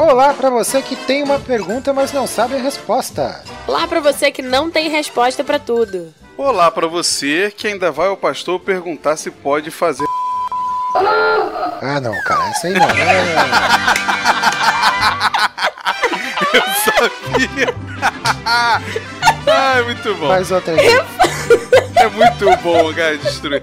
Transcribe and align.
Olá 0.00 0.32
para 0.32 0.48
você 0.48 0.80
que 0.80 0.96
tem 0.96 1.22
uma 1.22 1.38
pergunta, 1.38 1.92
mas 1.92 2.10
não 2.10 2.26
sabe 2.26 2.54
a 2.54 2.58
resposta. 2.58 3.44
Olá 3.66 3.86
para 3.86 4.00
você 4.00 4.30
que 4.30 4.40
não 4.40 4.70
tem 4.70 4.88
resposta 4.88 5.44
para 5.44 5.58
tudo. 5.58 6.14
Olá 6.38 6.70
para 6.70 6.86
você 6.86 7.52
que 7.54 7.68
ainda 7.68 7.92
vai 7.92 8.08
ao 8.08 8.16
pastor 8.16 8.58
perguntar 8.60 9.18
se 9.18 9.30
pode 9.30 9.70
fazer. 9.70 10.06
Ah, 11.82 11.98
não, 11.98 12.14
cara, 12.24 12.46
essa 12.50 12.66
aí 12.66 12.74
não. 12.74 12.90
É... 12.90 13.34
Eu 16.52 16.62
sabia. 16.84 17.74
Ai, 19.46 19.82
muito 19.84 20.14
bom. 20.16 20.28
Faz 20.28 20.50
outra 20.50 20.74
aí. 20.74 20.88
É 21.96 22.08
muito 22.08 22.56
bom, 22.62 22.92
cara, 22.92 23.16
destruir. 23.16 23.62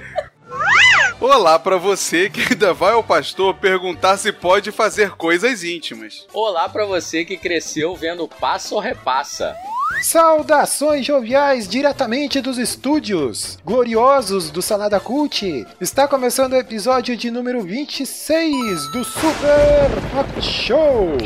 Olá 1.19 1.57
para 1.57 1.77
você 1.77 2.29
que 2.29 2.41
ainda 2.41 2.75
vai 2.75 2.93
ao 2.93 3.03
pastor 3.03 3.55
perguntar 3.55 4.17
se 4.17 4.31
pode 4.31 4.71
fazer 4.71 5.11
coisas 5.11 5.63
íntimas. 5.63 6.27
Olá 6.31 6.69
para 6.69 6.85
você 6.85 7.25
que 7.25 7.35
cresceu 7.35 7.95
vendo 7.95 8.27
Passa 8.27 8.75
ou 8.75 8.79
Repassa. 8.79 9.55
Saudações 9.99 11.03
joviais 11.03 11.67
diretamente 11.67 12.39
dos 12.39 12.59
estúdios 12.59 13.57
gloriosos 13.65 14.51
do 14.51 14.61
Salada 14.61 14.99
Cult. 14.99 15.65
Está 15.81 16.07
começando 16.07 16.53
o 16.53 16.57
episódio 16.57 17.17
de 17.17 17.31
número 17.31 17.63
26 17.63 18.91
do 18.91 19.03
Super 19.03 19.89
Hot 20.13 20.45
Show. 20.45 21.17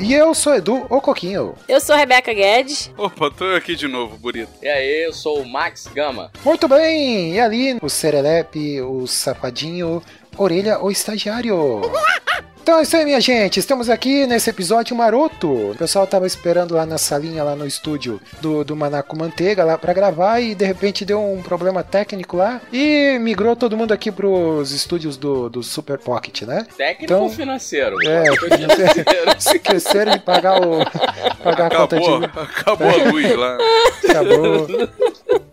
E 0.00 0.14
eu 0.14 0.32
sou 0.32 0.54
Edu, 0.54 0.86
o 0.88 1.00
Coquinho. 1.00 1.54
Eu 1.68 1.80
sou 1.80 1.96
Rebeca 1.96 2.32
Guedes. 2.32 2.90
Opa, 2.96 3.30
tô 3.30 3.44
aqui 3.56 3.74
de 3.74 3.88
novo, 3.88 4.16
bonito. 4.16 4.50
E 4.62 4.68
aí, 4.68 5.04
eu 5.04 5.12
sou 5.12 5.40
o 5.42 5.48
Max 5.48 5.88
Gama. 5.92 6.30
Muito 6.44 6.68
bem, 6.68 7.34
e 7.34 7.40
ali 7.40 7.76
o 7.82 7.88
Serelepe, 7.88 8.80
o 8.80 9.06
Safadinho, 9.06 10.02
Orelha, 10.36 10.78
o 10.78 10.90
Estagiário. 10.90 11.82
Então 12.68 12.80
é 12.80 12.82
isso 12.82 12.94
aí, 12.98 13.04
minha 13.06 13.18
gente. 13.18 13.58
Estamos 13.58 13.88
aqui 13.88 14.26
nesse 14.26 14.50
episódio 14.50 14.94
maroto. 14.94 15.70
O 15.70 15.74
pessoal 15.74 16.06
tava 16.06 16.26
esperando 16.26 16.74
lá 16.74 16.84
na 16.84 16.98
salinha, 16.98 17.42
lá 17.42 17.56
no 17.56 17.66
estúdio 17.66 18.20
do, 18.42 18.62
do 18.62 18.76
Manaco 18.76 19.16
Manteiga, 19.16 19.64
lá 19.64 19.78
pra 19.78 19.94
gravar, 19.94 20.38
e 20.40 20.54
de 20.54 20.66
repente 20.66 21.02
deu 21.02 21.18
um 21.18 21.40
problema 21.40 21.82
técnico 21.82 22.36
lá 22.36 22.60
e 22.70 23.18
migrou 23.22 23.56
todo 23.56 23.74
mundo 23.74 23.92
aqui 23.92 24.12
pros 24.12 24.70
estúdios 24.70 25.16
do, 25.16 25.48
do 25.48 25.62
Super 25.62 25.96
Pocket, 25.98 26.42
né? 26.42 26.66
Técnico 26.76 27.04
Então- 27.04 27.22
ou 27.22 27.30
financeiro? 27.30 27.96
É, 28.06 28.36
Foi 28.36 28.50
financeiro. 28.50 29.04
esqueceram 29.38 30.12
de 30.12 30.18
pagar 30.18 30.60
o. 30.60 30.84
pagar 31.42 31.72
a 31.72 31.74
conta 31.74 31.96
Acabou, 31.96 32.20
de. 32.20 32.26
acabou 32.26 32.90
a 32.90 33.10
luz 33.10 33.34
lá. 33.34 33.58
Acabou. 34.10 35.47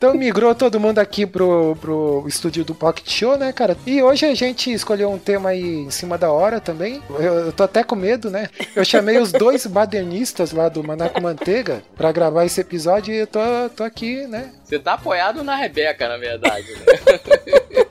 Então 0.00 0.14
migrou 0.14 0.54
todo 0.54 0.80
mundo 0.80 0.98
aqui 0.98 1.26
pro, 1.26 1.76
pro 1.78 2.24
estúdio 2.26 2.64
do 2.64 2.74
Pocket 2.74 3.06
Show, 3.06 3.36
né, 3.36 3.52
cara? 3.52 3.76
E 3.86 4.02
hoje 4.02 4.24
a 4.24 4.34
gente 4.34 4.72
escolheu 4.72 5.12
um 5.12 5.18
tema 5.18 5.50
aí 5.50 5.62
em 5.62 5.90
cima 5.90 6.16
da 6.16 6.32
hora 6.32 6.58
também. 6.58 7.02
Eu, 7.10 7.34
eu 7.34 7.52
tô 7.52 7.64
até 7.64 7.84
com 7.84 7.94
medo, 7.94 8.30
né? 8.30 8.48
Eu 8.74 8.82
chamei 8.82 9.18
os 9.18 9.30
dois 9.30 9.66
badernistas 9.68 10.52
lá 10.52 10.70
do 10.70 10.82
Manaco 10.82 11.20
Manteiga 11.20 11.82
pra 11.98 12.10
gravar 12.12 12.46
esse 12.46 12.62
episódio 12.62 13.12
e 13.12 13.18
eu 13.18 13.26
tô, 13.26 13.40
tô 13.76 13.84
aqui, 13.84 14.26
né? 14.26 14.50
Você 14.64 14.78
tá 14.78 14.94
apoiado 14.94 15.44
na 15.44 15.54
Rebeca, 15.54 16.08
na 16.08 16.16
verdade. 16.16 16.66
Né? 16.72 16.80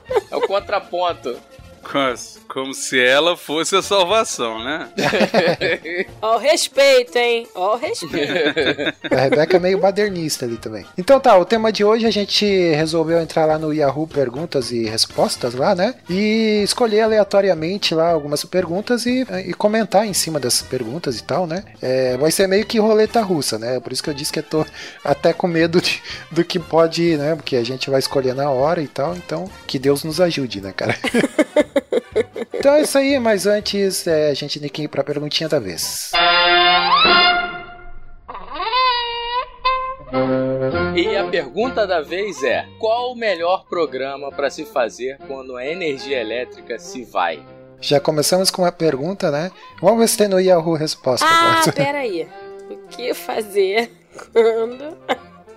É 0.32 0.36
o 0.36 0.40
contraponto. 0.40 1.36
Como- 1.90 2.40
Como 2.48 2.74
se 2.74 2.98
ela 3.00 3.36
fosse 3.36 3.76
a 3.76 3.82
salvação, 3.82 4.62
né? 4.64 4.88
Ó 6.20 6.34
o 6.34 6.38
respeito, 6.38 7.16
hein? 7.16 7.46
Ó 7.54 7.74
o 7.74 7.78
respeito. 7.78 8.32
A 9.14 9.20
Rebeca 9.20 9.56
é 9.56 9.60
meio 9.60 9.78
badernista 9.78 10.44
ali 10.46 10.56
também. 10.56 10.84
Então 10.98 11.20
tá, 11.20 11.36
o 11.38 11.44
tema 11.44 11.70
de 11.72 11.84
hoje 11.84 12.06
a 12.06 12.10
gente 12.10 12.44
resolveu 12.72 13.20
entrar 13.20 13.44
lá 13.46 13.56
no 13.58 13.72
Yahoo 13.72 14.06
Perguntas 14.06 14.72
e 14.72 14.84
Respostas 14.88 15.54
lá, 15.54 15.74
né? 15.76 15.94
E 16.08 16.60
escolher 16.64 17.02
aleatoriamente 17.02 17.94
lá 17.94 18.10
algumas 18.10 18.44
perguntas 18.44 19.06
e, 19.06 19.24
e 19.46 19.54
comentar 19.54 20.04
em 20.06 20.12
cima 20.14 20.40
dessas 20.40 20.62
perguntas 20.66 21.18
e 21.18 21.22
tal, 21.22 21.46
né? 21.46 21.64
É, 21.80 22.16
vai 22.16 22.30
ser 22.32 22.48
meio 22.48 22.66
que 22.66 22.78
roleta 22.80 23.20
russa, 23.22 23.58
né? 23.58 23.78
Por 23.78 23.92
isso 23.92 24.02
que 24.02 24.10
eu 24.10 24.14
disse 24.14 24.32
que 24.32 24.40
eu 24.40 24.44
tô 24.44 24.66
até 25.04 25.32
com 25.32 25.46
medo 25.46 25.80
de- 25.80 26.02
do 26.32 26.44
que 26.44 26.58
pode, 26.58 27.16
né? 27.16 27.36
Porque 27.36 27.54
a 27.56 27.64
gente 27.64 27.88
vai 27.90 28.00
escolher 28.00 28.34
na 28.34 28.50
hora 28.50 28.82
e 28.82 28.88
tal. 28.88 29.14
Então, 29.14 29.48
que 29.68 29.78
Deus 29.78 30.02
nos 30.02 30.20
ajude, 30.20 30.60
né, 30.60 30.72
cara? 30.76 30.96
Então 32.52 32.74
é 32.74 32.82
isso 32.82 32.98
aí, 32.98 33.18
mas 33.18 33.46
antes 33.46 34.06
é, 34.06 34.30
a 34.30 34.34
gente 34.34 34.58
tem 34.58 34.68
que 34.68 34.82
ir 34.82 34.88
pra 34.88 35.04
perguntinha 35.04 35.48
da 35.48 35.58
vez. 35.58 36.12
E 40.96 41.16
a 41.16 41.24
pergunta 41.24 41.86
da 41.86 42.00
vez 42.00 42.42
é: 42.42 42.66
qual 42.78 43.12
o 43.12 43.16
melhor 43.16 43.64
programa 43.66 44.30
para 44.30 44.50
se 44.50 44.64
fazer 44.64 45.18
quando 45.26 45.56
a 45.56 45.64
energia 45.64 46.20
elétrica 46.20 46.78
se 46.78 47.04
vai? 47.04 47.44
Já 47.80 47.98
começamos 48.00 48.50
com 48.50 48.62
uma 48.62 48.72
pergunta, 48.72 49.30
né? 49.30 49.50
Vamos 49.80 50.00
ver 50.00 50.08
se 50.08 50.18
tem 50.18 50.28
no 50.28 50.40
Yahoo 50.40 50.74
resposta. 50.74 51.26
Ah, 51.26 51.62
peraí. 51.74 52.28
O 52.68 52.76
que 52.88 53.14
fazer 53.14 53.90
quando 54.32 54.96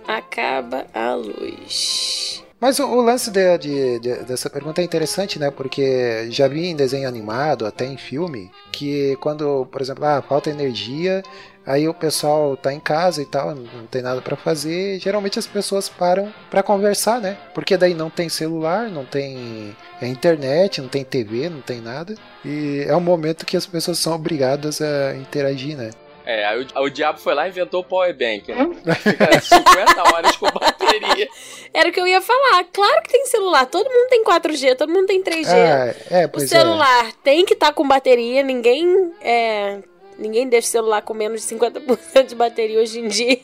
acaba 0.06 0.86
a 0.94 1.14
luz? 1.14 2.43
Mas 2.64 2.78
o, 2.78 2.86
o 2.88 3.02
lance 3.02 3.30
de- 3.30 3.58
de- 3.58 3.98
de- 3.98 4.24
dessa 4.24 4.48
pergunta 4.48 4.80
é 4.80 4.84
interessante, 4.84 5.38
né? 5.38 5.50
Porque 5.50 6.28
já 6.30 6.48
vi 6.48 6.64
em 6.68 6.74
desenho 6.74 7.06
animado, 7.06 7.66
até 7.66 7.84
em 7.84 7.98
filme, 7.98 8.50
que 8.72 9.18
quando, 9.20 9.66
por 9.70 9.82
exemplo, 9.82 10.02
ah, 10.06 10.22
falta 10.26 10.48
energia, 10.48 11.22
aí 11.66 11.86
o 11.86 11.92
pessoal 11.92 12.56
tá 12.56 12.72
em 12.72 12.80
casa 12.80 13.20
e 13.20 13.26
tal, 13.26 13.54
não 13.54 13.84
tem 13.90 14.00
nada 14.00 14.22
pra 14.22 14.34
fazer, 14.34 14.98
geralmente 14.98 15.38
as 15.38 15.46
pessoas 15.46 15.90
param 15.90 16.32
pra 16.50 16.62
conversar, 16.62 17.20
né? 17.20 17.36
Porque 17.52 17.76
daí 17.76 17.92
não 17.92 18.08
tem 18.08 18.30
celular, 18.30 18.88
não 18.88 19.04
tem 19.04 19.76
é, 20.00 20.06
internet, 20.08 20.80
não 20.80 20.88
tem 20.88 21.04
TV, 21.04 21.50
não 21.50 21.60
tem 21.60 21.82
nada. 21.82 22.14
E 22.42 22.82
é 22.88 22.96
um 22.96 23.00
momento 23.00 23.44
que 23.44 23.58
as 23.58 23.66
pessoas 23.66 23.98
são 23.98 24.14
obrigadas 24.14 24.80
a 24.80 25.14
interagir, 25.16 25.76
né? 25.76 25.90
É, 26.26 26.46
aí 26.46 26.66
o, 26.74 26.80
o 26.84 26.88
diabo 26.88 27.18
foi 27.18 27.34
lá 27.34 27.46
e 27.46 27.50
inventou 27.50 27.82
o 27.82 27.84
Power 27.84 28.16
Bank, 28.16 28.50
né? 28.50 28.94
Fica 28.94 29.38
50 29.38 30.02
horas 30.14 30.34
com 30.38 30.46
bateria. 30.46 30.73
Era 31.72 31.88
o 31.88 31.92
que 31.92 32.00
eu 32.00 32.06
ia 32.06 32.20
falar. 32.20 32.64
Claro 32.72 33.02
que 33.02 33.10
tem 33.10 33.26
celular. 33.26 33.66
Todo 33.66 33.90
mundo 33.90 34.08
tem 34.08 34.22
4G, 34.22 34.76
todo 34.76 34.92
mundo 34.92 35.06
tem 35.06 35.22
3G. 35.22 35.48
Ah, 35.48 35.94
é, 36.10 36.30
o 36.32 36.42
é. 36.42 36.46
celular 36.46 37.12
tem 37.22 37.44
que 37.44 37.54
estar 37.54 37.72
com 37.72 37.86
bateria. 37.86 38.42
Ninguém 38.42 39.12
é, 39.20 39.80
Ninguém 40.18 40.48
deixa 40.48 40.68
o 40.68 40.70
celular 40.70 41.02
com 41.02 41.14
menos 41.14 41.46
de 41.46 41.54
50% 41.54 42.26
de 42.26 42.34
bateria 42.34 42.80
hoje 42.80 43.00
em 43.00 43.08
dia. 43.08 43.40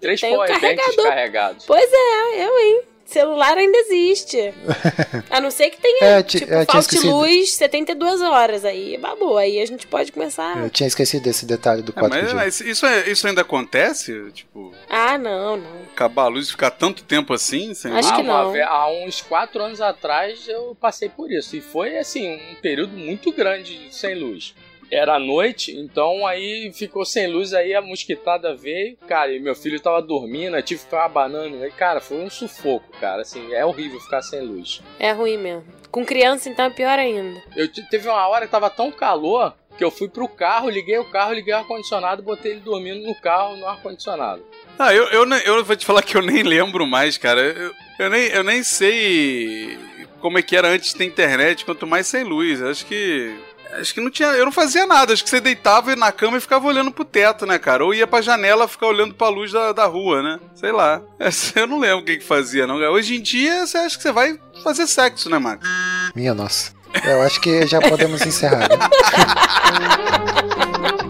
Três 0.00 0.20
Tem 0.20 0.36
banks 0.36 0.96
carregador. 0.96 1.56
Pois 1.66 1.90
é, 1.92 2.44
eu, 2.44 2.58
hein? 2.58 2.82
Celular 3.08 3.56
ainda 3.56 3.78
existe. 3.78 4.52
A 5.30 5.40
não 5.40 5.50
ser 5.50 5.70
que 5.70 5.80
tenha, 5.80 6.04
É, 6.04 6.22
ti- 6.22 6.40
tipo, 6.40 6.52
é, 6.52 6.66
falte 6.66 6.98
luz 7.00 7.54
72 7.54 8.20
horas. 8.20 8.66
Aí 8.66 8.98
babou. 8.98 9.38
Aí 9.38 9.58
a 9.60 9.66
gente 9.66 9.86
pode 9.86 10.12
começar. 10.12 10.58
Eu 10.58 10.68
tinha 10.68 10.86
esquecido 10.86 11.22
desse 11.22 11.46
detalhe 11.46 11.80
do 11.80 11.90
É, 11.96 12.00
4G. 12.00 12.08
mas, 12.08 12.32
mas 12.34 12.60
isso, 12.60 12.84
é- 12.84 13.08
isso 13.10 13.26
ainda 13.26 13.40
acontece? 13.40 14.30
Tipo, 14.32 14.74
Ah, 14.90 15.16
não, 15.16 15.56
não. 15.56 15.82
acabar 15.90 16.24
a 16.24 16.28
luz 16.28 16.48
e 16.48 16.50
ficar 16.50 16.70
tanto 16.70 17.02
tempo 17.02 17.32
assim? 17.32 17.72
Sem 17.72 17.90
Acho 17.92 18.10
Ah, 18.12 18.16
que 18.16 18.20
uma 18.22 18.44
não. 18.44 18.52
ve- 18.52 18.60
há 18.62 18.86
uns 18.90 19.22
quatro 19.22 19.62
anos 19.62 19.80
atrás 19.80 20.46
eu 20.46 20.76
passei 20.78 21.08
por 21.08 21.32
isso. 21.32 21.56
E 21.56 21.62
foi, 21.62 21.96
assim, 21.96 22.34
um 22.52 22.54
período 22.60 22.96
muito 22.96 23.32
grande 23.32 23.88
sem 23.90 24.14
luz. 24.14 24.54
Era 24.90 25.16
à 25.16 25.18
noite, 25.18 25.76
então 25.76 26.26
aí 26.26 26.72
ficou 26.72 27.04
sem 27.04 27.26
luz, 27.26 27.52
aí 27.52 27.74
a 27.74 27.82
mosquitada 27.82 28.54
veio, 28.56 28.96
cara, 29.06 29.30
e 29.32 29.38
meu 29.38 29.54
filho 29.54 29.78
tava 29.80 30.00
dormindo, 30.00 30.56
eu 30.56 30.62
tive 30.62 30.80
que 30.80 30.84
ficar 30.86 31.04
abanando. 31.04 31.62
Aí, 31.62 31.70
cara, 31.70 32.00
foi 32.00 32.16
um 32.18 32.30
sufoco, 32.30 32.90
cara, 32.98 33.20
assim, 33.22 33.52
é 33.52 33.64
horrível 33.66 34.00
ficar 34.00 34.22
sem 34.22 34.40
luz. 34.40 34.80
É 34.98 35.12
ruim 35.12 35.36
mesmo. 35.36 35.64
Com 35.90 36.04
criança, 36.04 36.48
então, 36.48 36.64
é 36.66 36.70
pior 36.70 36.98
ainda. 36.98 37.42
Eu 37.56 37.66
te- 37.70 37.82
teve 37.88 38.08
uma 38.08 38.26
hora 38.28 38.46
que 38.46 38.50
tava 38.52 38.70
tão 38.70 38.90
calor 38.90 39.54
que 39.76 39.84
eu 39.84 39.90
fui 39.90 40.08
pro 40.08 40.26
carro, 40.28 40.68
liguei 40.70 40.98
o 40.98 41.04
carro, 41.10 41.32
liguei 41.34 41.52
o 41.54 41.58
ar-condicionado, 41.58 42.22
botei 42.22 42.52
ele 42.52 42.60
dormindo 42.60 43.06
no 43.06 43.14
carro, 43.14 43.56
no 43.56 43.66
ar-condicionado. 43.66 44.42
Ah, 44.78 44.94
eu, 44.94 45.04
eu, 45.08 45.24
eu 45.44 45.64
vou 45.64 45.76
te 45.76 45.84
falar 45.86 46.02
que 46.02 46.16
eu 46.16 46.22
nem 46.22 46.42
lembro 46.42 46.86
mais, 46.86 47.16
cara. 47.18 47.40
Eu, 47.40 47.72
eu, 47.98 48.10
nem, 48.10 48.26
eu 48.28 48.42
nem 48.44 48.62
sei 48.62 49.78
como 50.20 50.38
é 50.38 50.42
que 50.42 50.56
era 50.56 50.68
antes 50.68 50.94
da 50.94 51.04
internet, 51.04 51.64
quanto 51.64 51.86
mais 51.86 52.06
sem 52.06 52.24
luz. 52.24 52.62
Acho 52.62 52.84
que. 52.86 53.34
Acho 53.80 53.94
que 53.94 54.00
não 54.00 54.10
tinha. 54.10 54.28
Eu 54.28 54.44
não 54.44 54.52
fazia 54.52 54.86
nada. 54.86 55.12
Acho 55.12 55.22
que 55.22 55.30
você 55.30 55.40
deitava 55.40 55.94
na 55.96 56.10
cama 56.12 56.38
e 56.38 56.40
ficava 56.40 56.66
olhando 56.66 56.90
pro 56.90 57.04
teto, 57.04 57.46
né, 57.46 57.58
cara? 57.58 57.84
Ou 57.84 57.94
ia 57.94 58.06
pra 58.06 58.20
janela 58.20 58.68
ficar 58.68 58.86
olhando 58.86 59.14
pra 59.14 59.28
luz 59.28 59.52
da, 59.52 59.72
da 59.72 59.86
rua, 59.86 60.22
né? 60.22 60.40
Sei 60.54 60.72
lá. 60.72 61.00
Eu 61.54 61.66
não 61.66 61.78
lembro 61.78 61.98
o 61.98 62.04
que, 62.04 62.16
que 62.16 62.24
fazia, 62.24 62.66
não. 62.66 62.76
Hoje 62.76 63.16
em 63.16 63.22
dia, 63.22 63.66
você 63.66 63.78
acha 63.78 63.96
que 63.96 64.02
você 64.02 64.12
vai 64.12 64.38
fazer 64.62 64.86
sexo, 64.86 65.30
né, 65.30 65.38
Max? 65.38 65.66
Minha 66.14 66.34
nossa. 66.34 66.72
Eu 67.04 67.22
acho 67.22 67.40
que 67.40 67.66
já 67.66 67.80
podemos 67.80 68.24
encerrar. 68.24 68.68
Né? 68.68 68.78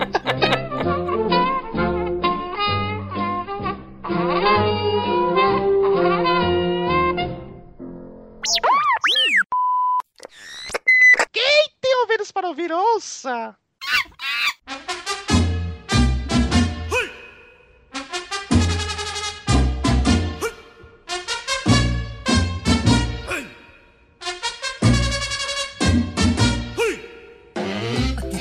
ouça! 12.73 13.59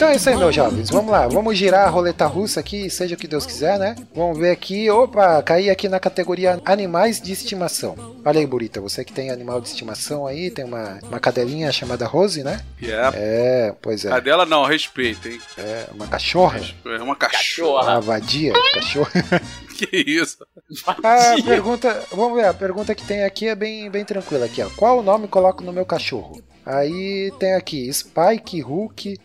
Então 0.08 0.14
é 0.14 0.16
isso 0.16 0.30
aí, 0.30 0.38
meus 0.38 0.56
jovens. 0.56 0.90
Vamos 0.90 1.12
lá, 1.12 1.28
vamos 1.28 1.58
girar 1.58 1.86
a 1.86 1.90
roleta 1.90 2.26
russa 2.26 2.62
aqui, 2.62 2.90
seja 2.90 3.16
o 3.16 3.18
que 3.18 3.28
Deus 3.28 3.46
quiser, 3.46 3.78
né? 3.78 3.94
Vamos 4.16 4.38
ver 4.38 4.52
aqui. 4.52 4.90
Opa, 4.90 5.44
caí 5.44 5.70
aqui 5.70 5.90
na 5.90 6.00
categoria 6.00 6.62
animais 6.64 7.20
de 7.20 7.34
estimação. 7.34 8.16
Olha 8.24 8.40
aí, 8.40 8.48
Burita, 8.48 8.80
você 8.80 9.04
que 9.04 9.12
tem 9.12 9.32
animal 9.32 9.60
de 9.60 9.68
estimação 9.68 10.26
aí, 10.26 10.50
tem 10.50 10.64
uma, 10.64 10.98
uma 11.04 11.20
cadelinha 11.20 11.70
chamada 11.74 12.06
Rose, 12.06 12.42
né? 12.42 12.62
Yeah. 12.82 13.18
É, 13.18 13.76
pois 13.82 14.06
A 14.06 14.16
é. 14.16 14.22
dela 14.22 14.46
não, 14.46 14.64
respeita, 14.64 15.28
hein? 15.28 15.42
É 15.58 15.88
uma 15.94 16.08
cachorra. 16.08 16.62
É 16.86 17.02
uma 17.02 17.16
cachorra. 17.16 17.38
Cachorra. 17.38 17.92
Uma 17.92 18.02
vadia, 18.02 18.54
cachorra. 18.74 19.12
Que 19.78 19.96
isso? 20.08 20.44
A 20.88 21.40
pergunta, 21.44 22.04
vamos 22.12 22.36
ver, 22.36 22.48
a 22.48 22.54
pergunta 22.54 22.96
que 22.96 23.06
tem 23.06 23.24
aqui 23.24 23.48
é 23.48 23.54
bem, 23.54 23.92
bem 23.92 24.04
tranquila 24.04 24.46
aqui, 24.46 24.60
ó. 24.60 24.70
Qual 24.76 24.98
o 24.98 25.04
nome 25.04 25.28
coloco 25.28 25.64
no 25.64 25.72
meu 25.72 25.86
cachorro? 25.86 26.42
Aí 26.66 27.32
tem 27.40 27.54
aqui 27.54 27.94
Spike, 27.94 28.60
Hulk, 28.60 29.18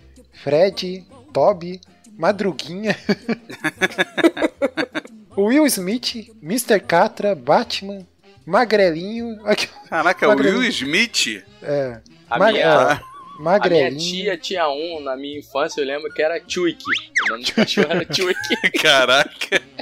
Fred, 0.42 1.04
Toby, 1.32 1.80
Madruguinha, 2.18 2.96
Will 5.36 5.64
Smith, 5.66 6.28
Mr. 6.42 6.78
Catra, 6.80 7.34
Batman, 7.34 8.06
Magrelinho, 8.44 9.40
aqui, 9.46 9.68
Caraca, 9.88 10.26
o 10.26 10.30
Magrelinho. 10.30 10.58
Will 10.60 10.68
Smith? 10.68 11.42
é, 11.62 12.00
A 12.28 12.38
Ma- 12.38 12.52
minha- 12.52 12.60
é, 12.60 12.64
A 12.66 12.84
minha 12.88 13.02
Magrelinho. 13.38 13.98
tia 13.98 14.36
tinha 14.36 14.68
um 14.68 15.00
na 15.00 15.16
minha 15.16 15.38
infância, 15.38 15.80
eu 15.80 15.86
lembro 15.86 16.12
que 16.12 16.20
era 16.22 16.40
Chuik. 16.46 16.84
O 17.24 17.28
nome 17.30 17.44
do 17.44 17.52
cachorro 17.56 17.86
era 17.90 18.06
Chuik. 18.12 18.72
Caraca. 18.80 19.62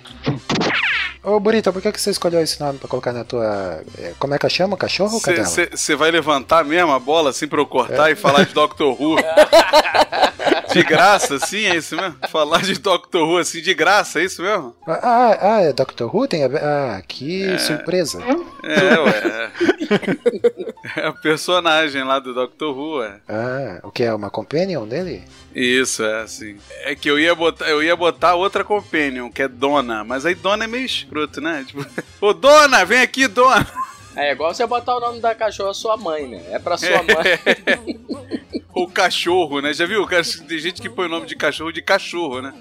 Ô, 1.22 1.38
Burita, 1.38 1.72
por 1.72 1.82
que 1.82 1.92
que 1.92 2.00
você 2.00 2.10
escolheu 2.10 2.40
esse 2.40 2.58
nome 2.60 2.78
pra 2.78 2.88
colocar 2.88 3.12
na 3.12 3.24
tua... 3.24 3.82
é, 3.98 4.14
como 4.18 4.34
é 4.34 4.38
que 4.38 4.48
chama? 4.48 4.76
Cachorro 4.76 5.14
ou 5.14 5.20
cadela? 5.20 5.46
Você 5.46 5.94
vai 5.94 6.10
levantar 6.10 6.64
mesmo 6.64 6.92
a 6.92 6.98
bola 6.98 7.30
assim 7.30 7.46
pra 7.46 7.60
eu 7.60 7.66
cortar 7.66 8.10
e 8.10 8.16
falar 8.16 8.44
de 8.44 8.54
Doctor 8.54 9.00
Who? 9.00 9.16
de 10.72 10.82
graça, 10.82 11.34
assim, 11.34 11.66
é 11.66 11.76
isso 11.76 11.94
mesmo? 11.94 12.16
Falar 12.30 12.62
de 12.62 12.78
Doctor 12.78 13.28
Who 13.28 13.36
assim 13.36 13.60
de 13.60 13.74
graça, 13.74 14.20
é 14.20 14.24
isso 14.24 14.42
mesmo? 14.42 14.74
Ah, 14.86 15.38
ah, 15.40 15.60
é 15.60 15.72
Doctor 15.74 16.14
Who? 16.14 16.26
Tem 16.26 16.44
a... 16.44 16.46
Ah, 16.46 17.02
que 17.06 17.58
surpresa. 17.58 18.22
É, 18.64 18.98
ué. 18.98 19.50
É 20.96 21.08
o 21.08 21.14
personagem 21.20 22.02
lá 22.02 22.18
do 22.18 22.32
Doctor 22.32 22.76
Who, 22.76 22.98
ué. 23.00 23.20
Ah, 23.28 23.80
o 23.82 23.90
que 23.90 24.04
é 24.04 24.14
uma 24.14 24.30
companion 24.30 24.86
dele? 24.86 25.22
Isso, 25.54 26.04
é 26.04 26.22
assim. 26.22 26.58
É 26.82 26.94
que 26.94 27.10
eu 27.10 27.18
ia 27.18 27.34
botar, 27.34 27.68
eu 27.68 27.82
ia 27.82 27.96
botar 27.96 28.34
outra 28.34 28.62
companion, 28.62 29.30
que 29.30 29.42
é 29.42 29.48
Dona, 29.48 30.04
mas 30.04 30.24
aí 30.24 30.34
Dona 30.34 30.64
é 30.64 30.68
meio 30.68 30.84
escroto, 30.84 31.40
né? 31.40 31.64
Tipo, 31.68 31.84
ô 32.20 32.32
Dona, 32.32 32.84
vem 32.84 33.00
aqui, 33.00 33.26
Dona! 33.26 33.66
É 34.16 34.32
igual 34.32 34.52
você 34.52 34.66
botar 34.66 34.96
o 34.96 35.00
nome 35.00 35.20
da 35.20 35.34
cachorra 35.34 35.72
sua 35.72 35.96
mãe, 35.96 36.26
né? 36.26 36.42
É 36.50 36.58
pra 36.58 36.76
sua 36.76 37.02
mãe. 37.02 38.39
Ou 38.72 38.88
cachorro, 38.88 39.60
né? 39.60 39.72
Já 39.72 39.86
viu? 39.86 40.06
Tem 40.06 40.58
gente 40.58 40.80
que 40.80 40.88
põe 40.88 41.06
o 41.06 41.08
nome 41.08 41.26
de 41.26 41.34
cachorro 41.34 41.72
de 41.72 41.82
cachorro, 41.82 42.40
né? 42.40 42.52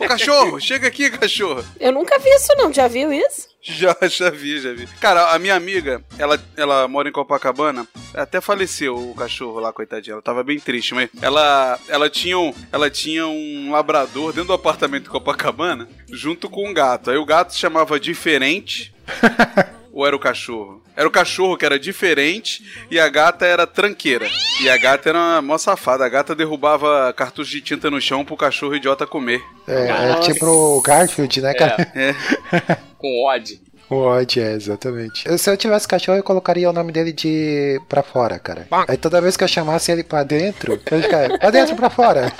Ô 0.00 0.06
cachorro, 0.06 0.60
chega 0.60 0.88
aqui, 0.88 1.10
cachorro. 1.10 1.64
Eu 1.78 1.92
nunca 1.92 2.18
vi 2.18 2.28
isso, 2.30 2.52
não. 2.56 2.72
Já 2.72 2.88
viu 2.88 3.12
isso? 3.12 3.48
Já, 3.62 3.96
já 4.08 4.28
vi, 4.28 4.60
já 4.60 4.72
vi. 4.72 4.86
Cara, 5.00 5.32
a 5.32 5.38
minha 5.38 5.54
amiga, 5.54 6.02
ela, 6.18 6.42
ela 6.56 6.88
mora 6.88 7.08
em 7.08 7.12
Copacabana, 7.12 7.86
até 8.12 8.40
faleceu 8.40 8.96
o 8.96 9.14
cachorro 9.14 9.60
lá, 9.60 9.72
coitadinha. 9.72 10.14
Ela 10.14 10.22
tava 10.22 10.42
bem 10.42 10.58
triste, 10.58 10.94
mas 10.94 11.08
ela, 11.20 11.78
ela, 11.88 12.10
tinha 12.10 12.36
um, 12.36 12.52
ela 12.72 12.90
tinha 12.90 13.26
um 13.26 13.70
labrador 13.70 14.32
dentro 14.32 14.48
do 14.48 14.52
apartamento 14.54 15.04
de 15.04 15.10
Copacabana, 15.10 15.88
junto 16.10 16.50
com 16.50 16.68
um 16.68 16.74
gato. 16.74 17.10
Aí 17.10 17.16
o 17.16 17.24
gato 17.24 17.52
se 17.52 17.58
chamava 17.58 18.00
Diferente. 18.00 18.92
Ou 19.92 20.06
era 20.06 20.16
o 20.16 20.18
cachorro? 20.18 20.82
Era 20.96 21.06
o 21.06 21.10
cachorro 21.10 21.56
que 21.56 21.66
era 21.66 21.78
diferente 21.78 22.62
e 22.90 22.98
a 22.98 23.08
gata 23.08 23.44
era 23.44 23.66
tranqueira. 23.66 24.26
E 24.62 24.70
a 24.70 24.76
gata 24.78 25.10
era 25.10 25.18
uma 25.18 25.42
mó 25.42 25.58
safada. 25.58 26.04
A 26.04 26.08
gata 26.08 26.34
derrubava 26.34 27.12
cartucho 27.12 27.50
de 27.50 27.60
tinta 27.60 27.90
no 27.90 28.00
chão 28.00 28.24
pro 28.24 28.36
cachorro 28.36 28.74
idiota 28.74 29.06
comer. 29.06 29.42
É, 29.68 30.12
é 30.12 30.20
tipo 30.20 30.46
o 30.46 30.80
Garfield, 30.80 31.42
né, 31.42 31.54
cara? 31.54 31.92
É. 31.94 32.14
Com 32.96 33.24
ódio. 33.24 33.60
O 33.92 34.06
Odd, 34.06 34.40
é, 34.40 34.52
exatamente. 34.52 35.36
Se 35.36 35.50
eu 35.50 35.56
tivesse 35.56 35.86
cachorro, 35.86 36.16
eu 36.16 36.22
colocaria 36.22 36.70
o 36.70 36.72
nome 36.72 36.92
dele 36.92 37.12
de 37.12 37.78
pra 37.90 38.02
fora, 38.02 38.38
cara. 38.38 38.66
Aí 38.88 38.96
toda 38.96 39.20
vez 39.20 39.36
que 39.36 39.44
eu 39.44 39.48
chamasse 39.48 39.92
ele 39.92 40.02
pra 40.02 40.22
dentro, 40.22 40.80
ele 40.90 41.02
ficava, 41.02 41.38
pra 41.38 41.50
dentro, 41.50 41.76
pra 41.76 41.90
fora. 41.90 42.32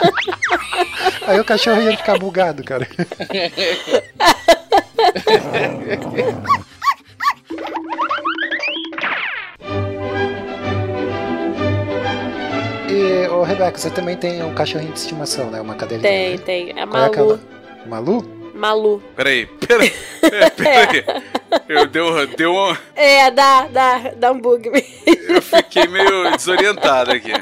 Aí 1.29 1.39
o 1.39 1.45
cachorro 1.45 1.83
ia 1.83 1.95
ficar 1.95 2.19
bugado, 2.19 2.65
cara. 2.65 2.89
E, 12.93 13.27
ô 13.29 13.43
Rebeca, 13.43 13.79
você 13.79 13.89
também 13.89 14.17
tem 14.17 14.43
um 14.43 14.55
cachorrinho 14.55 14.93
de 14.93 14.99
estimação, 14.99 15.51
né? 15.51 15.61
Uma 15.61 15.75
cadelinha. 15.75 16.03
Tem, 16.03 16.31
né? 16.33 16.39
tem. 16.39 16.71
É 16.79 16.87
Qual 16.87 17.05
é 17.05 17.09
que 17.09 17.19
é 17.19 17.23
Malu. 17.23 17.41
Malu? 17.87 18.43
Malu. 18.55 19.03
Peraí, 19.17 19.47
peraí. 19.47 19.93
É, 20.23 20.51
peraí. 20.51 21.05
Eu 21.69 21.87
deu, 21.87 22.27
deu 22.29 22.53
um, 22.53 22.77
É, 22.95 23.31
dá, 23.31 23.67
dá, 23.67 23.99
dá 24.17 24.33
um 24.33 24.41
bug. 24.41 24.71
eu 25.07 25.43
fiquei 25.43 25.87
meio 25.87 26.31
desorientado 26.37 27.13
aqui. 27.13 27.33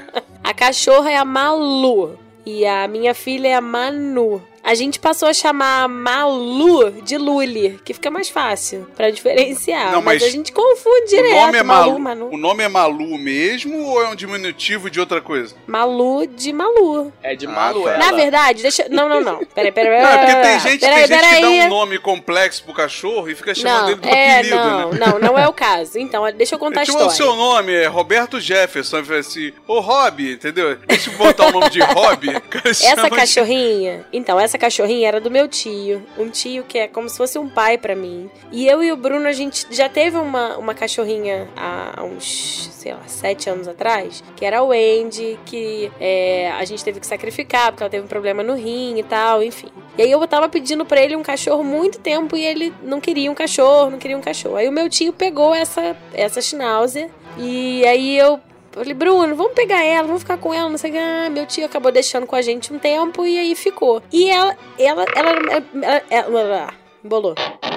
A 0.43 0.55
cachorra 0.55 1.11
é 1.11 1.17
a 1.17 1.25
Malu. 1.25 2.17
E 2.47 2.65
a 2.65 2.89
minha 2.89 3.13
filha 3.13 3.49
é 3.49 3.55
a 3.55 3.61
Manu. 3.61 4.43
A 4.71 4.75
gente 4.75 5.01
passou 5.01 5.27
a 5.29 5.35
chamar 5.35 5.89
Malu 5.89 6.93
de 7.03 7.19
Luli, 7.19 7.81
que 7.85 7.93
fica 7.93 8.09
mais 8.09 8.29
fácil 8.29 8.87
pra 8.97 9.11
diferenciar. 9.11 9.91
Não, 9.91 10.01
mas, 10.01 10.23
mas 10.23 10.29
a 10.29 10.31
gente 10.33 10.53
confunde 10.53 11.03
O 11.03 11.07
direto. 11.09 11.35
nome 11.47 11.59
é 11.59 11.63
Malu, 11.65 11.87
Malu. 11.99 11.99
Manu. 11.99 12.29
O 12.35 12.37
nome 12.37 12.63
é 12.63 12.69
Malu 12.69 13.19
mesmo 13.19 13.85
ou 13.85 14.01
é 14.05 14.09
um 14.09 14.15
diminutivo 14.15 14.89
de 14.89 15.01
outra 15.01 15.21
coisa? 15.21 15.57
Malu 15.67 16.25
de 16.25 16.53
Malu. 16.53 17.13
É 17.21 17.35
de 17.35 17.47
Ah, 17.47 17.51
Maluela. 17.51 17.99
tá. 17.99 18.07
Na 18.11 18.13
verdade, 18.13 18.63
deixa. 18.63 18.87
Não, 18.89 19.09
não, 19.09 19.21
não. 19.21 19.45
Peraí, 19.45 19.73
peraí. 19.73 20.03
Não, 20.03 20.09
é 20.09 20.19
porque 20.19 20.35
tem 20.41 20.61
gente, 20.61 20.81
peraí, 20.81 21.09
tem 21.09 21.19
gente 21.19 21.35
que 21.35 21.41
dá 21.41 21.49
um 21.67 21.69
nome 21.69 21.99
complexo 21.99 22.63
pro 22.63 22.73
cachorro 22.73 23.29
e 23.29 23.35
fica 23.35 23.53
chamando 23.53 23.81
Não, 23.83 23.89
ele 23.91 24.01
do 24.01 24.09
é, 24.09 24.35
apelido, 24.39 24.57
não, 24.57 24.91
né? 24.93 24.99
não, 25.07 25.19
não 25.19 25.37
é 25.39 25.49
o 25.49 25.53
caso. 25.53 25.99
Então, 25.99 26.31
deixa 26.33 26.55
eu 26.55 26.61
contar 26.61 26.81
É 26.81 26.83
a 26.83 26.87
tipo, 26.87 26.97
história. 26.99 27.13
o 27.13 27.17
seu 27.17 27.35
nome 27.35 27.73
é 27.75 27.87
Roberto 27.89 28.39
Jefferson, 28.39 28.99
eu 28.99 29.05
falei 29.05 29.21
assim, 29.21 29.53
ô 29.67 29.81
Rob, 29.81 30.33
entendeu? 30.33 30.77
Deixa 30.87 31.11
eu 31.11 31.19
botar 31.19 31.47
o 31.49 31.51
nome 31.51 31.71
de 31.71 31.81
Rob. 31.81 32.29
o 32.29 32.69
Essa 32.69 33.03
de- 33.03 33.11
cachorrinha, 33.11 34.07
então, 34.13 34.39
essa 34.39 34.60
cachorrinha 34.61 35.09
era 35.09 35.21
do 35.21 35.31
meu 35.31 35.49
tio. 35.49 36.07
Um 36.19 36.29
tio 36.29 36.63
que 36.65 36.79
é 36.79 36.87
como 36.87 37.09
se 37.09 37.17
fosse 37.17 37.39
um 37.39 37.49
pai 37.49 37.79
pra 37.79 37.97
mim. 37.97 38.31
E 38.53 38.69
eu 38.69 38.83
e 38.83 38.93
o 38.93 38.97
Bruno, 38.97 39.27
a 39.27 39.33
gente 39.33 39.67
já 39.71 39.89
teve 39.89 40.19
uma, 40.19 40.59
uma 40.59 40.75
cachorrinha 40.75 41.49
há 41.57 42.05
uns, 42.05 42.69
sei 42.73 42.93
lá, 42.93 43.01
sete 43.07 43.49
anos 43.49 43.67
atrás, 43.67 44.23
que 44.37 44.45
era 44.45 44.59
a 44.59 44.63
Wendy, 44.63 45.39
que 45.47 45.91
é, 45.99 46.51
a 46.53 46.65
gente 46.65 46.85
teve 46.85 47.01
que 47.01 47.07
sacrificar 47.07 47.73
porque 47.73 47.83
ela 47.83 47.91
teve 47.91 48.05
um 48.05 48.09
problema 48.09 48.43
no 48.43 48.55
rim 48.55 48.99
e 48.99 49.03
tal, 49.03 49.43
enfim. 49.43 49.69
E 49.97 50.03
aí 50.03 50.11
eu 50.11 50.29
tava 50.29 50.49
pedindo 50.49 50.85
pra 50.85 51.01
ele 51.01 51.17
um 51.17 51.23
cachorro 51.23 51.65
muito 51.65 51.99
tempo 51.99 52.37
e 52.37 52.45
ele 52.45 52.73
não 52.83 53.01
queria 53.01 53.31
um 53.31 53.35
cachorro, 53.35 53.91
não 53.91 53.99
queria 53.99 54.17
um 54.17 54.21
cachorro. 54.21 54.57
Aí 54.57 54.69
o 54.69 54.73
meu 54.73 54.89
tio 54.89 55.13
pegou 55.13 55.55
essa, 55.55 55.97
essa 56.13 56.41
schnauzer 56.43 57.09
e 57.39 57.85
aí 57.87 58.19
eu 58.19 58.39
eu 58.73 58.79
falei, 58.79 58.95
Bruno, 58.95 59.35
vamos 59.35 59.53
pegar 59.53 59.83
ela, 59.83 60.07
vamos 60.07 60.23
ficar 60.23 60.39
com 60.39 60.55
ela, 60.55 60.69
não 60.69 60.79
sei 60.79 60.91
o 60.91 60.93
que. 60.93 60.99
Ah, 60.99 61.31
meu 61.31 61.47
tio 61.47 61.67
acabou 61.67 61.91
deixando 61.91 62.27
com 62.27 62.37
a 62.37 62.43
gente 62.43 62.73
um 62.73 62.79
tempo 62.79 63.27
e 63.27 63.39
aí 63.39 63.55
ficou. 63.55 64.03
E 64.13 64.31
ela, 64.31 64.57
ela, 64.79 65.05
ela, 65.15 65.31
ela, 65.31 65.65
ela, 65.83 66.03
ela, 66.11 66.41
ela 66.41 66.75
embolou. 67.05 67.35
Ela 67.37 67.70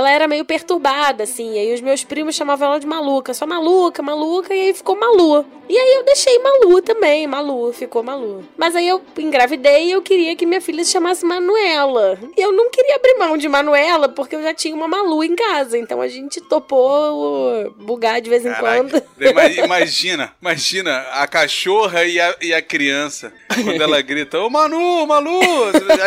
era 0.00 0.26
meio 0.26 0.44
perturbada, 0.44 1.24
assim, 1.24 1.54
e 1.54 1.58
aí 1.58 1.74
os 1.74 1.80
meus 1.80 2.02
primos 2.02 2.34
chamavam 2.34 2.68
ela 2.68 2.80
de 2.80 2.86
maluca, 2.86 3.34
só 3.34 3.46
maluca, 3.46 4.02
maluca, 4.02 4.54
e 4.54 4.68
aí 4.68 4.74
ficou 4.74 4.96
Malu. 4.96 5.44
E 5.68 5.76
aí 5.78 5.94
eu 5.94 6.04
deixei 6.04 6.38
Malu 6.38 6.82
também, 6.82 7.26
Malu, 7.26 7.72
ficou 7.72 8.02
Malu. 8.02 8.42
Mas 8.56 8.74
aí 8.74 8.88
eu 8.88 9.00
engravidei 9.18 9.86
e 9.86 9.90
eu 9.92 10.02
queria 10.02 10.34
que 10.36 10.44
minha 10.46 10.60
filha 10.60 10.84
se 10.84 10.92
chamasse 10.92 11.24
Manuela. 11.24 12.18
E 12.36 12.40
eu 12.40 12.52
não 12.52 12.68
queria 12.70 12.96
abrir 12.96 13.14
mão 13.18 13.36
de 13.36 13.48
Manuela, 13.48 14.08
porque 14.08 14.34
eu 14.36 14.42
já 14.42 14.52
tinha 14.54 14.74
uma 14.74 14.88
Malu 14.88 15.22
em 15.24 15.34
casa, 15.36 15.78
então 15.78 16.00
a 16.00 16.08
gente 16.08 16.40
topou 16.40 17.70
bugar 17.76 18.20
de 18.20 18.30
vez 18.30 18.44
em 18.46 18.52
quando. 18.54 18.92
Caraca, 18.92 19.06
ima- 19.18 19.64
imagina, 19.64 20.32
imagina 20.40 20.98
a 21.12 21.26
cachorra 21.26 22.04
e 22.04 22.18
a, 22.20 22.34
e 22.40 22.52
a 22.54 22.62
criança, 22.62 23.32
quando 23.62 23.82
ela 23.82 24.00
grita, 24.00 24.40
ô 24.40 24.48
Manu, 24.50 25.06
Malu, 25.06 25.40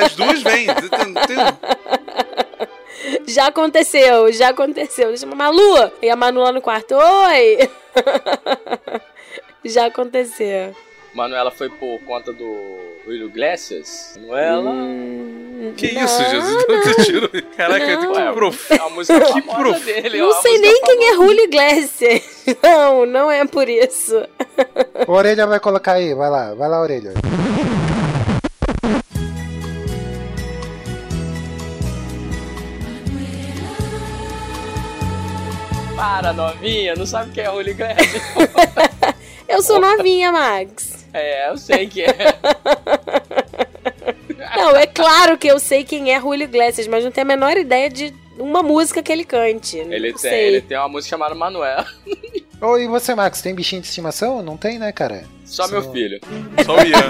as 0.04 0.16
duas 0.16 0.42
vêm. 0.42 0.68
Já 3.28 3.48
aconteceu, 3.48 4.32
já 4.32 4.50
aconteceu. 4.50 5.10
Deixa 5.10 5.26
eu 5.26 5.36
Malu! 5.36 5.92
E 6.02 6.10
a 6.10 6.16
Manu 6.16 6.42
lá 6.42 6.52
no 6.52 6.62
quarto, 6.62 6.96
oi! 6.96 7.70
já 9.64 9.88
aconteceu. 9.88 10.76
Manuela 11.14 11.50
foi 11.50 11.70
por 11.70 12.00
conta 12.02 12.34
do 12.34 12.44
William 13.08 13.28
Iglesias. 13.28 14.16
Manuela. 14.20 14.70
Hum, 14.70 15.74
Que 15.78 15.94
não, 15.94 16.04
isso, 16.04 16.24
Jesus? 16.30 16.66
não. 16.68 16.82
Tu 16.82 17.04
tirou. 17.06 17.30
Caraca, 17.56 17.88
Não. 17.96 18.12
que 18.14 18.20
É 18.20 18.32
profundo. 18.34 18.82
a 18.84 18.90
música 18.90 19.20
Que 19.22 19.42
famosa 19.42 19.58
profundo. 19.58 19.86
dele. 19.86 20.18
Não 20.20 20.34
sei 20.42 20.58
nem 20.60 20.82
quem 20.82 21.06
é 21.08 21.12
famosa. 21.12 21.26
Julio 21.30 21.44
Iglesias. 21.46 22.24
Não, 22.62 23.06
não 23.06 23.32
é 23.32 23.46
por 23.46 23.68
isso. 23.70 24.24
O 25.08 25.12
Orelha 25.14 25.48
vai 25.48 25.60
colocar 25.60 25.94
aí, 25.94 26.14
vai 26.14 26.30
lá, 26.30 26.54
vai 26.54 26.68
lá, 26.70 26.82
Orelha. 26.82 27.14
Para, 35.96 36.34
novinha, 36.34 36.96
não 36.96 37.06
sabe 37.06 37.32
quem 37.32 37.44
é 37.44 37.50
o 37.50 37.56
William 37.56 37.72
Iglesias. 37.72 38.24
Eu 39.48 39.62
sou 39.62 39.80
novinha, 39.80 40.32
Max. 40.32 41.06
É, 41.14 41.50
eu 41.50 41.58
sei 41.58 41.88
que 41.88 42.02
é. 42.04 42.16
Não, 44.56 44.76
é 44.76 44.86
claro 44.86 45.38
que 45.38 45.48
eu 45.48 45.60
sei 45.60 45.84
quem 45.84 46.14
é 46.14 46.20
Julio 46.20 46.44
Iglesias, 46.44 46.88
mas 46.88 47.04
não 47.04 47.12
tenho 47.12 47.26
a 47.26 47.28
menor 47.28 47.58
ideia 47.58 47.90
de 47.90 48.14
uma 48.38 48.62
música 48.64 49.02
que 49.04 49.12
ele 49.12 49.26
cante. 49.26 49.78
Ele 49.78 50.12
não 50.12 50.20
tem, 50.20 50.32
sei. 50.32 50.48
ele 50.48 50.62
tem 50.62 50.78
uma 50.78 50.88
música 50.88 51.10
chamada 51.10 51.36
Manuel. 51.36 51.84
Ô, 52.62 52.78
e 52.78 52.88
você, 52.88 53.14
Max, 53.14 53.42
tem 53.42 53.54
bichinho 53.54 53.82
de 53.82 53.88
estimação? 53.88 54.42
Não 54.42 54.56
tem, 54.56 54.80
né, 54.80 54.92
cara? 54.92 55.26
Só 55.44 55.68
meu 55.68 55.92
filho. 55.92 56.20
Só 56.66 56.76
o 56.76 56.82
Ian. 56.82 57.10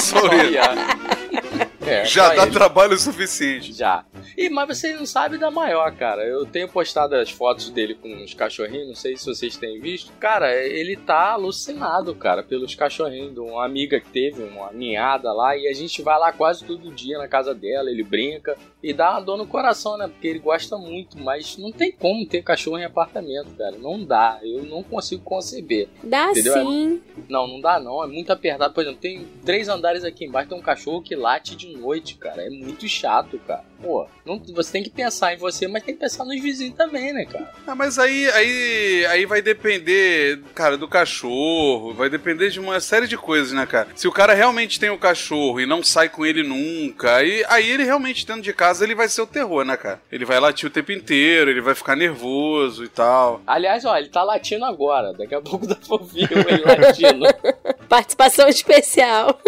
Só 0.00 0.26
o 0.26 0.34
Ian. 0.34 1.70
É, 1.86 2.04
Já 2.04 2.28
só 2.30 2.34
dá 2.34 2.42
ele. 2.44 2.52
trabalho 2.52 2.98
suficiente. 2.98 3.72
Já. 3.72 4.04
E, 4.36 4.48
mas 4.48 4.78
você 4.78 4.94
não 4.94 5.06
sabe 5.06 5.38
da 5.38 5.50
maior, 5.50 5.94
cara. 5.94 6.24
Eu 6.24 6.46
tenho 6.46 6.68
postado 6.68 7.14
as 7.14 7.30
fotos 7.30 7.70
dele 7.70 7.94
com 7.94 8.22
os 8.22 8.34
cachorrinhos, 8.34 8.88
não 8.88 8.94
sei 8.94 9.16
se 9.16 9.26
vocês 9.26 9.56
têm 9.56 9.80
visto. 9.80 10.12
Cara, 10.18 10.54
ele 10.54 10.96
tá 10.96 11.32
alucinado, 11.32 12.14
cara, 12.14 12.42
pelos 12.42 12.74
cachorrinhos. 12.74 13.34
de 13.34 13.40
Uma 13.40 13.64
amiga 13.64 14.00
que 14.00 14.10
teve 14.10 14.42
uma 14.42 14.72
ninhada 14.72 15.32
lá 15.32 15.56
e 15.56 15.68
a 15.68 15.72
gente 15.72 16.02
vai 16.02 16.18
lá 16.18 16.32
quase 16.32 16.64
todo 16.64 16.92
dia 16.92 17.18
na 17.18 17.28
casa 17.28 17.54
dela, 17.54 17.90
ele 17.90 18.02
brinca 18.02 18.56
e 18.82 18.92
dá 18.92 19.12
uma 19.12 19.20
dor 19.20 19.36
no 19.36 19.46
coração, 19.46 19.96
né? 19.96 20.08
Porque 20.08 20.26
ele 20.26 20.38
gosta 20.38 20.76
muito, 20.76 21.18
mas 21.18 21.56
não 21.56 21.70
tem 21.70 21.92
como 21.92 22.26
ter 22.26 22.42
cachorro 22.42 22.78
em 22.78 22.84
apartamento, 22.84 23.54
cara. 23.56 23.76
Não 23.76 24.02
dá. 24.02 24.38
Eu 24.42 24.64
não 24.64 24.82
consigo 24.82 25.22
conceber. 25.22 25.88
Dá 26.02 26.30
Entendeu? 26.30 26.54
sim. 26.54 27.02
Não, 27.28 27.46
não 27.46 27.60
dá 27.60 27.78
não. 27.78 28.02
É 28.02 28.06
muito 28.06 28.32
apertado. 28.32 28.72
Por 28.72 28.82
exemplo, 28.82 29.00
tem 29.00 29.26
três 29.44 29.68
andares 29.68 30.04
aqui 30.04 30.24
embaixo, 30.24 30.48
tem 30.48 30.58
um 30.58 30.62
cachorro 30.62 31.02
que 31.02 31.14
late 31.14 31.56
de 31.56 31.76
noite, 31.76 32.16
cara. 32.16 32.42
É 32.46 32.50
muito 32.50 32.88
chato, 32.88 33.38
cara. 33.46 33.64
Pô, 33.82 34.06
não, 34.24 34.40
você 34.54 34.72
tem 34.72 34.82
que 34.82 34.90
pensar 34.90 35.34
em 35.34 35.38
você, 35.38 35.66
mas 35.66 35.82
tem 35.82 35.94
que 35.94 36.00
pensar 36.00 36.24
nos 36.24 36.40
vizinhos 36.40 36.76
também, 36.76 37.12
né, 37.12 37.24
cara? 37.24 37.50
Ah, 37.66 37.74
mas 37.74 37.98
aí, 37.98 38.28
aí, 38.30 39.06
aí 39.06 39.26
vai 39.26 39.40
depender, 39.40 40.40
cara, 40.54 40.76
do 40.76 40.86
cachorro, 40.86 41.94
vai 41.94 42.10
depender 42.10 42.50
de 42.50 42.60
uma 42.60 42.78
série 42.80 43.06
de 43.06 43.16
coisas, 43.16 43.52
né, 43.52 43.64
cara? 43.66 43.88
Se 43.94 44.06
o 44.06 44.12
cara 44.12 44.34
realmente 44.34 44.78
tem 44.78 44.90
o 44.90 44.98
cachorro 44.98 45.60
e 45.60 45.66
não 45.66 45.82
sai 45.82 46.08
com 46.08 46.26
ele 46.26 46.42
nunca, 46.42 47.16
aí, 47.16 47.44
aí 47.48 47.70
ele 47.70 47.84
realmente 47.84 48.26
dentro 48.26 48.42
de 48.42 48.52
casa 48.52 48.84
ele 48.84 48.94
vai 48.94 49.08
ser 49.08 49.22
o 49.22 49.26
terror, 49.26 49.64
né, 49.64 49.76
cara? 49.76 50.00
Ele 50.12 50.24
vai 50.24 50.38
latir 50.38 50.68
o 50.68 50.72
tempo 50.72 50.92
inteiro, 50.92 51.50
ele 51.50 51.60
vai 51.60 51.74
ficar 51.74 51.96
nervoso 51.96 52.84
e 52.84 52.88
tal. 52.88 53.40
Aliás, 53.46 53.84
ó, 53.84 53.96
ele 53.96 54.08
tá 54.08 54.22
latindo 54.22 54.64
agora. 54.64 55.12
Daqui 55.12 55.34
a 55.34 55.40
pouco 55.40 55.66
dá 55.66 55.74
pra 55.74 55.96
ouvir 55.96 56.28
ele 56.30 56.62
latindo. 56.64 57.24
Participação 57.90 58.46
especial. 58.48 59.38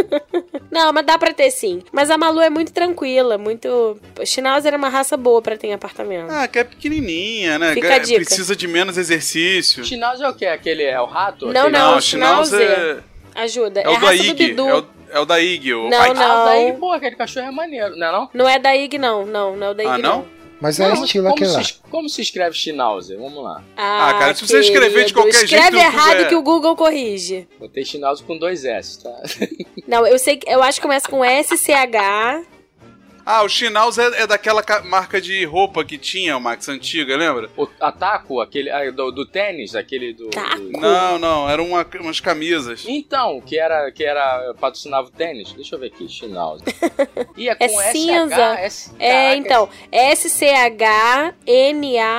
Não, 0.70 0.92
mas 0.92 1.06
dá 1.06 1.16
pra 1.16 1.32
ter 1.32 1.50
sim. 1.52 1.80
Mas 1.92 2.11
a 2.11 2.18
Malu 2.18 2.40
é 2.40 2.50
muito 2.50 2.72
tranquila, 2.72 3.38
muito. 3.38 3.96
Schnauzer 4.26 4.75
é 4.75 4.76
uma 4.76 4.88
raça 4.88 5.16
boa 5.16 5.40
pra 5.40 5.56
ter 5.56 5.68
em 5.68 5.72
apartamento. 5.72 6.30
Ah, 6.30 6.49
que 6.49 6.58
é 6.58 6.64
pequenininha, 6.64 7.56
né? 7.58 7.72
Fica 7.72 7.94
a 7.94 8.00
Que 8.00 8.06
dica. 8.06 8.25
Precisa 8.25 8.56
de 8.56 8.66
menos 8.66 8.99
exercício. 8.99 9.84
Schnauzer 9.84 10.26
é 10.26 10.28
o 10.30 10.34
quê? 10.34 10.46
Aquele 10.46 10.82
é 10.82 11.00
o 11.00 11.06
rato? 11.06 11.46
Não, 11.46 11.62
Aquele- 11.68 11.78
não, 11.78 12.00
Schnauzer 12.00 12.61
Schnauzer. 12.61 13.02
Ajuda. 13.34 13.80
é, 13.80 13.84
É, 13.84 13.88
o 13.88 13.99
da 14.00 14.14
Ig. 14.14 14.50
É 14.58 14.75
o, 14.75 14.87
é 15.12 15.20
o 15.20 15.25
da 15.25 15.40
Ig. 15.40 15.72
O 15.75 15.88
Não, 15.88 16.04
Ike. 16.04 16.14
não. 16.14 16.22
Ah, 16.42 16.44
daí, 16.46 16.72
pô, 16.75 16.92
aquele 16.92 17.16
cachorro 17.16 17.46
é 17.46 17.50
maneiro, 17.52 17.96
não 17.96 18.06
é 18.06 18.12
não? 18.12 18.30
Não 18.34 18.49
é 18.49 18.58
da 18.58 18.76
IG, 18.76 18.99
não. 18.99 19.25
Não, 19.25 19.56
não 19.56 19.68
é 19.68 19.70
o 19.70 19.75
da 19.75 19.82
IG, 19.84 19.92
Ah, 19.92 19.99
não? 19.99 20.26
Mas 20.62 20.78
é 20.78 20.88
Não, 20.88 21.04
estilo 21.04 21.25
como 21.25 21.35
aquele 21.35 21.50
lá. 21.50 21.64
se, 21.64 21.75
como 21.90 22.09
se 22.09 22.23
escreve 22.23 22.54
Schnauzer? 22.57 23.19
Vamos 23.19 23.42
lá. 23.42 23.64
Ah, 23.76 24.14
cara, 24.16 24.33
se 24.33 24.47
você 24.47 24.61
escrever 24.61 25.07
de 25.07 25.12
qualquer 25.12 25.42
escreve 25.42 25.76
jeito, 25.76 25.76
errado 25.76 26.21
é- 26.21 26.25
que 26.26 26.37
o 26.37 26.42
Google 26.42 26.76
corrige. 26.76 27.49
Botei 27.59 27.85
Schnauzer 27.85 28.25
com 28.25 28.38
dois 28.38 28.64
S, 28.64 29.02
tá? 29.02 29.11
Não, 29.88 30.07
eu 30.07 30.16
sei 30.21 30.37
que 30.37 30.49
eu 30.49 30.62
acho 30.62 30.78
que 30.78 30.83
começa 30.83 31.09
com 31.09 31.25
SCH. 31.25 32.47
Ah, 33.25 33.43
o 33.43 33.49
Schnauzer 33.49 34.12
é, 34.14 34.23
é 34.23 34.26
daquela 34.26 34.62
ca- 34.62 34.83
marca 34.83 35.21
de 35.21 35.45
roupa 35.45 35.85
que 35.85 35.97
tinha, 35.99 36.37
o 36.37 36.41
Max, 36.41 36.69
antiga, 36.69 37.17
lembra? 37.17 37.49
O 37.57 37.69
Ataco, 37.81 38.41
aquele 38.41 38.71
ah, 38.71 38.91
do, 38.91 39.11
do 39.12 39.25
tênis, 39.26 39.75
aquele 39.75 40.12
do... 40.12 40.29
Do- 40.31 40.71
Não, 40.81 41.19
não, 41.19 41.49
eram 41.50 41.67
uma- 41.67 41.87
umas 42.00 42.21
camisas. 42.21 42.85
Então, 42.87 43.41
que 43.41 43.59
era, 43.59 43.91
que 43.93 44.05
era 44.05 44.55
patrocinava 44.61 45.09
o 45.09 45.11
tênis. 45.11 45.52
Deixa 45.52 45.75
eu 45.75 45.79
ver 45.81 45.87
aqui, 45.88 46.09
Schnauzer. 46.09 46.67
E 47.37 47.49
é 47.49 47.57
É 47.59 47.69
com 47.69 47.81
SH, 47.81 47.93
cinza. 47.93 48.43
S, 48.59 48.91
É, 48.99 49.12
caraca, 49.12 49.37
então, 49.37 49.69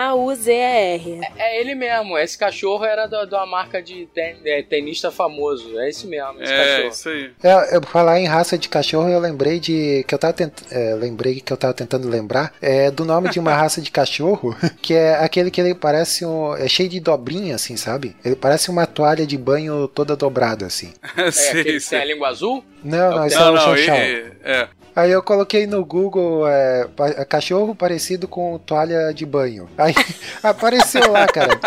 S-C-H-N-A-U-Z-E-R. 0.04 1.20
É 1.38 1.60
ele 1.60 1.76
mesmo, 1.76 2.18
esse 2.18 2.38
cachorro 2.38 2.84
era 2.86 3.06
da, 3.08 3.26
da 3.26 3.46
marca 3.46 3.82
de 3.82 4.08
ten- 4.14 4.38
é, 4.46 4.62
tenista 4.64 5.12
famoso. 5.12 5.78
É 5.80 5.90
esse 5.90 6.08
mesmo, 6.08 6.42
esse 6.42 6.52
É, 6.54 6.58
cachorro. 6.58 6.90
isso 6.90 7.10
aí. 7.10 7.32
É, 7.44 7.76
eu 7.78 7.82
falar 7.84 8.20
em 8.20 8.26
raça 8.28 8.58
de 8.58 8.70
cachorro, 8.70 9.10
eu 9.10 9.20
lembrei 9.20 9.60
de 9.60 10.04
que 10.08 10.14
eu 10.16 10.20
tava 10.20 10.34
tent... 10.34 10.54
é, 10.94 10.96
lembrei 10.96 11.42
que 11.42 11.52
eu 11.52 11.58
tava 11.58 11.74
tentando 11.74 12.08
lembrar 12.08 12.54
é, 12.62 12.90
do 12.92 13.04
nome 13.06 13.30
de 13.30 13.40
uma 13.40 13.54
raça 13.54 13.82
de 13.82 13.92
cachorro, 13.92 14.56
que 14.82 14.94
é 14.94 15.16
aquele 15.16 15.50
que 15.52 15.60
ele 15.60 15.74
parece 15.76 16.26
um, 16.26 16.56
é 16.56 16.68
cheio 16.68 16.90
de 16.90 17.00
dobrinha 17.00 17.56
assim, 17.56 17.76
sabe? 17.78 18.16
Ele 18.24 18.36
parece 18.36 18.70
uma 18.70 18.86
toalha 18.86 19.26
de 19.26 19.38
banho 19.38 19.88
toda 19.88 20.16
dobrada 20.16 20.66
assim. 20.66 20.94
É 21.18 21.32
sei, 21.32 21.50
aquele 21.50 21.64
que 21.64 21.70
tem 21.72 21.80
sei. 21.80 22.00
a 22.02 22.06
língua 22.06 22.28
azul? 22.30 22.64
Não, 22.84 23.12
não, 23.12 23.26
esse 23.26 23.36
é 23.36 23.40
Não, 23.40 23.52
o 23.52 23.56
não, 23.56 23.62
Chow 23.62 23.78
Chow. 23.78 23.96
e- 23.96 24.32
é. 24.44 24.68
Aí 24.96 25.10
eu 25.12 25.24
coloquei 25.24 25.66
no 25.66 25.84
Google 25.84 26.48
é, 26.48 26.88
pa- 26.96 27.26
cachorro 27.26 27.74
parecido 27.74 28.28
com 28.28 28.60
toalha 28.60 29.12
de 29.12 29.26
banho. 29.26 29.68
Aí 29.78 29.94
apareceu 30.44 31.12
lá, 31.12 31.26
cara. 31.26 31.60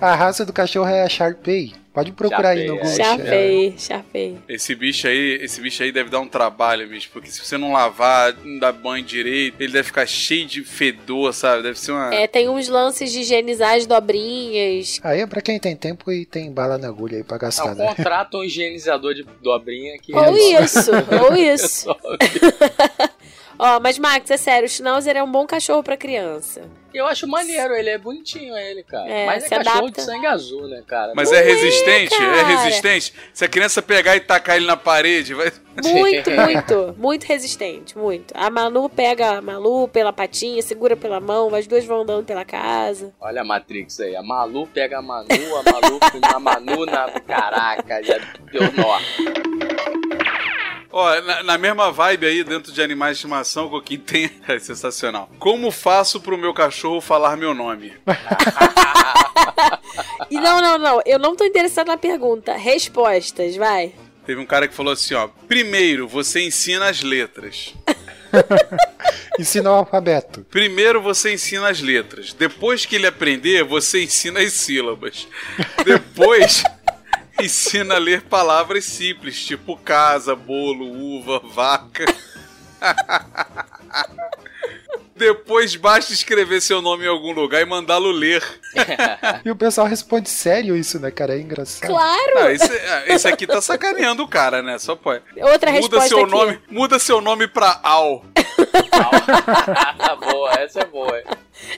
A 0.00 0.14
raça 0.14 0.44
do 0.46 0.52
cachorro 0.52 0.88
é 0.88 1.02
a 1.02 1.08
Sharpei. 1.08 1.74
Pode 1.98 2.12
procurar 2.12 2.50
aí 2.50 2.66
no 2.66 2.76
Sharpei, 2.76 2.84
Google. 2.84 2.90
é. 2.92 3.04
Chapei, 3.26 3.74
chapei. 3.78 4.38
Esse 4.48 4.74
bicho 4.74 5.08
aí, 5.08 5.38
esse 5.42 5.60
bicho 5.60 5.82
aí 5.82 5.90
deve 5.90 6.10
dar 6.10 6.20
um 6.20 6.28
trabalho, 6.28 6.86
bicho, 6.88 7.10
porque 7.12 7.28
se 7.28 7.44
você 7.44 7.58
não 7.58 7.72
lavar, 7.72 8.34
não 8.44 8.58
dar 8.60 8.72
banho 8.72 9.04
direito, 9.04 9.60
ele 9.60 9.72
deve 9.72 9.84
ficar 9.88 10.06
cheio 10.06 10.46
de 10.46 10.62
fedor, 10.62 11.32
sabe? 11.34 11.62
Deve 11.64 11.78
ser 11.78 11.90
uma 11.92 12.14
É, 12.14 12.26
tem 12.26 12.48
uns 12.48 12.68
lances 12.68 13.10
de 13.10 13.20
higienizar 13.20 13.74
as 13.76 13.84
dobrinhas. 13.86 15.00
Aí 15.02 15.20
é 15.20 15.26
pra 15.26 15.40
quem 15.40 15.58
tem 15.58 15.74
tempo 15.74 16.12
e 16.12 16.24
tem 16.24 16.52
bala 16.52 16.78
na 16.78 16.86
agulha 16.88 17.16
aí 17.18 17.24
pra 17.24 17.36
gastar, 17.38 17.74
Não, 17.74 17.84
né? 17.84 17.94
contrata 17.96 18.36
um 18.36 18.44
higienizador 18.44 19.14
de 19.14 19.24
dobrinha 19.42 19.98
que 19.98 20.14
Ou 20.14 20.36
isso, 20.36 20.90
ou 21.28 21.34
isso. 21.36 21.88
Ó, 23.58 23.80
mas 23.80 23.98
Max, 23.98 24.30
é 24.30 24.36
sério, 24.36 24.66
o 24.66 24.68
Schnauzer 24.68 25.16
é 25.16 25.22
um 25.22 25.30
bom 25.30 25.46
cachorro 25.46 25.82
pra 25.82 25.96
criança. 25.96 26.62
Eu 26.92 27.06
acho 27.06 27.28
maneiro, 27.28 27.74
ele 27.74 27.90
é 27.90 27.98
bonitinho 27.98 28.56
ele, 28.56 28.82
cara. 28.82 29.08
É, 29.08 29.26
Mas 29.26 29.44
é 29.44 29.48
cachorro 29.48 29.78
adapta. 29.78 30.00
de 30.00 30.02
sangue 30.02 30.26
azul, 30.26 30.66
né, 30.68 30.82
cara? 30.86 31.12
Mas 31.14 31.30
é 31.30 31.42
resistente? 31.42 32.14
É 32.14 32.18
cara. 32.18 32.46
resistente? 32.46 33.14
Se 33.32 33.44
a 33.44 33.48
criança 33.48 33.82
pegar 33.82 34.16
e 34.16 34.20
tacar 34.20 34.56
ele 34.56 34.66
na 34.66 34.76
parede, 34.76 35.34
vai. 35.34 35.52
Muito, 35.84 36.30
muito, 36.32 36.94
muito 36.96 37.24
resistente, 37.24 37.96
muito. 37.96 38.32
A 38.34 38.48
Manu 38.48 38.88
pega 38.88 39.36
a 39.36 39.42
Malu 39.42 39.86
pela 39.88 40.12
patinha, 40.12 40.62
segura 40.62 40.96
pela 40.96 41.20
mão, 41.20 41.54
as 41.54 41.66
duas 41.66 41.84
vão 41.84 42.02
andando 42.02 42.24
pela 42.24 42.44
casa. 42.44 43.12
Olha 43.20 43.42
a 43.42 43.44
Matrix 43.44 44.00
aí. 44.00 44.16
A 44.16 44.22
Malu 44.22 44.66
pega 44.66 44.98
a 44.98 45.02
Manu, 45.02 45.28
a 45.56 45.62
Malu 45.70 46.00
com 46.10 46.36
a 46.36 46.40
Manu 46.40 46.86
na. 46.86 47.10
Caraca, 47.20 48.02
já 48.02 48.18
deu 48.50 48.62
nó. 48.72 48.98
Ó, 51.00 51.20
na, 51.20 51.44
na 51.44 51.56
mesma 51.56 51.92
vibe 51.92 52.26
aí, 52.26 52.42
dentro 52.42 52.72
de 52.72 52.82
animais 52.82 53.12
de 53.12 53.18
estimação, 53.18 53.72
o 53.72 53.80
que 53.80 53.96
tem 53.96 54.28
é 54.48 54.58
sensacional. 54.58 55.30
Como 55.38 55.70
faço 55.70 56.20
pro 56.20 56.36
meu 56.36 56.52
cachorro 56.52 57.00
falar 57.00 57.36
meu 57.36 57.54
nome? 57.54 57.92
E 60.30 60.38
não, 60.38 60.60
não, 60.60 60.78
não, 60.78 61.02
eu 61.06 61.18
não 61.18 61.34
tô 61.34 61.44
interessada 61.44 61.90
na 61.90 61.96
pergunta. 61.96 62.52
Respostas, 62.52 63.56
vai. 63.56 63.94
Teve 64.26 64.40
um 64.40 64.46
cara 64.46 64.68
que 64.68 64.74
falou 64.74 64.92
assim, 64.92 65.14
ó. 65.14 65.28
Primeiro, 65.48 66.06
você 66.06 66.44
ensina 66.44 66.88
as 66.88 67.02
letras. 67.02 67.74
Ensina 69.38 69.70
o 69.70 69.74
alfabeto. 69.74 70.44
Primeiro 70.50 71.00
você 71.00 71.32
ensina 71.32 71.68
as 71.70 71.80
letras. 71.80 72.32
Depois 72.32 72.84
que 72.84 72.96
ele 72.96 73.06
aprender, 73.06 73.64
você 73.64 74.02
ensina 74.02 74.40
as 74.40 74.52
sílabas. 74.52 75.26
Depois 75.84 76.62
ensina 77.44 77.94
a 77.96 77.98
ler 77.98 78.22
palavras 78.22 78.84
simples, 78.84 79.44
tipo 79.44 79.76
casa, 79.76 80.34
bolo, 80.34 80.86
uva, 80.86 81.40
vaca. 81.40 82.04
Depois 85.16 85.74
basta 85.74 86.12
escrever 86.12 86.60
seu 86.60 86.80
nome 86.80 87.04
em 87.04 87.08
algum 87.08 87.32
lugar 87.32 87.60
e 87.60 87.64
mandá-lo 87.64 88.10
ler. 88.12 88.42
E 89.44 89.50
o 89.50 89.56
pessoal 89.56 89.86
responde 89.86 90.28
sério 90.28 90.76
isso, 90.76 91.00
né, 91.00 91.10
cara? 91.10 91.34
É 91.34 91.40
engraçado. 91.40 91.88
Claro! 91.88 92.38
Ah, 92.38 92.52
esse, 92.52 92.72
ah, 92.72 93.02
esse 93.06 93.26
aqui 93.26 93.46
tá 93.46 93.60
sacaneando 93.60 94.22
o 94.22 94.28
cara, 94.28 94.62
né? 94.62 94.78
Só 94.78 94.94
pode. 94.94 95.22
Outra 95.40 95.72
Muda 95.72 95.80
resposta 95.80 96.08
seu 96.08 96.20
aqui. 96.20 96.30
nome, 96.30 96.60
muda 96.70 96.98
seu 96.98 97.20
nome 97.20 97.48
pra 97.48 97.80
Al. 97.82 98.24
boa, 100.20 100.52
essa 100.54 100.80
é 100.80 100.84
boa. 100.84 101.22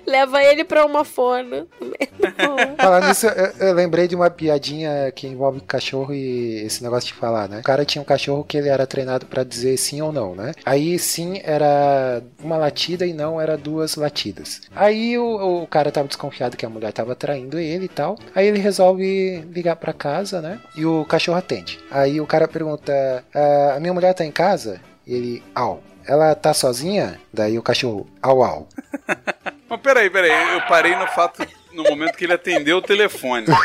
Leva 0.06 0.42
ele 0.42 0.64
pra 0.64 0.84
uma. 0.86 1.00
Boa. 1.00 2.74
Falar 2.78 3.08
nisso, 3.08 3.26
eu, 3.26 3.68
eu 3.68 3.74
lembrei 3.74 4.06
de 4.08 4.14
uma 4.14 4.30
piadinha 4.30 5.10
que 5.12 5.26
envolve 5.26 5.60
cachorro 5.60 6.12
e 6.14 6.62
esse 6.64 6.82
negócio 6.82 7.08
de 7.08 7.14
falar, 7.14 7.48
né? 7.48 7.60
O 7.60 7.62
cara 7.62 7.84
tinha 7.84 8.02
um 8.02 8.04
cachorro 8.04 8.44
que 8.44 8.56
ele 8.56 8.68
era 8.68 8.86
treinado 8.86 9.26
pra 9.26 9.44
dizer 9.44 9.76
sim 9.76 10.00
ou 10.00 10.12
não, 10.12 10.34
né? 10.34 10.52
Aí 10.64 10.98
sim 10.98 11.40
era 11.44 12.22
uma 12.42 12.56
latida 12.56 13.06
e 13.06 13.12
não 13.12 13.40
era 13.40 13.56
duas 13.56 13.96
latidas. 13.96 14.62
Aí 14.74 15.16
o, 15.18 15.62
o 15.62 15.66
cara 15.66 15.90
tava 15.90 16.08
desconfiado 16.08 16.56
que 16.56 16.66
a 16.66 16.70
mulher 16.70 16.92
tava 16.92 17.14
traindo 17.14 17.58
ele 17.58 17.86
e 17.86 17.88
tal. 17.88 18.18
Aí 18.34 18.46
ele 18.46 18.58
resolve 18.58 19.44
ligar 19.52 19.76
pra 19.76 19.92
casa, 19.92 20.40
né? 20.40 20.60
E 20.76 20.84
o 20.84 21.04
cachorro 21.04 21.38
atende. 21.38 21.78
Aí 21.90 22.20
o 22.20 22.26
cara 22.26 22.46
pergunta: 22.48 23.24
"Ah, 23.34 23.74
A 23.76 23.80
minha 23.80 23.94
mulher 23.94 24.14
tá 24.14 24.24
em 24.24 24.32
casa? 24.32 24.80
E 25.06 25.14
ele, 25.14 25.42
au. 25.54 25.82
Ela 26.06 26.34
tá 26.34 26.52
sozinha? 26.54 27.20
Daí 27.32 27.58
o 27.58 27.62
cachorro, 27.62 28.06
au 28.22 28.42
au. 28.42 28.68
Mas 29.70 29.80
peraí, 29.80 30.10
peraí, 30.10 30.54
eu 30.54 30.62
parei 30.62 30.96
no 30.96 31.06
fato, 31.06 31.46
no 31.72 31.84
momento 31.84 32.16
que 32.16 32.24
ele 32.24 32.32
atendeu 32.32 32.78
o 32.78 32.82
telefone. 32.82 33.46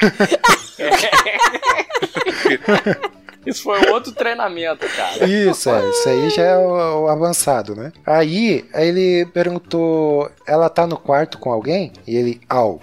Isso 3.46 3.64
foi 3.64 3.80
um 3.88 3.92
outro 3.92 4.12
treinamento, 4.12 4.88
cara. 4.90 5.24
Isso, 5.28 5.70
é, 5.70 5.90
isso 5.90 6.10
aí 6.10 6.30
já 6.32 6.42
é 6.42 6.58
o, 6.58 7.04
o 7.04 7.08
avançado, 7.08 7.76
né? 7.76 7.92
Aí, 8.04 8.66
aí 8.74 8.88
ele 8.88 9.28
perguntou: 9.28 10.32
ela 10.48 10.68
tá 10.68 10.88
no 10.88 10.98
quarto 10.98 11.38
com 11.38 11.52
alguém? 11.52 11.94
E 12.08 12.16
ele, 12.16 12.42
au. 12.50 12.82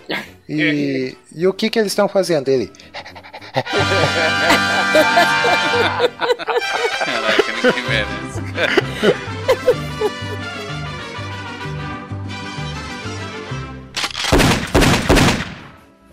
E, 0.49 1.17
e 1.35 1.49
o 1.49 1.53
que 1.53 1.69
que 1.69 1.81
eles 1.81 1.91
estão 1.91 2.07
fazendo? 2.07 2.49
Ele, 2.49 2.71
Caraca, 7.05 7.53
ninguém 7.53 7.83
merece. 7.89 8.41
cara. 8.55 10.23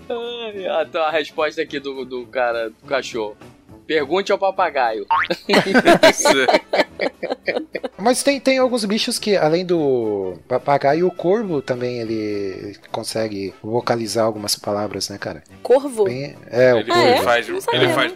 Ai, 0.09 0.67
ah, 0.67 0.85
Então 0.87 1.03
a 1.03 1.11
resposta 1.11 1.61
aqui 1.61 1.79
do, 1.79 2.05
do 2.05 2.25
cara, 2.27 2.69
do 2.69 2.87
cachorro. 2.87 3.35
Pergunte 3.85 4.31
ao 4.31 4.37
papagaio. 4.37 5.05
Mas 7.97 8.23
tem, 8.23 8.39
tem 8.39 8.57
alguns 8.57 8.85
bichos 8.85 9.19
que, 9.19 9.35
além 9.35 9.65
do 9.65 10.37
papagaio, 10.47 11.07
o 11.07 11.11
corvo 11.11 11.61
também 11.61 11.99
ele 11.99 12.77
consegue 12.91 13.53
vocalizar 13.61 14.25
algumas 14.25 14.55
palavras, 14.55 15.09
né, 15.09 15.17
cara? 15.17 15.43
Corvo? 15.61 16.05
Bem- 16.05 16.35
é, 16.49 16.73
o 16.73 16.77
Ele, 16.77 16.91
corvo. 16.91 17.07
é? 17.07 17.21
faz. 17.21 17.47
Não 17.47 17.55
Ele 17.55 17.61
sabia, 17.61 17.89
faz. 17.89 18.13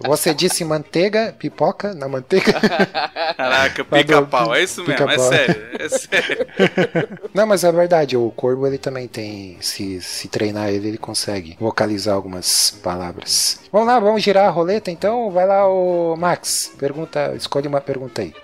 Você 0.00 0.32
disse 0.32 0.64
manteiga, 0.64 1.34
pipoca 1.38 1.94
na 1.94 2.08
manteiga? 2.08 2.52
Caraca, 3.36 3.84
pica-pau. 3.84 4.54
É 4.54 4.62
isso 4.62 4.84
mesmo, 4.84 5.10
é 5.10 5.18
sério. 5.18 5.66
É 5.78 5.88
sério. 5.88 6.46
Não, 7.34 7.46
mas 7.46 7.64
é 7.64 7.72
verdade, 7.72 8.16
o 8.16 8.30
corvo 8.30 8.66
ele 8.66 8.78
também 8.78 9.06
tem, 9.08 9.56
se, 9.60 10.00
se 10.00 10.28
treinar 10.28 10.68
ele, 10.70 10.88
ele 10.88 10.98
consegue 10.98 11.56
vocalizar 11.60 12.14
algumas 12.14 12.70
palavras. 12.82 13.60
Vamos 13.72 13.88
lá, 13.88 13.98
vamos 13.98 14.22
girar 14.22 14.46
a 14.46 14.50
roleta 14.50 14.90
então? 14.90 15.30
Vai 15.30 15.46
lá, 15.46 15.68
o 15.68 16.16
Max, 16.16 16.72
pergunta, 16.78 17.34
escolhe 17.36 17.68
uma 17.68 17.80
pergunta 17.80 18.22
aí. 18.22 18.34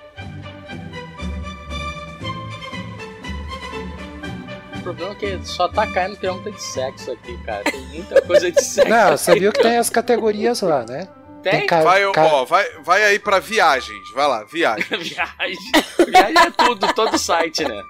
Problema 4.85 5.13
é 5.13 5.15
que 5.17 5.41
só 5.45 5.67
tá 5.69 5.87
caindo 5.87 6.17
pergunta 6.17 6.51
de 6.53 6.63
sexo 6.63 7.11
aqui, 7.11 7.37
cara. 7.45 7.65
Tem 7.65 7.81
muita 7.89 8.23
coisa 8.23 8.51
de 8.53 8.61
sexo. 8.63 8.89
Não, 8.89 9.09
aqui. 9.09 9.19
você 9.19 9.39
viu 9.39 9.53
que 9.53 9.61
tem 9.63 9.77
as 9.79 9.91
categorias 9.91 10.61
lá, 10.61 10.85
né? 10.85 11.09
Tem? 11.43 11.67
ca- 11.67 11.83
Vai, 11.83 12.11
ca- 12.13 12.25
ó, 12.25 12.45
vai, 12.45 12.65
vai 12.83 13.05
aí 13.05 13.19
pra 13.19 13.39
viagens. 13.39 14.11
Vai 14.15 14.27
lá, 14.29 14.45
viagem. 14.45 14.87
Viagem. 14.97 15.73
Viagem 16.07 16.39
é 16.39 16.51
tudo, 16.51 16.87
todo 16.95 17.19
site, 17.19 17.65
né? 17.65 17.83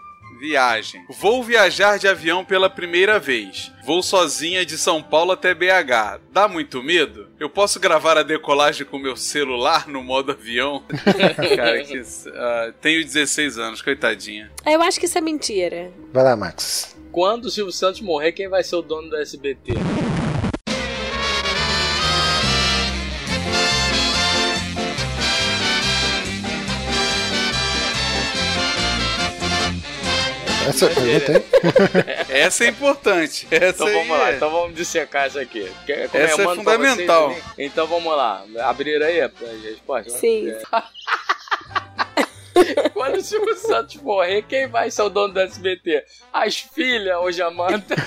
Viagem. 0.44 1.02
Vou 1.08 1.42
viajar 1.42 1.98
de 1.98 2.06
avião 2.06 2.44
pela 2.44 2.68
primeira 2.68 3.18
vez. 3.18 3.72
Vou 3.82 4.02
sozinha 4.02 4.62
de 4.62 4.76
São 4.76 5.02
Paulo 5.02 5.32
até 5.32 5.54
BH. 5.54 6.20
Dá 6.30 6.46
muito 6.46 6.82
medo? 6.82 7.28
Eu 7.40 7.48
posso 7.48 7.80
gravar 7.80 8.18
a 8.18 8.22
decolagem 8.22 8.86
com 8.86 8.98
meu 8.98 9.16
celular 9.16 9.88
no 9.88 10.02
modo 10.02 10.32
avião? 10.32 10.84
Cara, 11.56 11.82
que. 11.82 12.02
ah, 12.34 12.74
tenho 12.78 13.02
16 13.02 13.58
anos, 13.58 13.80
coitadinha. 13.80 14.52
Eu 14.66 14.82
acho 14.82 15.00
que 15.00 15.06
isso 15.06 15.16
é 15.16 15.22
mentira. 15.22 15.90
Vai 16.12 16.22
lá, 16.22 16.36
Max. 16.36 16.94
Quando 17.10 17.46
o 17.46 17.50
Silvio 17.50 17.72
Santos 17.72 18.02
morrer, 18.02 18.32
quem 18.32 18.46
vai 18.46 18.62
ser 18.62 18.76
o 18.76 18.82
dono 18.82 19.08
do 19.08 19.16
SBT? 19.16 19.72
Essa 30.68 30.88
pergunta 30.88 31.32
aí? 31.32 31.44
Essa 32.28 32.64
é 32.64 32.68
importante. 32.68 33.46
Essa 33.50 33.66
Então 33.84 33.92
vamos 33.92 34.18
lá, 34.18 34.30
é- 34.30 34.36
então 34.36 34.50
vamos 34.50 34.74
dissecar 34.74 35.28
isso 35.28 35.38
aqui. 35.38 35.70
Como 36.10 36.22
Essa 36.24 36.42
é 36.42 36.44
mando 36.44 36.62
pra 36.62 36.72
fundamental. 36.74 37.30
vocês 37.30 37.44
então 37.58 37.86
vamos 37.86 38.16
lá, 38.16 38.44
abrir 38.62 39.02
aí 39.02 39.20
a 39.20 39.30
resposta. 39.62 40.10
né? 40.12 40.18
Sim. 40.18 40.52
Quando 42.94 43.16
o 43.16 43.22
Silvio 43.22 43.56
Santos 43.56 43.96
morrer, 43.96 44.42
quem 44.42 44.68
vai 44.68 44.88
ser 44.90 45.02
o 45.02 45.08
dono 45.08 45.34
do 45.34 45.40
SBT? 45.40 46.04
As 46.32 46.56
filhas 46.56 47.16
ou 47.18 47.30
Jamanta? 47.32 47.94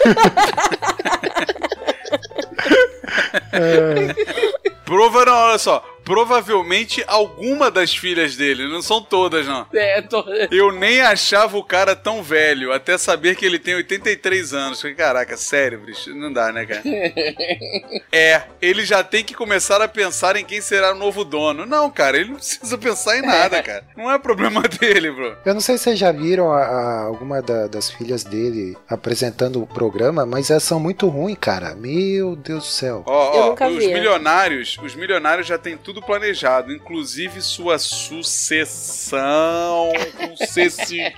Prova, 4.86 5.26
não, 5.26 5.34
olha 5.34 5.58
só. 5.58 5.84
Provavelmente 6.08 7.04
alguma 7.06 7.70
das 7.70 7.94
filhas 7.94 8.38
dele, 8.38 8.66
não 8.68 8.82
são 8.82 9.02
todas, 9.02 9.46
não. 9.46 9.68
É, 9.74 10.02
tô... 10.02 10.24
Eu 10.50 10.72
nem 10.72 11.02
achava 11.02 11.58
o 11.58 11.64
cara 11.64 11.98
tão 11.98 12.24
velho, 12.24 12.72
até 12.72 12.98
saber 12.98 13.36
que 13.36 13.46
ele 13.46 13.60
tem 13.60 13.76
83 13.76 14.54
anos. 14.54 14.82
Caraca, 14.98 15.36
sério, 15.36 15.80
bicho, 15.82 16.16
não 16.16 16.32
dá, 16.32 16.52
né, 16.54 16.66
cara? 16.66 16.82
é, 18.12 18.44
ele 18.62 18.86
já 18.86 19.04
tem 19.04 19.24
que 19.24 19.34
começar 19.34 19.82
a 19.82 19.88
pensar 19.88 20.36
em 20.38 20.46
quem 20.46 20.62
será 20.62 20.94
o 20.94 20.98
novo 20.98 21.26
dono. 21.26 21.66
Não, 21.66 21.90
cara, 21.92 22.18
ele 22.18 22.30
não 22.30 22.38
precisa 22.38 22.78
pensar 22.78 23.18
em 23.18 23.22
nada, 23.22 23.62
cara. 23.62 23.84
Não 23.96 24.10
é 24.12 24.18
problema 24.18 24.62
dele, 24.80 25.12
bro. 25.12 25.36
Eu 25.46 25.54
não 25.54 25.62
sei 25.62 25.78
se 25.78 25.84
vocês 25.84 26.00
já 26.00 26.12
viram 26.12 26.52
a- 26.54 26.64
a- 26.64 27.02
alguma 27.04 27.42
da- 27.42 27.68
das 27.68 27.90
filhas 27.92 28.24
dele 28.24 28.78
apresentando 28.90 29.62
o 29.62 29.68
programa, 29.68 30.26
mas 30.26 30.50
elas 30.50 30.64
são 30.64 30.80
muito 30.80 31.08
ruins, 31.10 31.38
cara. 31.40 31.76
Meu 31.76 32.36
Deus 32.36 32.64
do 32.64 32.70
céu. 32.70 33.04
Ó, 33.06 33.34
Eu 33.36 33.42
ó, 33.42 33.50
nunca 33.50 33.68
os 33.68 33.78
vi. 33.78 33.94
milionários, 33.94 34.78
os 34.82 34.96
milionários 34.96 35.46
já 35.48 35.58
têm 35.58 35.78
tudo 35.78 35.97
planejado, 36.02 36.74
inclusive 36.74 37.42
sua 37.42 37.80
sucessão 37.80 39.94
com 40.18 40.36
cedinho. 40.46 41.14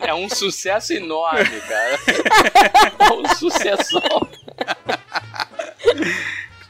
é 0.00 0.14
um 0.14 0.28
sucesso 0.28 0.92
enorme, 0.92 1.60
cara. 1.62 1.98
É 3.04 3.12
um 3.12 3.28
sucessão. 3.34 4.00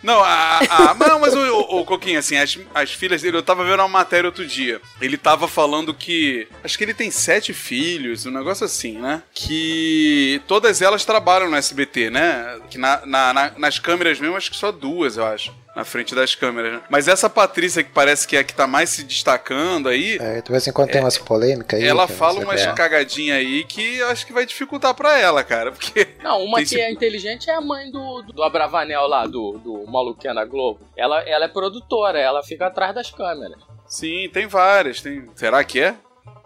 Não, 0.04 0.22
a, 0.22 0.58
a- 0.58 0.94
não, 0.94 1.18
mas 1.18 1.34
o, 1.34 1.38
o, 1.40 1.80
o 1.80 1.84
Coquinho, 1.84 2.18
assim, 2.18 2.36
as, 2.36 2.58
as 2.74 2.92
filhas 2.92 3.22
dele, 3.22 3.38
eu 3.38 3.42
tava 3.42 3.64
vendo 3.64 3.80
uma 3.80 3.88
matéria 3.88 4.28
outro 4.28 4.46
dia. 4.46 4.80
Ele 5.00 5.16
tava 5.16 5.48
falando 5.48 5.94
que. 5.94 6.46
Acho 6.62 6.76
que 6.78 6.84
ele 6.84 6.94
tem 6.94 7.10
sete 7.10 7.52
filhos, 7.54 8.26
um 8.26 8.30
negócio 8.30 8.64
assim, 8.66 8.98
né? 8.98 9.22
Que 9.32 10.40
todas 10.46 10.82
elas 10.82 11.04
trabalham 11.04 11.50
no 11.50 11.56
SBT, 11.56 12.10
né? 12.10 12.60
Que 12.70 12.76
na, 12.78 13.04
na- 13.06 13.32
na- 13.32 13.52
nas 13.56 13.78
câmeras 13.78 14.20
mesmo, 14.20 14.36
acho 14.36 14.50
que 14.50 14.56
só 14.56 14.70
duas, 14.70 15.16
eu 15.16 15.24
acho. 15.26 15.52
Na 15.74 15.84
frente 15.84 16.14
das 16.14 16.34
câmeras, 16.36 16.74
né? 16.74 16.82
Mas 16.88 17.08
essa 17.08 17.28
Patrícia, 17.28 17.82
que 17.82 17.90
parece 17.90 18.28
que 18.28 18.36
é 18.36 18.40
a 18.40 18.44
que 18.44 18.54
tá 18.54 18.64
mais 18.66 18.90
se 18.90 19.02
destacando 19.02 19.88
aí. 19.88 20.16
É, 20.20 20.40
de 20.40 20.50
vez 20.50 20.66
em 20.68 20.72
quando 20.72 20.90
tem 20.90 21.00
umas 21.00 21.18
polêmicas 21.18 21.80
aí. 21.80 21.86
Ela 21.86 22.06
fala 22.06 22.40
umas 22.40 22.62
vê. 22.64 22.72
cagadinhas 22.74 23.38
aí 23.38 23.64
que 23.64 23.96
eu 23.96 24.08
acho 24.08 24.24
que 24.24 24.32
vai 24.32 24.46
dificultar 24.46 24.94
pra 24.94 25.18
ela, 25.18 25.42
cara. 25.42 25.72
Porque. 25.72 26.08
Não, 26.22 26.44
uma 26.44 26.58
que 26.58 26.62
esse- 26.64 26.80
é 26.80 26.92
inteligente 26.92 27.50
é 27.50 27.54
a 27.54 27.60
mãe 27.60 27.90
do, 27.90 28.22
do 28.22 28.42
Abravanel 28.44 29.06
lá, 29.08 29.26
do, 29.26 29.58
do 29.58 29.84
maluquinho 29.90 30.34
na 30.34 30.44
Globo. 30.44 30.80
Ela, 30.96 31.20
ela 31.22 31.46
é 31.46 31.48
produtora, 31.48 32.20
ela 32.20 32.42
fica 32.42 32.66
atrás 32.66 32.94
das 32.94 33.10
câmeras. 33.10 33.58
Sim, 33.86 34.28
tem 34.32 34.46
várias. 34.46 35.00
Tem... 35.00 35.28
Será 35.34 35.62
que 35.64 35.80
é? 35.80 35.94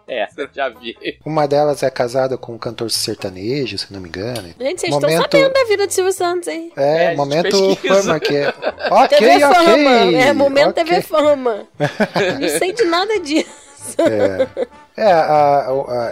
É, 0.08 0.26
já 0.54 0.68
vi. 0.70 0.96
Uma 1.24 1.46
delas 1.46 1.82
é 1.82 1.90
casada 1.90 2.38
com 2.38 2.54
um 2.54 2.58
cantor 2.58 2.90
sertanejo, 2.90 3.76
se 3.76 3.92
não 3.92 4.00
me 4.00 4.08
engano. 4.08 4.54
Gente, 4.58 4.80
vocês 4.80 4.90
Momento- 4.92 5.10
estão 5.24 5.40
sabendo 5.40 5.52
da 5.52 5.64
vida 5.64 5.86
do 5.86 5.92
Silvio 5.92 6.12
Santos, 6.12 6.48
hein? 6.48 6.72
É, 6.76 7.12
É, 7.12 7.14
momento 7.14 7.76
fama 7.76 8.18
que 8.18 8.34
é. 8.36 8.48
Ok, 8.90 9.18
TV 9.18 9.44
ok. 9.44 9.64
Fama. 9.66 9.90
É 10.22 10.32
momento 10.32 10.70
ok. 10.70 10.84
TV 10.84 11.02
Fama. 11.02 11.68
Não 12.40 12.48
sei 12.58 12.72
de 12.72 12.84
nada 12.84 13.20
disso. 13.20 13.48
É, 14.00 14.66
a- 15.04 15.20
a- 15.20 15.68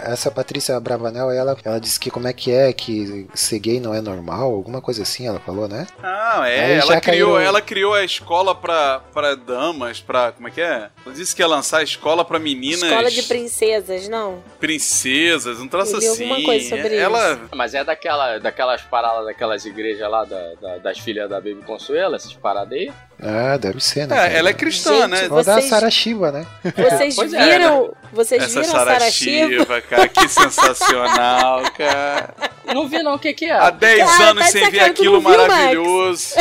a- 0.07 0.11
essa 0.13 0.29
Patrícia 0.31 0.79
Bravanel, 0.79 1.31
ela, 1.31 1.57
ela 1.63 1.79
disse 1.79 1.99
que 1.99 2.09
como 2.11 2.27
é 2.27 2.33
que 2.33 2.51
é, 2.51 2.71
que 2.73 3.27
ser 3.33 3.59
gay 3.59 3.79
não 3.79 3.93
é 3.93 4.01
normal, 4.01 4.51
alguma 4.53 4.81
coisa 4.81 5.03
assim, 5.03 5.27
ela 5.27 5.39
falou, 5.39 5.67
né? 5.67 5.87
Aí 6.01 6.51
é, 6.53 6.77
ela 6.77 6.99
criou, 7.01 7.33
caiu- 7.35 7.39
ela 7.47 7.61
criou 7.61 7.93
a 7.93 8.03
escola 8.03 8.53
pra, 8.55 8.99
pra 9.13 9.35
damas, 9.35 9.99
pra. 9.99 10.31
Como 10.31 10.47
é 10.47 10.51
que 10.51 10.61
é? 10.61 10.89
Ela 11.05 11.15
disse 11.15 11.35
que 11.35 11.41
ia 11.41 11.47
lançar 11.47 11.79
a 11.79 11.83
escola 11.83 12.23
pra 12.25 12.39
meninas. 12.39 12.83
Escola 12.83 13.09
de 13.11 13.23
princesas, 13.23 14.07
não. 14.07 14.41
princesas, 14.59 15.59
um 15.59 15.67
li 15.99 16.07
assim. 16.07 16.23
alguma 16.23 16.43
coisa 16.45 16.69
sobre 16.69 16.95
ela. 16.95 17.39
Mas 17.55 17.73
é 17.73 17.83
daquela, 17.83 18.37
daquelas 18.39 18.81
paradas, 18.81 19.25
daquelas 19.25 19.65
igrejas 19.65 20.09
lá 20.09 20.23
da- 20.25 20.53
da- 20.61 20.77
das 20.77 20.99
filhas 20.99 21.29
da 21.29 21.37
Baby 21.37 21.61
Consuelo, 21.65 22.15
essas 22.15 22.33
paradas 22.33 22.73
aí. 22.77 22.91
Ah, 23.21 23.57
deve 23.57 23.79
ser, 23.83 24.07
né? 24.07 24.31
É, 24.33 24.37
ela 24.37 24.49
é 24.49 24.53
cristã, 24.53 24.93
Gente, 25.01 25.07
né? 25.09 25.27
Vou 25.27 25.43
dar 25.43 25.53
a 25.53 25.55
Vocês- 25.55 25.69
Sara 25.69 25.89
Shiva, 25.89 26.31
né? 26.31 26.45
Vocês 26.63 27.15
Pois 27.17 27.33
é, 27.33 27.57
viram, 27.57 27.93
vocês 28.13 28.43
Essa 28.43 28.61
viram 28.61 28.75
a 28.75 28.77
Sara 28.77 28.91
Sarah 28.99 29.11
Shiva? 29.11 29.47
Shiva, 29.49 29.81
cara, 29.89 30.07
que 30.07 30.27
sensacional, 30.29 31.63
cara. 31.75 32.29
Não 32.73 32.87
vi 32.87 33.01
não, 33.01 33.15
o 33.15 33.19
que 33.19 33.33
que 33.33 33.45
é? 33.45 33.51
Há 33.57 33.69
10 33.71 34.03
Cara, 34.05 34.23
anos 34.29 34.45
tá 34.45 34.51
sem 34.51 34.69
ver 34.69 34.81
aquilo 34.81 35.19
Max? 35.21 35.37
maravilhoso. 35.37 36.35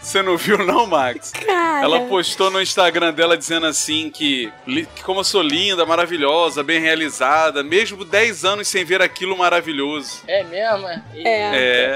Você 0.00 0.22
não 0.22 0.38
viu, 0.38 0.56
não, 0.64 0.86
Max? 0.86 1.32
Cara, 1.32 1.82
Ela 1.84 2.00
postou 2.06 2.50
no 2.50 2.62
Instagram 2.62 3.12
dela 3.12 3.36
dizendo 3.36 3.66
assim 3.66 4.08
que, 4.08 4.50
que 4.64 5.02
como 5.02 5.20
eu 5.20 5.24
sou 5.24 5.42
linda, 5.42 5.84
maravilhosa, 5.84 6.62
bem 6.62 6.80
realizada, 6.80 7.62
mesmo 7.62 8.02
10 8.06 8.44
anos 8.46 8.68
sem 8.68 8.82
ver 8.86 9.02
aquilo 9.02 9.36
maravilhoso. 9.36 10.22
É 10.26 10.42
mesmo? 10.44 10.88
É. 10.88 11.02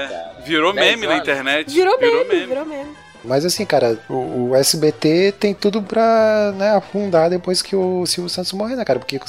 É, 0.01 0.07
cara. 0.07 0.31
virou 0.45 0.71
10 0.73 0.85
meme 0.91 1.07
na 1.07 1.13
anos? 1.13 1.23
internet. 1.23 1.73
virou 1.73 1.99
meme, 1.99 2.45
virou 2.45 2.65
meme. 2.65 3.02
Mas 3.23 3.45
assim, 3.45 3.65
cara, 3.65 3.97
o, 4.09 4.49
o 4.49 4.55
SBT 4.55 5.33
tem 5.39 5.53
tudo 5.53 5.81
pra 5.81 6.53
né, 6.55 6.71
afundar 6.71 7.29
depois 7.29 7.61
que 7.61 7.75
o 7.75 8.05
Silvio 8.05 8.29
Santos 8.29 8.53
morrer, 8.53 8.75
né, 8.75 8.83
cara? 8.85 8.99
Porque 8.99 9.19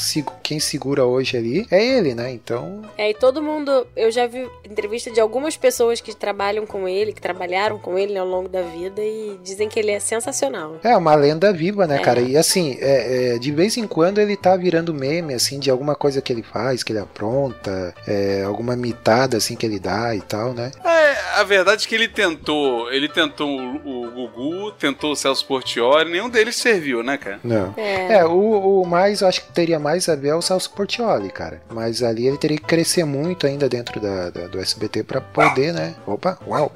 quem 0.42 0.58
segura 0.60 1.04
hoje 1.04 1.36
ali 1.36 1.66
é 1.70 1.84
ele, 1.84 2.14
né? 2.14 2.30
Então. 2.32 2.82
É, 2.98 3.10
e 3.10 3.14
todo 3.14 3.42
mundo. 3.42 3.86
Eu 3.96 4.10
já 4.10 4.26
vi 4.26 4.48
entrevista 4.64 5.10
de 5.10 5.20
algumas 5.20 5.56
pessoas 5.56 6.00
que 6.00 6.14
trabalham 6.14 6.66
com 6.66 6.88
ele, 6.88 7.12
que 7.12 7.20
trabalharam 7.20 7.78
com 7.78 7.98
ele 7.98 8.16
ao 8.18 8.26
longo 8.26 8.48
da 8.48 8.62
vida 8.62 9.00
e 9.02 9.38
dizem 9.42 9.68
que 9.68 9.78
ele 9.78 9.90
é 9.90 10.00
sensacional. 10.00 10.76
É 10.82 10.96
uma 10.96 11.14
lenda 11.14 11.52
viva, 11.52 11.86
né, 11.86 11.96
É. 11.96 11.98
cara? 11.98 12.20
E 12.20 12.36
assim, 12.36 12.76
é, 12.80 13.34
é, 13.34 13.38
de 13.38 13.50
vez 13.52 13.76
em 13.76 13.86
quando 13.86 14.18
ele 14.18 14.36
tá 14.36 14.56
virando 14.56 14.92
meme, 14.94 15.34
assim, 15.34 15.58
de 15.58 15.70
alguma 15.70 15.94
coisa 15.94 16.20
que 16.20 16.32
ele 16.32 16.42
faz, 16.42 16.82
que 16.82 16.92
ele 16.92 16.98
apronta, 16.98 17.94
é, 18.06 18.42
alguma 18.44 18.76
mitada, 18.76 19.36
assim, 19.36 19.56
que 19.56 19.64
ele 19.66 19.78
dá 19.78 20.14
e 20.14 20.20
tal, 20.20 20.52
né? 20.52 20.70
É, 20.84 21.40
a 21.40 21.44
verdade 21.44 21.84
é 21.84 21.88
que 21.88 21.94
ele 21.94 22.08
tentou. 22.08 22.90
Ele 22.92 23.08
tentou 23.08 23.48
o, 23.84 24.10
Gugu, 24.10 24.72
tentou 24.72 25.12
o 25.12 25.16
Celso 25.16 25.46
Portioli, 25.46 26.10
nenhum 26.10 26.28
deles 26.28 26.56
serviu, 26.56 27.02
né, 27.02 27.16
cara? 27.18 27.38
Não. 27.44 27.74
É. 27.76 28.14
É, 28.18 28.24
o, 28.24 28.82
o 28.82 28.86
mais, 28.86 29.20
eu 29.20 29.28
acho 29.28 29.42
que 29.44 29.52
teria 29.52 29.78
mais 29.78 30.08
a 30.08 30.16
ver 30.16 30.28
é 30.28 30.34
o 30.34 30.42
Celso 30.42 30.70
Portioli, 30.72 31.30
cara. 31.30 31.62
Mas 31.70 32.02
ali 32.02 32.26
ele 32.26 32.38
teria 32.38 32.56
que 32.56 32.64
crescer 32.64 33.04
muito 33.04 33.46
ainda 33.46 33.68
dentro 33.68 34.00
da, 34.00 34.30
da- 34.30 34.46
do 34.46 34.58
SBT 34.60 35.02
pra 35.04 35.20
poder, 35.20 35.72
né? 35.72 35.94
Opa, 36.06 36.38
uau! 36.46 36.72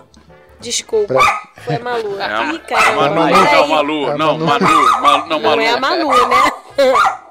Desculpa, 0.60 1.14
Pra- 1.14 1.42
foi 1.64 1.76
a 1.76 1.78
Malu. 1.78 2.18
É 2.18 2.24
a, 2.24 2.52
Ih, 2.52 2.56
a 2.56 2.58
caramba. 2.60 3.10
Manu, 3.10 3.36
não, 3.36 3.68
Malu, 3.68 4.08
É 4.08 4.10
a 4.12 4.18
não, 4.18 4.38
Manu. 4.38 4.46
Manu, 4.46 5.00
Ma- 5.00 5.18
não, 5.18 5.26
Não 5.28 5.40
Malu. 5.40 5.60
é 5.60 5.68
a 5.70 5.80
Malu, 5.80 6.08
né? 6.28 6.52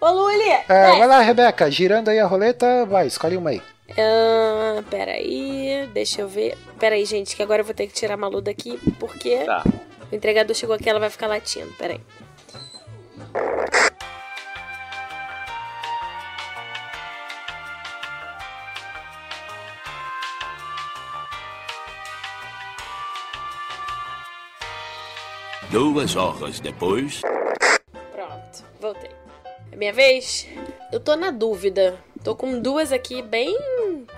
Ô, 0.00 0.10
Luli! 0.10 0.48
É, 0.68 0.86
vai. 0.88 0.98
vai 0.98 1.06
lá, 1.08 1.20
Rebeca, 1.20 1.70
girando 1.70 2.08
aí 2.08 2.18
a 2.18 2.26
roleta, 2.26 2.86
vai, 2.86 3.06
escolhe 3.06 3.36
uma 3.36 3.50
aí. 3.50 3.62
Ah, 3.98 4.82
peraí, 4.88 5.88
deixa 5.92 6.22
eu 6.22 6.28
ver. 6.28 6.56
Peraí, 6.78 7.04
gente, 7.04 7.34
que 7.36 7.42
agora 7.42 7.60
eu 7.62 7.64
vou 7.66 7.74
ter 7.74 7.86
que 7.86 7.92
tirar 7.92 8.14
a 8.14 8.16
Malu 8.16 8.40
daqui, 8.40 8.78
porque 8.98 9.44
Tá. 9.44 9.64
o 10.10 10.14
entregador 10.14 10.54
chegou 10.54 10.74
aqui 10.74 10.88
ela 10.88 11.00
vai 11.00 11.10
ficar 11.10 11.26
latindo. 11.26 11.72
Peraí. 11.78 12.00
Duas 25.70 26.16
horas 26.16 26.60
depois. 26.60 27.20
Pronto, 28.12 28.64
voltei. 28.80 29.10
É 29.70 29.76
minha 29.76 29.92
vez? 29.92 30.48
Eu 30.92 30.98
tô 31.00 31.14
na 31.16 31.30
dúvida. 31.30 31.98
Tô 32.22 32.34
com 32.34 32.60
duas 32.60 32.92
aqui 32.92 33.22
bem. 33.22 33.56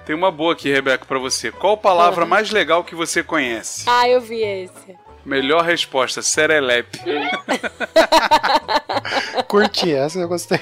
Tem 0.05 0.15
uma 0.15 0.31
boa 0.31 0.55
aqui, 0.55 0.73
Rebeca, 0.73 1.05
pra 1.05 1.19
você. 1.19 1.53
Qual 1.53 1.77
palavra 1.77 2.25
Uhum. 2.25 2.31
mais 2.31 2.51
legal 2.51 2.83
que 2.83 2.95
você 2.95 3.23
conhece? 3.23 3.85
Ah, 3.87 4.09
eu 4.09 4.21
vi 4.21 4.43
esse. 4.43 4.97
Melhor 5.25 5.63
resposta, 5.63 6.21
serelepe. 6.21 6.99
Curti 9.47 9.93
essa, 9.95 10.19
eu 10.19 10.29
gostei. 10.29 10.59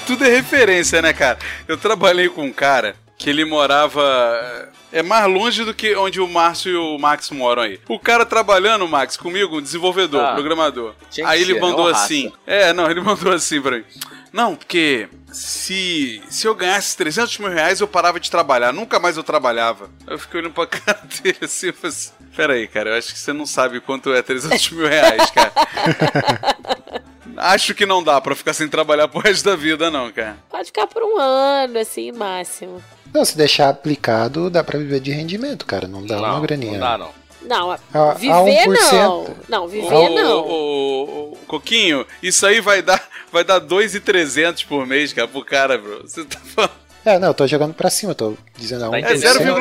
tudo 0.07 0.23
é 0.23 0.29
referência, 0.29 1.01
né, 1.01 1.11
cara? 1.11 1.37
Eu 1.67 1.77
trabalhei 1.77 2.29
com 2.29 2.43
um 2.43 2.53
cara 2.53 2.95
que 3.17 3.29
ele 3.29 3.43
morava. 3.43 4.71
É 4.93 5.01
mais 5.01 5.25
longe 5.27 5.65
do 5.65 5.73
que 5.73 5.95
onde 5.95 6.21
o 6.21 6.27
Márcio 6.27 6.71
e 6.71 6.75
o 6.75 6.97
Max 6.99 7.31
moram 7.31 7.63
aí. 7.63 7.79
O 7.89 7.97
cara 7.99 8.25
trabalhando, 8.25 8.87
Max, 8.87 9.17
comigo, 9.17 9.57
um 9.57 9.61
desenvolvedor, 9.61 10.21
Ah. 10.23 10.33
programador. 10.35 10.93
Aí 11.25 11.41
ele 11.41 11.59
mandou 11.59 11.87
raça. 11.87 12.03
assim. 12.05 12.31
É, 12.45 12.71
não, 12.73 12.89
ele 12.89 13.01
mandou 13.01 13.33
assim 13.33 13.59
pra 13.59 13.77
mim. 13.77 13.83
Não, 14.31 14.55
porque 14.55 15.09
se, 15.31 16.21
se 16.29 16.47
eu 16.47 16.53
ganhasse 16.55 16.95
300 16.95 17.37
mil 17.39 17.49
reais, 17.49 17.81
eu 17.81 17.87
parava 17.87 18.19
de 18.19 18.29
trabalhar. 18.29 18.71
Nunca 18.71 18.99
mais 18.99 19.17
eu 19.17 19.23
trabalhava. 19.23 19.89
Eu 20.07 20.17
fiquei 20.19 20.39
olhando 20.41 20.53
pra 20.53 20.65
cara 20.67 21.01
dele 21.23 21.37
assim 21.41 21.69
e 21.69 21.71
falei 21.71 21.89
assim, 21.95 22.11
Pera 22.35 22.53
aí, 22.53 22.67
cara, 22.67 22.91
eu 22.91 22.97
acho 22.97 23.13
que 23.13 23.19
você 23.19 23.33
não 23.33 23.45
sabe 23.47 23.79
quanto 23.79 24.13
é 24.13 24.21
300 24.21 24.69
mil 24.71 24.87
reais, 24.87 25.29
cara. 25.31 25.51
Acho 27.35 27.73
que 27.73 27.85
não 27.85 28.03
dá 28.03 28.21
pra 28.21 28.35
ficar 28.35 28.53
sem 28.53 28.67
trabalhar 28.67 29.07
pro 29.07 29.19
resto 29.19 29.43
da 29.45 29.55
vida, 29.55 29.89
não, 29.89 30.11
cara. 30.11 30.37
Pode 30.49 30.67
ficar 30.67 30.85
por 30.87 31.01
um 31.03 31.17
ano, 31.19 31.79
assim, 31.79 32.11
máximo. 32.11 32.81
Não, 33.13 33.23
se 33.25 33.37
deixar 33.37 33.69
aplicado, 33.69 34.49
dá 34.49 34.63
pra 34.63 34.79
viver 34.79 34.99
de 34.99 35.11
rendimento, 35.11 35.65
cara. 35.65 35.87
Não 35.87 36.05
dá 36.05 36.17
uma 36.19 36.39
graninha. 36.41 36.73
Não 36.73 36.79
dá, 36.79 36.97
não. 36.97 37.23
Não, 37.45 37.71
a- 37.71 37.79
A- 37.93 38.11
a 38.11 38.13
viver 38.15 38.67
1%. 38.67 38.73
não. 38.89 39.27
Não, 39.49 39.67
viver 39.67 39.93
Ô, 39.93 40.09
não. 40.09 40.37
ô, 40.39 41.31
ô, 41.33 41.37
Coquinho, 41.45 42.05
isso 42.21 42.45
aí 42.45 42.61
vai 42.61 42.81
dar, 42.81 43.05
vai 43.31 43.43
dar 43.43 43.59
2,300 43.59 44.63
por 44.63 44.87
mês, 44.87 45.11
cara, 45.11 45.27
pro 45.27 45.43
cara, 45.43 45.77
bro. 45.77 46.01
Você 46.03 46.23
tá 46.23 46.39
falando. 46.39 46.71
É, 47.05 47.19
não, 47.19 47.27
eu 47.27 47.33
tô 47.33 47.45
jogando 47.45 47.73
pra 47.73 47.89
cima, 47.89 48.11
eu 48.11 48.15
tô 48.15 48.33
dizendo 48.57 48.85
a 48.85 48.89
Tá 48.89 48.95
É 48.95 48.99
entendendo? 49.01 49.17
Esse 49.17 49.27
é 49.27 49.51
o 49.51 49.55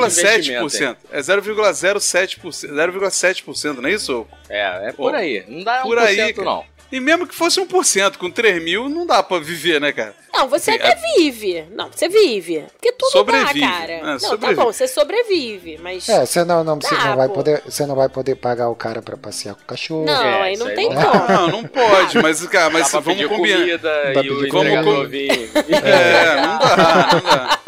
0,7%. 0.63 0.97
É 1.11 1.21
0,07%. 1.21 2.69
0,7%, 2.69 3.79
não 3.81 3.89
é 3.89 3.93
isso? 3.93 4.25
É, 4.49 4.89
é 4.91 4.93
por 4.93 5.13
aí. 5.13 5.45
Não 5.49 5.65
dá 5.65 5.79
por 5.83 5.99
1% 5.99 6.01
aí, 6.07 6.35
não. 6.37 6.65
E 6.93 7.01
mesmo 7.01 7.27
que 7.27 7.35
fosse 7.35 7.59
1%, 7.59 8.19
com 8.19 8.31
3 8.31 8.63
mil, 8.63 8.87
não 8.87 9.07
dá 9.07 9.23
pra 9.23 9.39
viver, 9.39 9.81
né, 9.81 9.91
cara? 9.93 10.15
Não, 10.33 10.47
você 10.47 10.73
Assim, 10.73 10.81
até 10.81 10.95
vive. 11.17 11.65
Não, 11.75 11.91
você 11.91 12.07
vive. 12.07 12.67
Porque 12.73 12.93
tudo 12.93 13.11
Sobrevive. 13.13 13.61
dá, 13.61 13.67
cara. 13.67 13.93
É, 13.93 14.03
não, 14.03 14.19
sobrevive. 14.19 14.55
tá 14.57 14.65
bom, 14.65 14.73
você 14.73 14.87
sobrevive, 14.87 15.79
mas. 15.83 16.07
É, 16.09 16.27
você 16.27 16.45
não, 16.45 16.63
não, 16.63 16.79
você 16.79 16.95
Dá, 16.95 17.05
não 17.07 17.17
vai 17.17 17.29
pô. 17.29 17.35
poder, 17.35 17.63
você 17.65 17.87
não 17.87 17.95
vai 17.97 18.09
poder 18.11 18.35
pagar 18.37 18.69
o 18.69 18.75
cara 18.75 19.01
pra 19.01 19.17
passear 19.17 19.55
com 19.55 19.63
o 19.63 19.67
cachorro. 19.67 20.05
Não, 20.05 20.23
É, 20.23 20.43
aí 20.43 20.57
não 20.59 20.67
aí 20.67 20.75
tem 20.75 20.91
não 20.93 21.03
como. 21.03 21.29
Não, 21.29 21.49
não 21.49 21.65
pode, 21.65 22.19
mas, 22.23 22.47
cara, 22.47 22.69
mas 22.71 22.93
dá 22.93 23.01
vamos 23.01 23.27
combinar. 23.27 23.59
comida 23.59 23.79
Dá 24.13 24.23
e 24.23 24.31
o 24.31 24.37
pedir 24.41 24.47
entregador 24.49 25.09
vir. 25.09 25.51
É, 25.83 26.37
não 26.43 26.59
dá, 26.59 27.09
não 27.13 27.21
dá. 27.23 27.59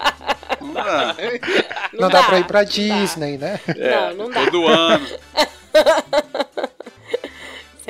Não 0.60 0.72
dá. 0.74 1.16
Não, 1.94 2.08
dá, 2.10 2.22
pra 2.24 2.38
ir 2.40 2.44
pra 2.46 2.62
Disney, 2.64 3.38
né? 3.38 3.58
Não, 3.74 4.14
não 4.14 4.30
dá. 4.30 4.44
Todo 4.44 4.66
ano. 4.66 5.06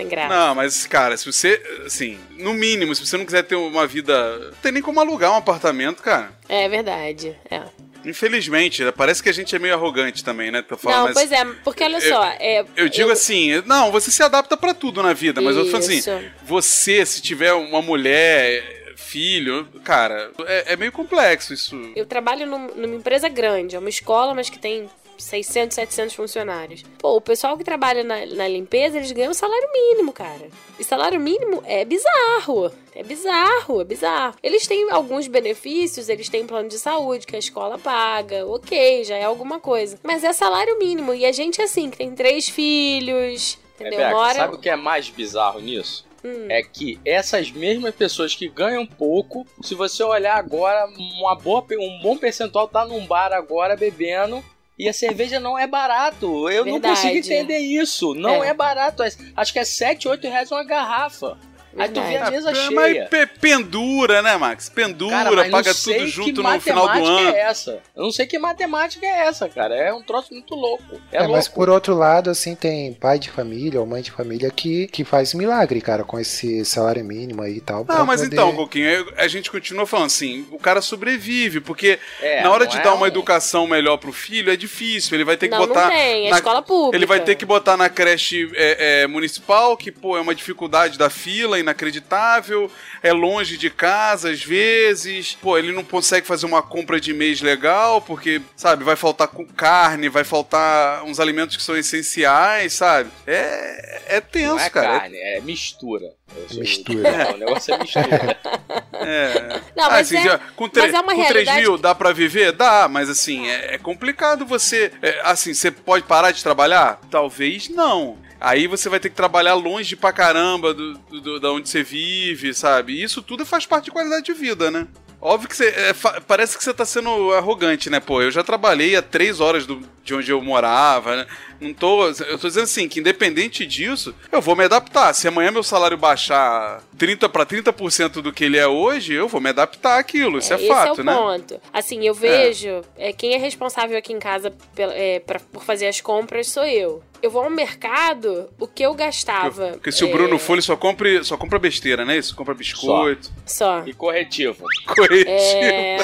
Sem 0.04 0.08
graça. 0.10 0.28
Não, 0.34 0.54
mas, 0.54 0.86
cara, 0.86 1.16
se 1.16 1.26
você, 1.26 1.60
assim, 1.86 2.18
no 2.38 2.54
mínimo, 2.54 2.94
se 2.94 3.04
você 3.04 3.16
não 3.16 3.24
quiser 3.24 3.42
ter 3.42 3.56
uma 3.56 3.86
vida. 3.86 4.38
Não 4.38 4.52
tem 4.62 4.72
nem 4.72 4.82
como 4.82 5.00
alugar 5.00 5.30
um 5.32 5.36
apartamento, 5.36 6.02
cara. 6.02 6.30
É 6.48 6.68
verdade. 6.68 7.36
É. 7.50 7.62
Infelizmente, 8.04 8.82
parece 8.92 9.22
que 9.22 9.30
a 9.30 9.32
gente 9.32 9.56
é 9.56 9.58
meio 9.58 9.72
arrogante 9.74 10.22
também, 10.22 10.50
né? 10.50 10.60
Tô 10.60 10.76
falando, 10.76 10.98
Não, 10.98 11.04
mas 11.06 11.14
pois 11.14 11.32
é, 11.32 11.44
porque 11.64 11.82
olha 11.82 11.96
eu- 11.96 12.12
só. 12.14 12.24
É, 12.38 12.64
Eu 12.76 12.88
digo 12.88 13.10
assim, 13.10 13.62
não, 13.64 13.90
você 13.90 14.10
se 14.10 14.22
adapta 14.22 14.56
pra 14.58 14.74
tudo 14.74 15.02
na 15.02 15.14
vida, 15.14 15.40
mas 15.40 15.56
eu 15.56 15.64
falo 15.66 15.78
assim, 15.78 15.96
Isso. 15.98 16.10
você, 16.42 17.06
se 17.06 17.22
tiver 17.22 17.54
uma 17.54 17.80
mulher, 17.80 18.94
filho, 18.96 19.66
cara, 19.82 20.30
é, 20.46 20.74
é 20.74 20.76
meio 20.76 20.92
complexo 20.92 21.54
isso. 21.54 21.76
Eu 21.96 22.04
trabalho 22.04 22.46
num- 22.46 22.74
numa 22.74 22.94
empresa 22.94 23.28
grande, 23.28 23.74
é 23.74 23.78
uma 23.78 23.88
escola, 23.88 24.34
mas 24.34 24.50
que 24.50 24.58
tem 24.58 24.88
600, 25.16 25.74
700 25.74 26.14
funcionários. 26.14 26.82
Pô, 26.98 27.16
o 27.16 27.20
pessoal 27.20 27.56
que 27.56 27.64
trabalha 27.64 28.02
na, 28.02 28.26
na 28.26 28.48
limpeza, 28.48 28.96
eles 28.96 29.12
ganham 29.12 29.34
salário 29.34 29.68
mínimo, 29.72 30.12
cara. 30.12 30.48
E 30.78 30.84
salário 30.84 31.20
mínimo 31.20 31.62
é 31.66 31.84
bizarro. 31.84 32.70
É 32.94 33.02
bizarro, 33.02 33.80
é 33.80 33.84
bizarro. 33.84 34.36
Eles 34.42 34.66
têm 34.66 34.90
alguns 34.90 35.26
benefícios, 35.26 36.08
eles 36.08 36.28
têm 36.28 36.46
plano 36.46 36.68
de 36.68 36.78
saúde 36.78 37.26
que 37.26 37.34
a 37.34 37.38
escola 37.38 37.78
paga, 37.78 38.46
ok, 38.46 39.04
já 39.04 39.16
é 39.16 39.24
alguma 39.24 39.58
coisa. 39.58 39.98
Mas 40.02 40.22
é 40.22 40.32
salário 40.32 40.78
mínimo. 40.78 41.12
E 41.12 41.26
a 41.26 41.32
gente, 41.32 41.60
assim, 41.60 41.90
que 41.90 41.98
tem 41.98 42.14
três 42.14 42.48
filhos, 42.48 43.58
entendeu? 43.74 43.98
Rebeca, 43.98 44.16
Mora. 44.16 44.34
sabe 44.34 44.54
o 44.54 44.58
que 44.58 44.68
é 44.68 44.76
mais 44.76 45.08
bizarro 45.08 45.60
nisso? 45.60 46.06
Hum. 46.24 46.46
É 46.48 46.62
que 46.62 46.98
essas 47.04 47.50
mesmas 47.50 47.94
pessoas 47.94 48.34
que 48.34 48.48
ganham 48.48 48.86
pouco, 48.86 49.46
se 49.62 49.74
você 49.74 50.02
olhar 50.02 50.36
agora, 50.36 50.86
uma 51.18 51.34
boa, 51.34 51.62
um 51.78 52.00
bom 52.00 52.16
percentual 52.16 52.66
tá 52.66 52.86
num 52.86 53.06
bar 53.06 53.32
agora 53.32 53.76
bebendo. 53.76 54.42
E 54.78 54.88
a 54.88 54.92
cerveja 54.92 55.38
não 55.38 55.56
é 55.58 55.66
barato. 55.66 56.48
Eu 56.50 56.64
não 56.64 56.72
Verdade. 56.72 56.96
consigo 56.96 57.16
entender 57.18 57.58
isso. 57.58 58.12
Não 58.14 58.42
É. 58.42 58.48
é, 58.48 58.54
barato. 58.54 59.02
Acho 59.36 59.52
que 59.52 59.58
é 59.58 59.64
7, 59.64 60.08
8 60.08 60.26
reais 60.26 60.50
uma 60.50 60.64
garrafa. 60.64 61.38
Aí 61.78 61.88
tu 61.88 62.00
vê 62.02 62.16
a 62.16 62.30
mesa 62.30 62.50
É, 62.50 62.54
cheia. 62.54 62.70
mas 62.70 63.08
pe- 63.08 63.26
pendura, 63.40 64.22
né, 64.22 64.36
Max? 64.36 64.68
Pendura, 64.68 65.24
Cara, 65.24 65.50
paga 65.50 65.74
tudo 65.74 66.06
junto 66.06 66.42
no 66.42 66.60
final 66.60 66.82
do 66.88 66.88
matemática 66.94 67.10
ano. 67.28 67.28
é 67.36 67.40
essa. 67.40 67.80
Eu 67.96 68.02
não 68.04 68.12
sei 68.12 68.26
que 68.26 68.38
matemática 68.38 69.06
é 69.06 69.26
essa, 69.26 69.48
cara. 69.48 69.74
É 69.74 69.92
um 69.92 70.02
troço 70.02 70.32
muito 70.32 70.54
louco. 70.54 70.84
É, 71.12 71.16
É, 71.16 71.20
louco. 71.20 71.34
mas 71.34 71.48
por 71.48 71.68
outro 71.70 71.94
lado, 71.94 72.30
assim, 72.30 72.54
tem 72.54 72.92
pai 72.94 73.18
de 73.18 73.30
família 73.30 73.80
ou 73.80 73.86
mãe 73.86 74.02
de 74.02 74.10
família 74.10 74.50
que, 74.50 74.86
que 74.88 75.04
faz 75.04 75.34
milagre, 75.34 75.80
cara, 75.80 76.04
com 76.04 76.18
esse 76.18 76.64
salário 76.64 77.04
mínimo 77.04 77.42
aí 77.42 77.56
e 77.56 77.60
tal. 77.60 77.84
Não, 77.88 78.06
mas 78.06 78.20
poder- 78.22 78.34
então, 78.34 78.54
Coquinho, 78.54 79.12
a 79.16 79.26
gente 79.28 79.50
continua 79.50 79.86
falando 79.86 80.06
assim, 80.06 80.46
o 80.50 80.58
cara 80.58 80.80
sobrevive, 80.80 81.60
porque 81.60 81.98
É, 82.20 82.42
na 82.42 82.50
hora 82.50 82.66
de 82.66 82.76
é 82.78 82.82
dar 82.82 82.94
uma 82.94 83.04
um- 83.04 83.06
educação 83.06 83.66
melhor 83.66 83.96
pro 83.98 84.12
filho 84.12 84.52
é 84.52 84.56
difícil, 84.56 85.14
ele 85.16 85.24
vai 85.24 85.36
ter 85.36 85.48
que 85.48 85.54
não, 85.56 85.66
botar... 85.66 85.84
não 85.84 85.90
tem. 85.90 86.26
É 86.26 86.30
na- 86.30 86.36
escola 86.36 86.62
pública. 86.62 86.96
Ele 86.96 87.06
vai 87.06 87.20
ter 87.20 87.34
que 87.34 87.44
botar 87.44 87.76
na 87.76 87.88
creche 87.88 88.50
é, 88.54 89.02
é, 89.02 89.06
municipal, 89.06 89.76
que, 89.76 89.90
pô, 89.90 90.16
é 90.16 90.20
uma 90.20 90.34
dificuldade 90.34 90.98
da 90.98 91.08
fila, 91.10 91.58
inacreditável, 91.64 92.70
é 93.02 93.12
longe 93.12 93.56
de 93.58 93.68
casa 93.70 94.30
às 94.30 94.42
vezes, 94.44 95.36
pô, 95.40 95.58
ele 95.58 95.72
não 95.72 95.82
consegue 95.84 96.26
fazer 96.26 96.46
uma 96.46 96.62
compra 96.62 97.00
de 97.00 97.12
mês 97.12 97.40
legal, 97.40 98.00
porque, 98.00 98.40
sabe, 98.56 98.84
vai 98.84 98.96
faltar 98.96 99.28
carne, 99.56 100.08
vai 100.08 100.24
faltar 100.24 101.02
uns 101.04 101.18
alimentos 101.18 101.56
que 101.56 101.62
são 101.62 101.76
essenciais, 101.76 102.72
sabe? 102.74 103.10
É, 103.26 104.16
é 104.16 104.20
tenso, 104.20 104.54
Não 104.56 104.60
é 104.60 104.70
cara. 104.70 105.00
carne, 105.00 105.16
é 105.16 105.40
mistura. 105.40 106.06
Eu 106.36 106.48
sei- 106.48 106.60
Mistura. 106.60 107.28
O 107.34 107.36
negócio 107.38 107.74
é 107.74 107.78
mistura. 107.78 108.38
É. 109.06 109.60
Não, 109.76 109.84
Ah, 109.86 109.90
mas 109.90 110.12
assim, 110.12 110.28
é- 110.28 110.40
com, 110.56 110.68
mas 110.74 110.94
é 110.94 111.00
uma 111.00 111.14
com 111.14 111.24
3 111.24 111.28
realidade 111.28 111.60
mil 111.60 111.76
que- 111.76 111.82
dá 111.82 111.94
pra 111.94 112.12
viver? 112.12 112.52
Dá, 112.52 112.88
mas 112.88 113.10
assim, 113.10 113.46
é, 113.48 113.74
é 113.74 113.78
complicado 113.78 114.46
você. 114.46 114.92
é, 115.02 115.20
assim, 115.24 115.52
você 115.52 115.70
pode 115.70 116.04
parar 116.04 116.30
de 116.30 116.42
trabalhar? 116.42 117.00
Talvez 117.10 117.68
não. 117.68 118.16
Aí 118.44 118.66
você 118.66 118.88
vai 118.88 119.00
ter 119.00 119.08
que 119.10 119.16
trabalhar 119.16 119.54
longe 119.54 119.96
pra 119.96 120.12
caramba 120.12 120.74
do, 120.74 120.94
do- 120.94 121.20
do- 121.20 121.40
da 121.40 121.50
onde 121.52 121.68
você 121.68 121.82
vive, 121.82 122.52
sabe? 122.52 122.92
E 122.94 123.02
isso 123.02 123.22
tudo 123.22 123.46
faz 123.46 123.64
parte 123.66 123.86
de 123.86 123.90
qualidade 123.90 124.24
de 124.24 124.32
vida, 124.34 124.70
né? 124.70 124.86
Óbvio 125.20 125.48
que 125.48 125.56
você. 125.56 125.68
é, 125.68 125.94
parece 126.26 126.58
que 126.58 126.62
você 126.62 126.74
tá 126.74 126.84
sendo 126.84 127.32
arrogante, 127.32 127.88
né? 127.88 127.98
Pô, 127.98 128.20
eu 128.20 128.30
já 128.30 128.42
trabalhei 128.42 128.94
a 128.94 129.00
três 129.00 129.40
horas 129.40 129.64
do- 129.64 129.80
de 130.02 130.14
onde 130.14 130.30
eu 130.30 130.42
morava, 130.42 131.16
né? 131.16 131.26
Não 131.58 131.72
tô. 131.72 132.06
Eu 132.08 132.38
tô 132.38 132.46
dizendo 132.46 132.64
assim, 132.64 132.86
que 132.86 133.00
independente 133.00 133.64
disso, 133.64 134.14
eu 134.30 134.42
vou 134.42 134.54
me 134.54 134.64
adaptar. 134.64 135.14
Se 135.14 135.26
amanhã 135.26 135.50
meu 135.50 135.62
salário 135.62 135.96
baixar 135.96 136.82
30 136.98 137.26
para 137.26 137.46
30% 137.46 138.20
do 138.20 138.34
que 138.34 138.44
ele 138.44 138.58
é 138.58 138.66
hoje, 138.66 139.14
eu 139.14 139.26
vou 139.26 139.40
me 139.40 139.48
adaptar 139.48 139.98
àquilo. 139.98 140.36
Isso 140.40 140.52
é, 140.52 140.56
esse 140.56 140.68
fato, 140.68 141.00
é 141.00 141.02
o 141.02 141.06
né? 141.06 141.14
ponto. 141.14 141.60
Assim, 141.72 142.06
eu 142.06 142.12
vejo 142.12 142.82
é, 142.98 143.10
quem 143.10 143.32
é 143.34 143.38
responsável 143.38 143.96
aqui 143.96 144.12
em 144.12 144.18
casa 144.18 144.52
pela- 144.74 144.92
é, 144.92 145.20
pra- 145.20 145.40
por 145.40 145.64
fazer 145.64 145.86
as 145.86 146.02
compras 146.02 146.48
sou 146.50 146.66
eu. 146.66 147.02
Eu 147.24 147.30
vou 147.30 147.42
ao 147.42 147.48
mercado, 147.48 148.50
o 148.60 148.66
que 148.66 148.82
eu 148.82 148.92
gastava. 148.92 149.68
Porque 149.68 149.90
se 149.90 150.04
o 150.04 150.08
é, 150.08 150.12
Bruno 150.12 150.38
for, 150.38 150.52
ele 150.52 150.60
só 150.60 150.76
compra, 150.76 151.24
só 151.24 151.38
compra 151.38 151.58
besteira, 151.58 152.04
né? 152.04 152.18
Isso, 152.18 152.36
compra 152.36 152.52
biscoito, 152.52 153.32
Só. 153.46 153.82
E 153.86 153.94
corretivo. 153.94 154.66
corretivo. 154.94 155.30
É, 155.32 155.96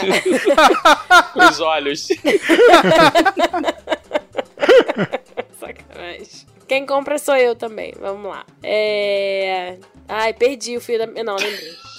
Os 1.46 1.60
olhos. 1.60 2.08
sacanagem. 5.60 6.46
Quem 6.66 6.86
compra 6.86 7.18
sou 7.18 7.36
eu 7.36 7.54
também. 7.54 7.92
Vamos 8.00 8.30
lá. 8.30 8.46
É... 8.62 9.76
Ai, 10.08 10.32
perdi 10.32 10.78
o 10.78 10.80
fio 10.80 10.98
da. 10.98 11.06
Não, 11.22 11.36
lembrei. 11.36 11.89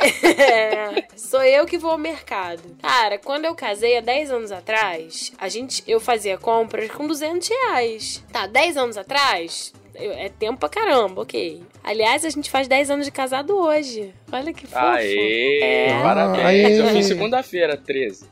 É, 0.00 1.04
sou 1.16 1.42
eu 1.42 1.66
que 1.66 1.78
vou 1.78 1.90
ao 1.90 1.98
mercado. 1.98 2.62
Cara, 2.82 3.18
quando 3.18 3.44
eu 3.44 3.54
casei 3.54 3.96
há 3.96 4.00
10 4.00 4.30
anos 4.30 4.52
atrás, 4.52 5.32
a 5.38 5.48
gente, 5.48 5.82
eu 5.86 6.00
fazia 6.00 6.36
compras 6.38 6.90
com 6.90 7.06
200 7.06 7.48
reais. 7.48 8.24
Tá, 8.32 8.46
10 8.46 8.76
anos 8.76 8.96
atrás, 8.96 9.72
é 9.94 10.28
tempo 10.28 10.58
pra 10.60 10.68
caramba, 10.68 11.22
ok. 11.22 11.62
Aliás, 11.82 12.24
a 12.24 12.30
gente 12.30 12.50
faz 12.50 12.68
10 12.68 12.90
anos 12.90 13.06
de 13.06 13.12
casado 13.12 13.56
hoje. 13.56 14.12
Olha 14.30 14.52
que 14.52 14.66
fofo. 14.66 14.78
Aê, 14.78 15.60
É. 15.62 16.02
parabéns. 16.02 16.44
Aê. 16.44 16.80
Eu 16.80 16.86
fiz 16.88 17.06
segunda-feira, 17.06 17.76
13. 17.76 18.26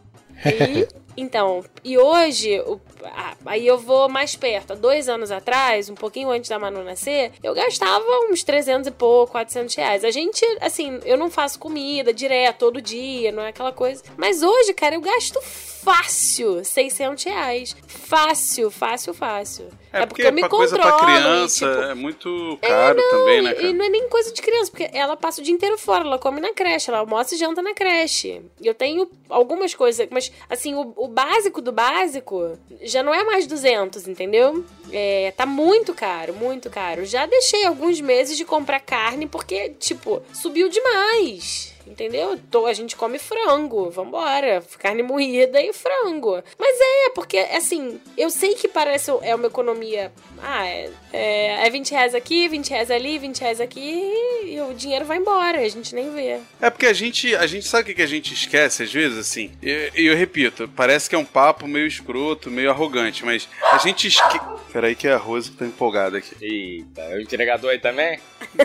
E, 0.44 0.86
então, 1.16 1.64
e 1.82 1.96
hoje, 1.96 2.60
o- 2.60 2.78
a- 3.14 3.36
aí 3.46 3.66
eu 3.66 3.78
vou 3.78 4.08
mais 4.08 4.34
perto. 4.36 4.72
Há 4.72 4.76
dois 4.76 5.08
anos 5.08 5.30
atrás, 5.30 5.88
um 5.88 5.94
pouquinho 5.94 6.30
antes 6.30 6.48
da 6.50 6.58
Manu 6.58 6.82
nascer, 6.84 7.32
eu 7.42 7.54
gastava 7.54 8.04
uns 8.30 8.42
300 8.42 8.88
e 8.88 8.90
pouco, 8.90 9.32
400 9.32 9.74
reais. 9.74 10.04
A 10.04 10.10
gente, 10.10 10.44
assim, 10.60 11.00
eu 11.04 11.16
não 11.16 11.30
faço 11.30 11.58
comida 11.58 12.12
direto, 12.12 12.58
todo 12.58 12.80
dia, 12.80 13.30
não 13.32 13.42
é 13.42 13.48
aquela 13.48 13.72
coisa. 13.72 14.02
Mas 14.16 14.42
hoje, 14.42 14.72
cara, 14.74 14.94
eu 14.94 15.00
gasto 15.00 15.40
fácil 15.42 16.64
600 16.64 17.22
reais. 17.24 17.76
Fácil, 17.86 18.70
fácil, 18.70 19.14
fácil. 19.14 19.68
É, 20.02 20.06
porque, 20.06 20.22
eu 20.26 20.32
me 20.32 20.40
pra 20.40 20.48
controlo. 20.48 20.70
coisa 20.70 20.78
pra 20.78 20.96
e, 20.96 21.20
criança 21.20 21.68
tipo, 21.68 21.82
é 21.82 21.94
muito 21.94 22.58
caro 22.62 23.02
também, 23.10 23.42
né, 23.42 23.50
e 23.52 23.54
cara? 23.54 23.72
não 23.72 23.84
é 23.84 23.88
nem 23.88 24.08
coisa 24.08 24.32
de 24.32 24.42
criança, 24.42 24.70
porque 24.70 24.90
ela 24.92 25.16
passa 25.16 25.40
o 25.40 25.44
dia 25.44 25.54
inteiro 25.54 25.78
fora, 25.78 26.04
ela 26.04 26.18
come 26.18 26.40
na 26.40 26.52
creche, 26.52 26.90
ela 26.90 26.98
almoça 26.98 27.34
e 27.34 27.38
janta 27.38 27.62
na 27.62 27.74
creche. 27.74 28.42
Eu 28.62 28.74
tenho 28.74 29.08
algumas 29.28 29.74
coisas, 29.74 30.06
mas 30.10 30.32
assim, 30.48 30.74
o, 30.74 30.92
o 30.96 31.08
básico 31.08 31.60
do 31.60 31.72
básico 31.72 32.58
já 32.82 33.02
não 33.02 33.14
é 33.14 33.24
mais 33.24 33.46
200, 33.46 34.08
entendeu? 34.08 34.64
É, 34.92 35.32
tá 35.36 35.46
muito 35.46 35.94
caro, 35.94 36.34
muito 36.34 36.70
caro. 36.70 37.04
Já 37.04 37.26
deixei 37.26 37.64
alguns 37.64 38.00
meses 38.00 38.36
de 38.36 38.44
comprar 38.44 38.80
carne 38.80 39.26
porque, 39.26 39.70
tipo, 39.78 40.22
subiu 40.32 40.68
demais. 40.68 41.75
Entendeu? 41.86 42.38
Tô, 42.50 42.66
a 42.66 42.72
gente 42.72 42.96
come 42.96 43.18
frango, 43.18 43.90
vambora. 43.90 44.62
Carne 44.78 45.02
moída 45.02 45.60
e 45.60 45.72
frango. 45.72 46.42
Mas 46.58 46.78
é, 46.80 47.10
porque, 47.10 47.38
assim, 47.38 48.00
eu 48.16 48.28
sei 48.30 48.54
que 48.54 48.68
parece 48.68 49.10
é 49.22 49.34
uma 49.34 49.46
economia. 49.46 50.12
Ah, 50.42 50.66
é, 50.66 50.90
é, 51.12 51.66
é 51.66 51.70
20 51.70 51.90
reais 51.90 52.14
aqui, 52.14 52.48
20 52.48 52.70
reais 52.70 52.90
ali, 52.90 53.18
20 53.18 53.40
reais 53.40 53.60
aqui 53.60 54.12
e 54.44 54.60
o 54.60 54.74
dinheiro 54.74 55.04
vai 55.04 55.18
embora, 55.18 55.60
a 55.60 55.68
gente 55.68 55.94
nem 55.94 56.10
vê. 56.12 56.40
É 56.60 56.70
porque 56.70 56.86
a 56.86 56.92
gente, 56.92 57.34
a 57.36 57.46
gente 57.46 57.66
sabe 57.66 57.92
o 57.92 57.94
que 57.94 58.02
a 58.02 58.06
gente 58.06 58.32
esquece 58.32 58.82
às 58.82 58.92
vezes, 58.92 59.18
assim. 59.18 59.52
E 59.62 59.70
eu, 59.70 60.12
eu 60.12 60.16
repito, 60.16 60.68
parece 60.74 61.08
que 61.08 61.14
é 61.14 61.18
um 61.18 61.24
papo 61.24 61.66
meio 61.66 61.86
escroto, 61.86 62.50
meio 62.50 62.70
arrogante, 62.70 63.24
mas 63.24 63.48
a 63.72 63.78
gente 63.78 64.08
esquece. 64.08 64.40
Peraí, 64.72 64.94
que 64.94 65.08
é 65.08 65.14
a 65.14 65.16
Rose 65.16 65.50
que 65.50 65.56
tá 65.56 65.64
empolgada 65.64 66.18
aqui. 66.18 66.36
Eita, 66.40 67.00
é 67.00 67.16
o 67.16 67.20
entregador 67.20 67.70
aí 67.70 67.78
também? 67.78 68.20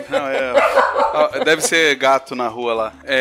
Não, 0.08 0.28
é. 0.28 1.44
Deve 1.44 1.62
ser 1.62 1.94
gato 1.96 2.34
na 2.34 2.48
rua 2.48 2.74
lá. 2.74 2.94
É, 3.04 3.11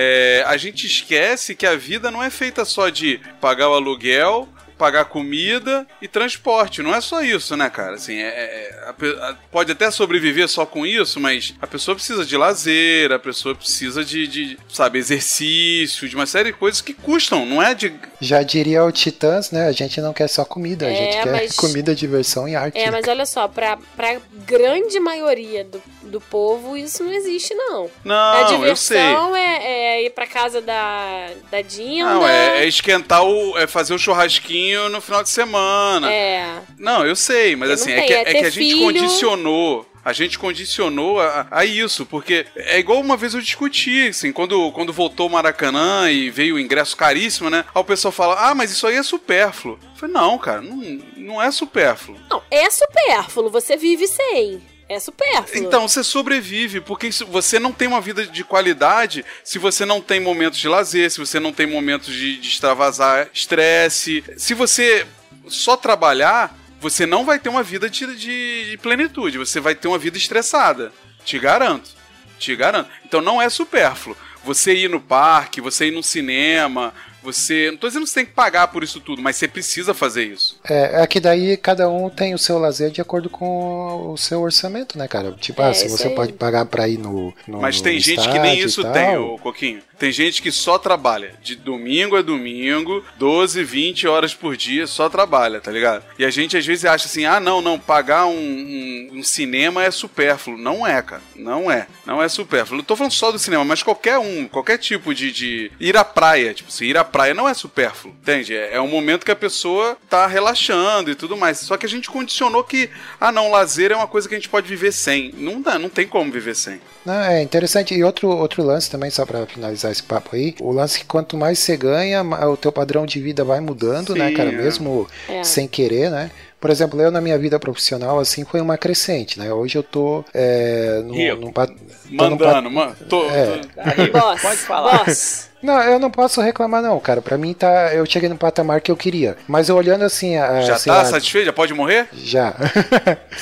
a 0.46 0.58
gente 0.58 0.86
esquece 0.86 1.56
que 1.56 1.66
a 1.66 1.76
vida 1.76 2.12
não 2.12 2.22
é 2.24 2.30
feita 2.30 2.64
só 2.66 2.90
de 2.90 3.20
pagar 3.40 3.70
o 3.70 3.74
aluguel, 3.74 4.48
pagar 4.82 5.06
comida 5.06 5.86
e 6.02 6.08
transporte. 6.08 6.82
Não 6.82 6.94
é 6.96 7.00
só 7.00 7.22
isso, 7.22 7.56
né, 7.56 7.70
cara? 7.70 7.94
Assim, 7.94 8.18
é, 8.20 8.26
é- 8.30 8.90
a 8.90 8.94
pe- 8.94 9.16
a- 9.22 9.36
pode 9.52 9.72
até 9.72 9.92
sobreviver 9.92 10.48
só 10.50 10.66
com 10.66 10.88
isso, 10.88 11.20
mas 11.20 11.54
a 11.62 11.68
pessoa 11.68 11.94
precisa 11.94 12.26
de 12.26 12.36
lazer, 12.36 13.12
a 13.12 13.20
pessoa 13.20 13.54
precisa 13.54 14.04
de, 14.04 14.26
de, 14.26 14.58
sabe, 14.68 14.98
exercício, 14.98 16.10
de 16.10 16.16
uma 16.16 16.26
série 16.26 16.52
de 16.52 16.58
coisas 16.58 16.82
que 16.82 16.96
custam, 16.96 17.46
não 17.46 17.62
é 17.62 17.76
de. 17.76 17.94
Já 18.20 18.42
diria 18.42 18.84
o 18.84 18.92
Titãs, 18.92 19.52
né? 19.52 19.68
A 19.68 19.72
gente 19.72 20.02
não 20.02 20.14
quer 20.14 20.28
só 20.28 20.44
comida, 20.44 20.88
a 20.88 20.90
É, 20.92 20.96
gente 20.96 21.24
quer 21.24 21.32
mas- 21.32 21.56
comida, 21.56 21.94
diversão 21.94 22.48
e 22.48 22.56
arte. 22.56 22.76
É, 22.80 22.86
né? 22.86 22.92
mas 22.92 23.08
olha 23.08 23.26
só, 23.28 23.48
pra, 23.48 23.78
pra 23.96 24.18
grande 24.48 25.00
maioria 25.00 25.64
do, 25.64 25.80
do 26.04 26.20
povo, 26.20 26.76
isso 26.76 27.04
não 27.04 27.14
existe, 27.14 27.54
não. 27.54 27.86
a 27.86 27.90
Não, 28.04 28.66
eu 28.66 28.76
sei. 28.76 28.98
diversão 28.98 29.36
é, 29.36 29.64
é 29.64 30.06
ir 30.06 30.10
pra 30.10 30.26
casa 30.26 30.60
da, 30.60 31.30
da 31.52 31.62
Dinda. 31.62 32.14
Não, 32.16 32.28
é, 32.28 32.64
é 32.64 32.68
esquentar 32.68 33.24
o. 33.24 33.56
é 33.60 33.68
fazer 33.68 33.94
o 33.94 34.00
churrasquinho 34.00 34.71
no 34.90 35.02
final 35.02 35.24
de 35.24 35.30
semana. 35.30 36.12
É. 36.12 36.60
Não, 36.78 37.06
eu 37.06 37.16
sei, 37.16 37.56
mas 37.56 37.70
Eu 37.70 37.76
assim, 37.76 37.92
é 37.92 38.02
que, 38.02 38.14
é 38.14 38.22
é 38.22 38.26
que 38.26 38.46
a 38.46 38.50
gente 38.50 38.74
filho. 38.74 38.86
condicionou. 38.86 39.88
A 40.04 40.14
gente 40.14 40.40
condicionou 40.40 41.22
a, 41.22 41.46
a 41.52 41.64
isso, 41.64 42.08
porque 42.08 42.48
é 42.56 42.80
igual 42.80 43.00
uma 43.00 43.16
vez 43.16 43.36
eu 43.36 43.40
discuti, 43.42 44.08
assim, 44.08 44.32
quando, 44.32 44.72
quando 44.72 44.92
voltou 44.92 45.28
o 45.28 45.30
Maracanã 45.30 46.10
e 46.10 46.32
veio 46.32 46.56
o 46.56 46.60
ingresso 46.60 46.98
caríssimo, 46.98 47.52
né? 47.52 47.64
Aí 47.74 47.82
o 47.82 47.86
pessoal 47.86 48.12
fala, 48.12 48.50
ah, 48.50 48.56
mas 48.56 48.72
isso 48.72 48.88
aí 48.88 48.96
é 48.96 49.04
supérfluo. 49.04 49.78
Eu 49.80 50.00
falei, 50.00 50.16
não, 50.16 50.38
cara, 50.40 50.62
não, 50.62 51.00
não 51.16 51.42
é 51.42 51.52
supérfluo. 51.52 52.18
Não, 52.32 52.42
é 52.50 52.68
supérfluo, 52.72 53.52
você 53.52 53.78
vive 53.78 54.08
sem. 54.08 54.60
É 54.94 55.00
supérfluo. 55.00 55.64
Então, 55.64 55.88
você 55.88 56.04
sobrevive, 56.04 56.82
porque 56.82 57.10
você 57.28 57.58
não 57.60 57.72
tem 57.72 57.88
uma 57.88 58.02
vida 58.02 58.26
de 58.26 58.44
qualidade 58.44 59.24
se 59.44 59.58
você 59.58 59.86
não 59.86 60.02
tem 60.02 60.20
momentos 60.20 60.60
de 60.60 60.68
lazer, 60.68 61.10
se 61.10 61.20
você 61.20 61.40
não 61.40 61.54
tem 61.54 61.66
momentos 61.66 62.14
de, 62.14 62.38
de 62.38 62.48
extravasar 62.50 63.30
estresse. 63.34 64.24
Se 64.38 64.54
você 64.54 65.06
só 65.48 65.78
trabalhar, 65.78 66.58
você 66.80 67.06
não 67.06 67.24
vai 67.24 67.40
ter 67.40 67.48
uma 67.50 67.64
vida 67.64 67.90
de, 67.90 68.06
de- 68.16 68.72
de 68.72 68.78
plenitude, 68.82 69.38
você 69.38 69.60
vai 69.60 69.76
ter 69.76 69.88
uma 69.88 69.98
vida 69.98 70.18
estressada. 70.18 70.92
Te 71.24 71.38
garanto. 71.40 71.92
Te 72.38 72.56
garanto. 72.56 72.90
Então 73.06 73.22
não 73.22 73.42
é 73.42 73.48
supérfluo. 73.50 74.18
Você 74.44 74.74
ir 74.74 74.90
no 74.90 75.00
parque, 75.00 75.62
você 75.62 75.88
ir 75.88 75.92
no 75.92 76.02
cinema, 76.02 76.94
você. 77.24 77.70
Não 77.72 77.78
tô 77.78 77.88
dizendo 77.88 78.04
que 78.04 78.10
você 78.10 78.16
tem 78.22 78.26
que 78.26 78.34
pagar 78.34 78.68
por 78.70 78.84
isso 78.84 79.00
tudo, 79.00 79.22
mas 79.22 79.36
você 79.36 79.48
precisa 79.48 79.94
fazer 79.94 80.26
isso. 80.26 80.60
É, 80.68 81.02
é 81.02 81.08
que 81.08 81.20
daí 81.20 81.56
cada 81.58 81.90
um 81.90 82.10
tem 82.10 82.34
o 82.34 82.38
seu 82.38 82.58
lazer 82.58 82.92
de 82.92 83.02
acordo 83.02 83.30
com 83.30 84.12
o 84.12 84.18
seu 84.18 84.42
orçamento, 84.42 84.98
né, 84.98 85.08
cara? 85.08 85.32
Tipo, 85.34 85.62
É, 85.62 85.70
ah, 85.70 85.74
se 85.74 85.88
você 85.90 86.08
aí. 86.08 86.16
pode 86.16 86.34
pagar 86.34 86.66
pra 86.66 86.88
ir 86.88 86.98
no. 86.98 87.34
no 87.48 87.62
Mas 87.62 87.78
no 87.78 87.84
tem 87.84 88.00
gente 88.00 88.28
que 88.30 88.40
nem 88.40 88.60
isso 88.60 88.84
tem, 88.92 89.18
ô 89.18 89.38
Coquinho. 89.38 89.82
Tem 89.98 90.12
gente 90.12 90.42
que 90.42 90.52
só 90.52 90.80
trabalha. 90.80 91.34
De 91.44 91.56
domingo 91.56 92.16
a 92.18 92.24
domingo, 92.24 93.04
12, 93.20 93.64
20 93.64 94.08
horas 94.08 94.34
por 94.34 94.58
dia, 94.58 94.88
só 94.88 95.08
trabalha, 95.08 95.62
tá 95.62 95.72
ligado? 95.72 96.04
E 96.18 96.26
a 96.26 96.32
gente 96.32 96.58
às 96.58 96.66
vezes 96.66 96.86
acha 96.86 97.06
assim: 97.06 97.24
ah, 97.26 97.40
não, 97.40 97.62
não, 97.62 97.78
pagar 97.80 98.26
um, 98.26 98.32
um- 98.32 99.10
um 99.20 99.24
cinema 99.24 99.84
é 99.84 99.92
supérfluo. 99.92 100.58
Não 100.58 100.86
é, 100.88 101.00
cara. 101.04 101.22
Não 101.36 101.70
é. 101.70 101.86
Não 102.06 102.22
é 102.22 102.28
supérfluo. 102.28 102.78
Não 102.78 102.84
tô 102.84 102.96
falando 102.96 103.12
só 103.12 103.32
do 103.32 103.38
cinema, 103.38 103.64
mas 103.64 103.84
qualquer 103.84 104.18
um, 104.18 104.48
qualquer 104.48 104.80
tipo 104.80 105.14
de. 105.14 105.32
de... 105.32 105.72
Ir 105.80 105.96
à 105.96 106.04
praia. 106.04 106.54
Tipo, 106.54 106.72
se 106.72 106.86
ir 106.86 106.98
à 106.98 107.04
praia 107.12 107.34
não 107.34 107.48
é 107.48 107.54
supérfluo, 107.54 108.14
entende? 108.22 108.56
É, 108.56 108.76
é 108.76 108.82
um 108.82 108.88
momento 108.88 109.26
que 109.26 109.32
a 109.32 109.36
pessoa 109.36 109.98
tá 110.10 110.26
relaxando 110.28 111.12
e 111.12 111.16
tudo 111.16 111.36
mais. 111.36 111.60
Só 111.60 111.78
que 111.78 111.86
a 111.86 111.90
gente 111.90 112.10
condicionou 112.10 112.64
que, 112.64 112.90
ah, 113.20 113.32
não, 113.32 113.52
lazer 113.52 113.92
é 113.92 113.96
uma 113.96 114.08
coisa 114.08 114.28
que 114.30 114.36
a 114.36 114.38
gente 114.38 114.50
pode 114.50 114.68
viver 114.68 114.92
sem. 114.92 115.32
Não 115.38 115.62
dá, 115.62 115.78
não 115.78 115.90
tem 115.90 116.08
como 116.08 116.32
viver 116.32 116.56
sem. 116.56 116.80
Não, 117.06 117.14
é 117.22 117.42
interessante. 117.42 117.94
E 117.94 118.04
outro, 118.04 118.30
outro 118.30 118.64
lance 118.64 118.90
também, 118.90 119.10
só 119.10 119.26
pra 119.26 119.46
finalizar 119.46 119.92
esse 119.92 120.04
papo 120.04 120.36
aí, 120.36 120.56
o 120.60 120.72
lance 120.72 121.00
que 121.00 121.06
quanto 121.06 121.36
mais 121.36 121.60
você 121.60 121.76
ganha, 121.76 122.24
o 122.24 122.56
teu 122.58 122.72
padrão 122.72 123.06
de 123.06 123.20
vida 123.20 123.44
vai 123.44 123.60
mudando, 123.60 124.16
né, 124.16 124.30
Sim, 124.30 124.34
cara? 124.36 124.50
é. 124.50 124.54
Mesmo 124.56 125.08
É. 125.28 125.44
sem 125.44 125.68
querer, 125.68 126.10
né? 126.10 126.32
Por 126.60 126.70
exemplo, 126.70 127.02
eu 127.02 127.10
na 127.10 127.20
minha 127.20 127.40
vida 127.40 127.60
profissional, 127.60 128.20
assim, 128.20 128.46
foi 128.46 128.62
uma 128.62 128.78
crescente, 128.78 129.40
né? 129.40 129.52
Hoje 129.52 129.76
eu 129.80 129.82
tô 129.84 130.24
é, 130.32 131.02
no, 131.04 131.16
Rico. 131.16 131.52
pa- 131.52 131.66
tô 131.66 131.74
Mandando, 132.12 132.70
mano. 132.70 132.96
Tô, 133.10 133.28
É. 133.32 133.46
tô- 133.58 134.02
rico, 134.02 134.20
Boss, 134.20 134.42
pode 134.42 134.58
falar. 134.58 135.04
boss. 135.06 135.50
Não, 135.62 135.80
eu 135.84 136.00
não 136.00 136.10
posso 136.10 136.42
reclamar 136.42 136.82
não, 136.82 137.00
cara. 137.00 137.22
Pra 137.22 137.38
mim 137.38 137.54
tá, 137.54 137.94
eu 137.94 138.06
cheguei 138.06 138.28
no 138.30 138.38
patamar 138.38 138.82
que 138.82 138.92
eu 138.92 138.98
queria. 138.98 139.38
Mas 139.48 139.70
eu 139.70 139.76
olhando 139.76 140.04
assim, 140.04 140.38
a, 140.38 140.62
Já 140.62 140.78
sei 140.78 140.92
tá 140.92 141.00
lá, 141.00 141.06
satisfeito? 141.06 141.46
Já 141.46 141.54
pode 141.54 141.74
morrer? 141.74 142.08
já. 142.14 142.54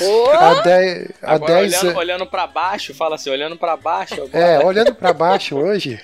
Ô, 0.00 0.30
há 0.30 0.54
10 0.62 1.08
há 1.22 1.32
Agora, 1.34 1.54
10 1.54 1.82
olhando, 1.82 1.96
olhando 1.98 2.26
pra 2.26 2.46
baixo, 2.46 2.94
fala 2.94 3.14
assim, 3.14 3.30
olhando 3.30 3.56
pra 3.56 3.76
baixo. 3.76 4.14
É, 4.32 4.54
agora- 4.54 4.66
olhando 4.66 4.94
pra 4.94 5.12
baixo 5.12 5.56
hoje. 5.56 6.00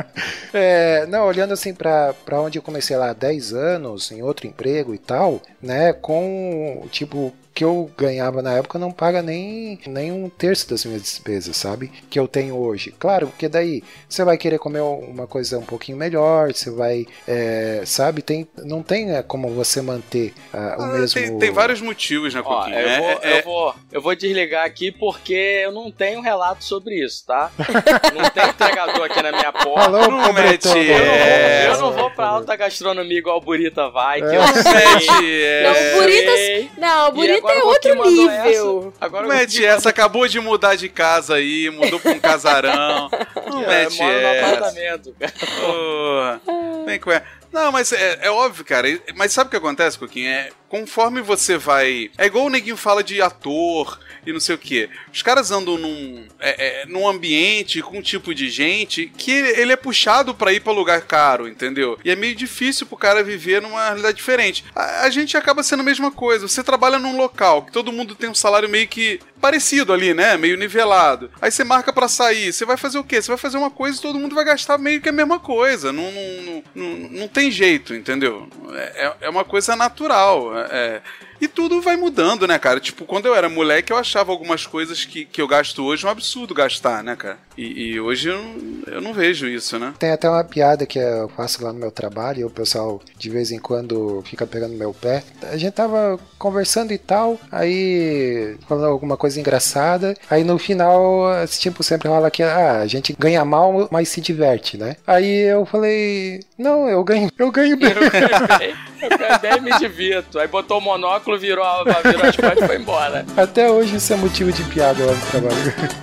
é, 0.52 1.06
não, 1.06 1.26
olhando 1.26 1.52
assim 1.52 1.74
pra 1.74 2.14
pra 2.24 2.40
onde 2.40 2.58
eu 2.58 2.62
comecei 2.62 2.96
lá 2.96 3.10
há 3.10 3.14
10 3.14 3.52
anos, 3.52 4.10
em 4.10 4.22
outro 4.22 4.46
emprego 4.46 4.94
e 4.94 4.98
tal, 4.98 5.40
né? 5.62 5.92
Com 5.92 6.86
tipo 6.90 7.32
que 7.54 7.64
eu 7.64 7.90
ganhava 7.96 8.40
na 8.42 8.54
época 8.54 8.78
não 8.78 8.90
paga 8.92 9.20
nem, 9.22 9.78
nem 9.86 10.12
um 10.12 10.28
terço 10.28 10.68
das 10.70 10.84
minhas 10.84 11.02
despesas, 11.02 11.56
sabe? 11.56 11.90
Que 12.08 12.18
eu 12.18 12.28
tenho 12.28 12.56
hoje. 12.56 12.94
Claro, 12.98 13.26
porque 13.28 13.48
daí 13.48 13.82
você 14.08 14.24
vai 14.24 14.38
querer 14.38 14.58
comer 14.58 14.80
uma 14.80 15.26
coisa 15.26 15.58
um 15.58 15.64
pouquinho 15.64 15.98
melhor, 15.98 16.52
você 16.54 16.70
vai, 16.70 17.06
é, 17.26 17.82
sabe? 17.84 18.22
Tem, 18.22 18.46
não 18.64 18.82
tem 18.82 19.14
é, 19.14 19.22
como 19.22 19.50
você 19.50 19.82
manter 19.82 20.32
ah, 20.52 20.76
o 20.78 20.82
Ah, 20.82 20.86
mesmo. 20.88 21.20
tem, 21.20 21.38
tem 21.38 21.50
vários 21.50 21.80
motivos, 21.80 22.32
né, 22.34 22.40
Ó, 22.44 22.58
Coquinho? 22.60 22.76
eu, 22.78 22.88
É- 22.88 22.98
vou, 22.98 23.10
é- 23.22 23.38
eu, 23.38 23.42
vou, 23.44 23.74
eu 23.92 24.02
vou 24.02 24.14
desligar 24.14 24.64
aqui 24.64 24.92
porque 24.92 25.32
eu 25.64 25.72
não 25.72 25.90
tenho 25.90 26.20
relato 26.20 26.64
sobre 26.64 27.04
isso, 27.04 27.24
tá? 27.26 27.50
não 28.14 28.30
tem 28.30 28.48
entregador 28.48 29.02
aqui 29.04 29.22
na 29.22 29.32
minha 29.32 29.52
porta. 29.52 29.80
Alô, 29.80 30.08
Não 30.10 30.22
cobretão, 30.24 30.74
mete? 30.74 30.88
Eu 30.88 30.98
não, 30.98 31.04
vou, 31.06 31.14
É, 31.16 31.66
eu 31.68 31.78
não 31.80 31.92
vou 31.92 32.09
pra 32.20 32.28
alta 32.28 32.56
gastronomia 32.56 33.18
igual 33.18 33.38
o 33.38 33.40
Burita 33.40 33.88
vai, 33.90 34.20
que 34.20 34.26
eu 34.26 34.42
É. 34.42 34.46
sei. 34.52 34.72
Mete 34.72 35.42
essa. 35.42 35.72
Não, 35.72 35.98
o 35.98 36.00
Burita- 36.00 36.36
sei. 36.36 36.70
Não, 36.78 37.08
o 37.08 37.12
Burita 37.12 37.52
é 37.52 37.62
outro 37.62 38.04
nível. 38.10 38.92
essa. 38.94 39.04
Agora 39.04 39.26
mete 39.28 39.64
essa, 39.64 39.88
acabou 39.90 40.26
de 40.28 40.38
mudar 40.40 40.74
de 40.76 40.88
casa 40.88 41.34
aí, 41.36 41.70
mudou 41.70 41.98
pra 42.00 42.12
um 42.12 42.18
casarão. 42.20 43.10
Não 43.48 43.62
É, 43.70 43.84
mete 43.84 43.98
no 44.02 44.10
essa. 44.10 44.46
apartamento, 44.46 45.14
cara. 45.18 45.32
Porra. 45.60 46.40
Vem 46.86 46.98
com 47.00 47.10
essa. 47.12 47.24
Não, 47.52 47.72
mas 47.72 47.92
é, 47.92 48.18
é 48.22 48.30
óbvio, 48.30 48.64
cara. 48.64 48.86
Mas 49.16 49.32
sabe 49.32 49.48
o 49.48 49.50
que 49.50 49.56
acontece, 49.56 49.98
Coquinho? 49.98 50.28
É, 50.30 50.50
conforme 50.70 51.20
você 51.20 51.58
vai. 51.58 52.10
É 52.16 52.26
igual 52.26 52.46
o 52.46 52.50
neguinho 52.50 52.76
fala 52.76 53.02
de 53.04 53.20
ator 53.20 53.98
e 54.24 54.32
não 54.32 54.38
sei 54.40 54.54
o 54.54 54.58
quê. 54.58 54.88
Os 55.12 55.20
caras 55.20 55.50
andam 55.50 55.76
num, 55.76 56.26
é, 56.38 56.82
é, 56.82 56.86
num 56.86 57.06
ambiente 57.08 57.82
com 57.82 57.98
um 57.98 58.02
tipo 58.02 58.34
de 58.34 58.48
gente 58.48 59.10
que 59.18 59.32
ele 59.32 59.72
é 59.72 59.76
puxado 59.76 60.34
pra 60.34 60.52
ir 60.52 60.60
pra 60.60 60.72
lugar 60.72 61.00
caro, 61.02 61.48
entendeu? 61.48 61.98
E 62.04 62.10
é 62.10 62.14
meio 62.16 62.34
difícil 62.34 62.86
pro 62.86 62.96
cara 62.96 63.22
viver 63.24 63.60
numa 63.60 63.84
realidade 63.86 64.16
diferente. 64.16 64.64
A, 64.74 65.02
a 65.02 65.10
gente 65.10 65.36
acaba 65.36 65.62
sendo 65.62 65.80
a 65.80 65.84
mesma 65.84 66.10
coisa. 66.12 66.46
Você 66.46 66.62
trabalha 66.62 66.98
num 66.98 67.16
local 67.16 67.62
que 67.62 67.72
todo 67.72 67.92
mundo 67.92 68.14
tem 68.14 68.30
um 68.30 68.34
salário 68.34 68.68
meio 68.68 68.86
que 68.86 69.18
parecido 69.40 69.92
ali, 69.92 70.14
né? 70.14 70.36
Meio 70.36 70.56
nivelado. 70.56 71.30
Aí 71.40 71.50
você 71.50 71.64
marca 71.64 71.92
pra 71.92 72.06
sair. 72.08 72.52
Você 72.52 72.64
vai 72.64 72.76
fazer 72.76 72.98
o 72.98 73.04
quê? 73.04 73.20
Você 73.20 73.28
vai 73.28 73.38
fazer 73.38 73.56
uma 73.56 73.70
coisa 73.70 73.98
e 73.98 74.02
todo 74.02 74.18
mundo 74.18 74.34
vai 74.34 74.44
gastar 74.44 74.78
meio 74.78 75.00
que 75.00 75.08
a 75.08 75.12
mesma 75.12 75.40
coisa. 75.40 75.92
Não, 75.92 76.12
não, 76.12 76.42
não, 76.42 76.62
não, 76.74 77.08
não 77.20 77.28
tem 77.28 77.50
jeito, 77.50 77.94
entendeu? 77.94 78.48
É, 78.72 79.06
é- 79.06 79.16
é 79.22 79.30
uma 79.30 79.44
coisa 79.44 79.74
natural. 79.74 80.52
É-. 80.68 81.02
E 81.40 81.48
tudo 81.48 81.80
vai 81.80 81.96
mudando, 81.96 82.46
né, 82.46 82.58
cara? 82.58 82.80
Tipo, 82.80 83.04
quando 83.04 83.26
eu 83.26 83.34
era 83.34 83.48
moleque, 83.48 83.92
eu 83.92 83.96
achava 83.96 84.30
algumas 84.30 84.66
coisas 84.66 85.04
que, 85.04 85.24
que 85.24 85.40
eu 85.40 85.48
gasto 85.48 85.82
hoje 85.84 86.06
um 86.06 86.10
absurdo 86.10 86.54
gastar, 86.54 87.02
né, 87.02 87.16
cara? 87.16 87.38
E, 87.56 87.92
e 87.92 88.00
hoje 88.00 88.28
eu, 88.28 88.36
não- 88.42 88.94
eu 88.94 89.00
não 89.00 89.12
vejo 89.14 89.46
isso, 89.46 89.78
né? 89.78 89.92
Tem 89.98 90.10
até 90.10 90.28
uma 90.28 90.44
piada 90.44 90.86
que 90.86 90.98
eu 90.98 91.28
faço 91.36 91.62
lá 91.64 91.72
no 91.72 91.78
meu 91.78 91.90
trabalho 91.90 92.40
e 92.40 92.44
o 92.44 92.50
pessoal 92.50 93.00
de 93.16 93.30
vez 93.30 93.50
em 93.52 93.58
quando 93.58 94.22
fica 94.26 94.46
pegando 94.46 94.74
meu 94.74 94.92
pé. 94.94 95.22
A 95.50 95.56
gente 95.56 95.72
tava 95.72 96.18
conversando 96.38 96.92
e 96.92 96.98
tal, 96.98 97.38
aí 97.50 98.56
falando 98.68 98.86
alguma 98.86 99.16
coisa 99.16 99.38
engraçada, 99.40 100.16
aí 100.30 100.44
no 100.44 100.58
final, 100.58 101.24
tipo, 101.58 101.82
sempre 101.82 102.08
rola 102.08 102.30
que 102.30 102.42
ah, 102.42 102.80
a 102.80 102.86
gente 102.86 103.14
ganha 103.18 103.44
mal, 103.44 103.88
mas 103.90 104.08
se 104.08 104.20
diverte, 104.20 104.76
né? 104.76 104.96
Aí 105.06 105.42
eu 105.50 105.64
falei, 105.66 106.40
não, 106.58 106.88
eu 106.88 107.02
ganho, 107.04 107.30
eu 107.38 107.50
ganho 107.50 107.76
bem. 107.76 107.90
Eu 108.00 108.10
ganho 108.10 108.58
bem, 108.58 108.74
eu 109.02 109.18
ganho 109.18 109.38
bem 109.40 109.56
e 109.56 109.60
me 109.60 109.78
divirto. 109.78 110.38
Aí 110.38 110.46
botou 110.46 110.78
o 110.78 110.80
monóculo, 110.80 111.29
virou, 111.38 111.64
a- 111.64 111.84
virou 111.84 112.22
as 112.26 112.36
costas 112.36 112.62
e 112.62 112.66
foi 112.66 112.76
embora. 112.76 113.24
Até 113.36 113.70
hoje 113.70 113.96
isso 113.96 114.12
é 114.12 114.16
motivo 114.16 114.52
de 114.52 114.62
piada 114.64 115.04
lá 115.04 115.12
no 115.12 115.26
trabalho. 115.30 116.00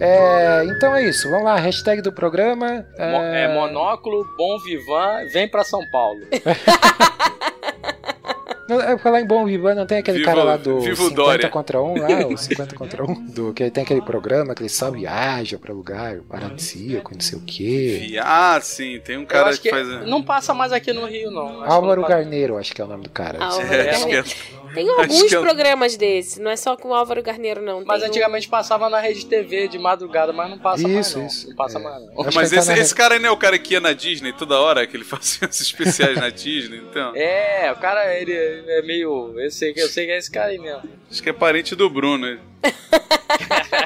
É, 0.00 0.64
então 0.66 0.94
é 0.94 1.04
isso. 1.04 1.28
Vamos 1.30 1.44
lá, 1.44 1.56
hashtag 1.56 2.02
do 2.02 2.12
programa. 2.12 2.84
Mo- 2.98 3.22
É, 3.22 3.54
monóculo, 3.54 4.24
bom 4.36 4.58
vivan, 4.58 5.24
vem 5.32 5.48
pra 5.48 5.64
São 5.64 5.80
Paulo. 5.90 6.20
Eu 8.68 8.98
falar 8.98 9.20
em 9.20 9.26
Bom 9.26 9.44
Vivan, 9.44 9.74
não 9.74 9.84
tem 9.86 9.98
aquele 9.98 10.18
Vivo- 10.18 10.30
cara 10.30 10.42
lá 10.42 10.56
do 10.56 10.80
Vivo 10.80 10.96
50 11.08 11.14
Dória. 11.14 11.48
contra 11.50 11.82
1 11.82 11.94
lá, 11.98 12.26
o 12.28 12.36
50 12.38 12.74
contra 12.74 13.04
1, 13.04 13.26
do, 13.26 13.52
que 13.52 13.70
tem 13.70 13.82
aquele 13.84 14.00
programa 14.00 14.54
que 14.54 14.62
ele 14.62 14.68
só 14.70 14.90
viaja 14.90 15.58
pra 15.58 15.74
lugar 15.74 16.16
paradisíaco, 16.28 17.12
não 17.12 17.20
sei 17.20 17.38
o 17.38 17.42
quê. 17.42 18.18
Ah, 18.22 18.58
sim, 18.62 19.00
tem 19.04 19.18
um 19.18 19.26
cara 19.26 19.50
acho 19.50 19.60
que, 19.60 19.68
que 19.68 19.74
faz. 19.74 20.06
não 20.08 20.22
passa 20.22 20.54
mais 20.54 20.72
aqui 20.72 20.92
no 20.92 21.04
Rio, 21.06 21.30
não. 21.30 21.62
Álvaro 21.70 22.02
Garneiro, 22.06 22.56
acho 22.56 22.74
que 22.74 22.80
é 22.80 22.84
o 22.84 22.88
nome 22.88 23.04
do 23.04 23.10
cara. 23.10 23.44
Álvaro 23.44 23.72
É, 23.74 23.90
acho 23.90 24.06
que 24.06 24.12
é- 24.14 24.22
Garneiro. 24.22 24.63
Tem 24.74 24.88
alguns 24.90 25.32
eu- 25.32 25.42
programas 25.42 25.96
desses, 25.96 26.38
não 26.38 26.50
é 26.50 26.56
só 26.56 26.76
com 26.76 26.88
o 26.88 26.94
Álvaro 26.94 27.22
Garneiro, 27.22 27.62
não. 27.62 27.84
Mas 27.84 28.00
Tem 28.00 28.08
antigamente 28.08 28.48
passava 28.48 28.88
na 28.90 28.98
rede 29.00 29.24
TV 29.26 29.68
de 29.68 29.78
madrugada, 29.78 30.32
mas 30.32 30.50
não 30.50 30.58
passa 30.58 30.86
mais 30.86 31.06
Isso, 31.06 31.18
não. 31.18 31.26
isso. 31.26 31.48
Não 31.48 31.56
passa 31.56 31.78
É. 31.78 31.82
mais 31.82 32.00
não. 32.06 32.20
Acho 32.26 32.36
Mas 32.36 32.52
esse, 32.52 32.66
tá 32.74 32.78
esse 32.78 32.94
cara 32.94 33.18
não 33.18 33.28
é 33.28 33.32
o 33.32 33.36
cara 33.36 33.58
que 33.58 33.74
ia 33.74 33.80
na 33.80 33.92
Disney 33.92 34.32
toda 34.32 34.58
hora, 34.58 34.86
que 34.86 34.96
ele 34.96 35.04
fazia 35.04 35.48
os 35.48 35.60
especiais 35.60 36.16
na 36.18 36.28
Disney, 36.30 36.78
então. 36.78 37.12
É, 37.16 37.70
o 37.72 37.76
cara, 37.76 38.14
ele 38.18 38.32
é 38.32 38.82
meio... 38.82 39.38
Eu 39.38 39.50
sei, 39.50 39.72
que- 39.72 39.80
eu 39.80 39.88
sei 39.88 40.06
que 40.06 40.12
é 40.12 40.18
esse 40.18 40.30
cara 40.30 40.48
aí 40.50 40.58
mesmo. 40.58 40.82
Acho 41.10 41.22
que 41.22 41.28
é 41.30 41.32
parente 41.32 41.74
do 41.76 41.88
Bruno. 41.88 42.38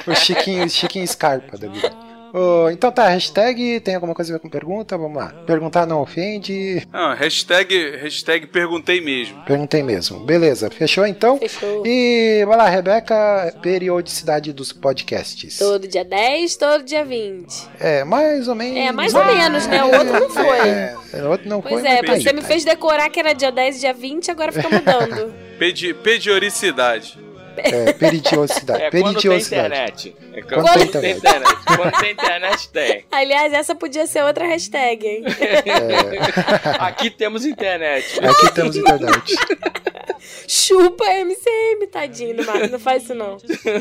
O 0.07 0.15
Chiquinho, 0.15 0.69
Chiquinho 0.69 1.07
Scarpa 1.07 1.57
da 1.57 1.67
vida. 1.67 1.91
Ô, 2.33 2.69
então 2.69 2.91
tá, 2.91 3.07
hashtag, 3.07 3.79
tem 3.79 3.95
alguma 3.95 4.13
coisa 4.13 4.31
a 4.31 4.37
ver 4.37 4.39
com 4.41 4.49
pergunta? 4.49 4.97
Vamos 4.97 5.17
lá. 5.17 5.27
Perguntar 5.45 5.85
não 5.85 6.01
ofende. 6.01 6.85
Não, 6.91 7.13
hashtag, 7.15 7.97
hashtag 8.01 8.47
perguntei 8.47 9.01
mesmo. 9.01 9.41
Perguntei 9.45 9.81
mesmo. 9.83 10.19
Beleza, 10.19 10.69
fechou 10.69 11.05
então? 11.05 11.37
Fechou. 11.37 11.83
E 11.85 12.43
vai 12.45 12.57
lá, 12.57 12.69
Rebeca, 12.69 13.53
periodicidade 13.61 14.53
dos 14.53 14.71
podcasts. 14.71 15.57
Todo 15.57 15.87
dia 15.87 16.05
10, 16.05 16.55
todo 16.57 16.83
dia 16.83 17.03
20. 17.03 17.69
É, 17.79 18.03
mais 18.03 18.47
ou 18.47 18.55
menos. 18.55 18.77
É, 18.77 18.91
mais 18.91 19.13
ou 19.13 19.25
menos, 19.25 19.67
né? 19.67 19.83
O 19.83 19.91
outro 19.97 20.19
não 20.19 20.29
foi. 20.31 20.59
É, 20.59 20.95
o 21.23 21.29
outro 21.29 21.49
não 21.49 21.61
Pois 21.61 21.81
foi. 21.81 21.89
é, 21.89 21.95
mas 21.97 22.05
tá 22.05 22.13
aí, 22.13 22.21
você 22.21 22.33
me 22.33 22.41
tá 22.41 22.47
fez 22.47 22.63
decorar 22.63 23.09
que 23.09 23.19
era 23.19 23.33
dia 23.33 23.51
10 23.51 23.77
e 23.77 23.79
dia 23.79 23.93
20, 23.93 24.31
agora 24.31 24.51
fica 24.51 24.69
mudando. 24.69 25.33
Pedi, 25.59 25.93
pedioricidade. 25.93 27.17
É, 27.57 27.93
peridiosidade. 27.93 28.83
É 28.89 28.91
quando 28.91 29.21
tem 29.21 29.37
internet. 29.37 30.15
É 30.33 30.41
Quando 30.41 30.61
quando, 30.65 30.73
tem 30.73 30.83
internet. 30.87 31.17
internet. 31.17 31.55
Quando 31.75 31.91
tem 31.99 32.11
internet, 32.11 32.69
tem. 32.69 33.05
Aliás, 33.11 33.53
essa 33.53 33.75
podia 33.75 34.07
ser 34.07 34.23
outra 34.23 34.45
hashtag, 34.45 35.05
hein? 35.05 35.23
É, 35.39 36.79
Aqui 36.79 37.09
temos 37.09 37.45
internet. 37.45 38.19
aqui 38.23 38.53
temos 38.53 38.75
internet. 38.75 39.35
Chupa 40.47 41.05
MCM, 41.05 41.87
tadinho 41.91 42.37
do 42.37 42.45
Marcos. 42.45 42.71
Não 42.71 42.79
faz 42.79 43.03
isso, 43.03 43.13
não. 43.15 43.37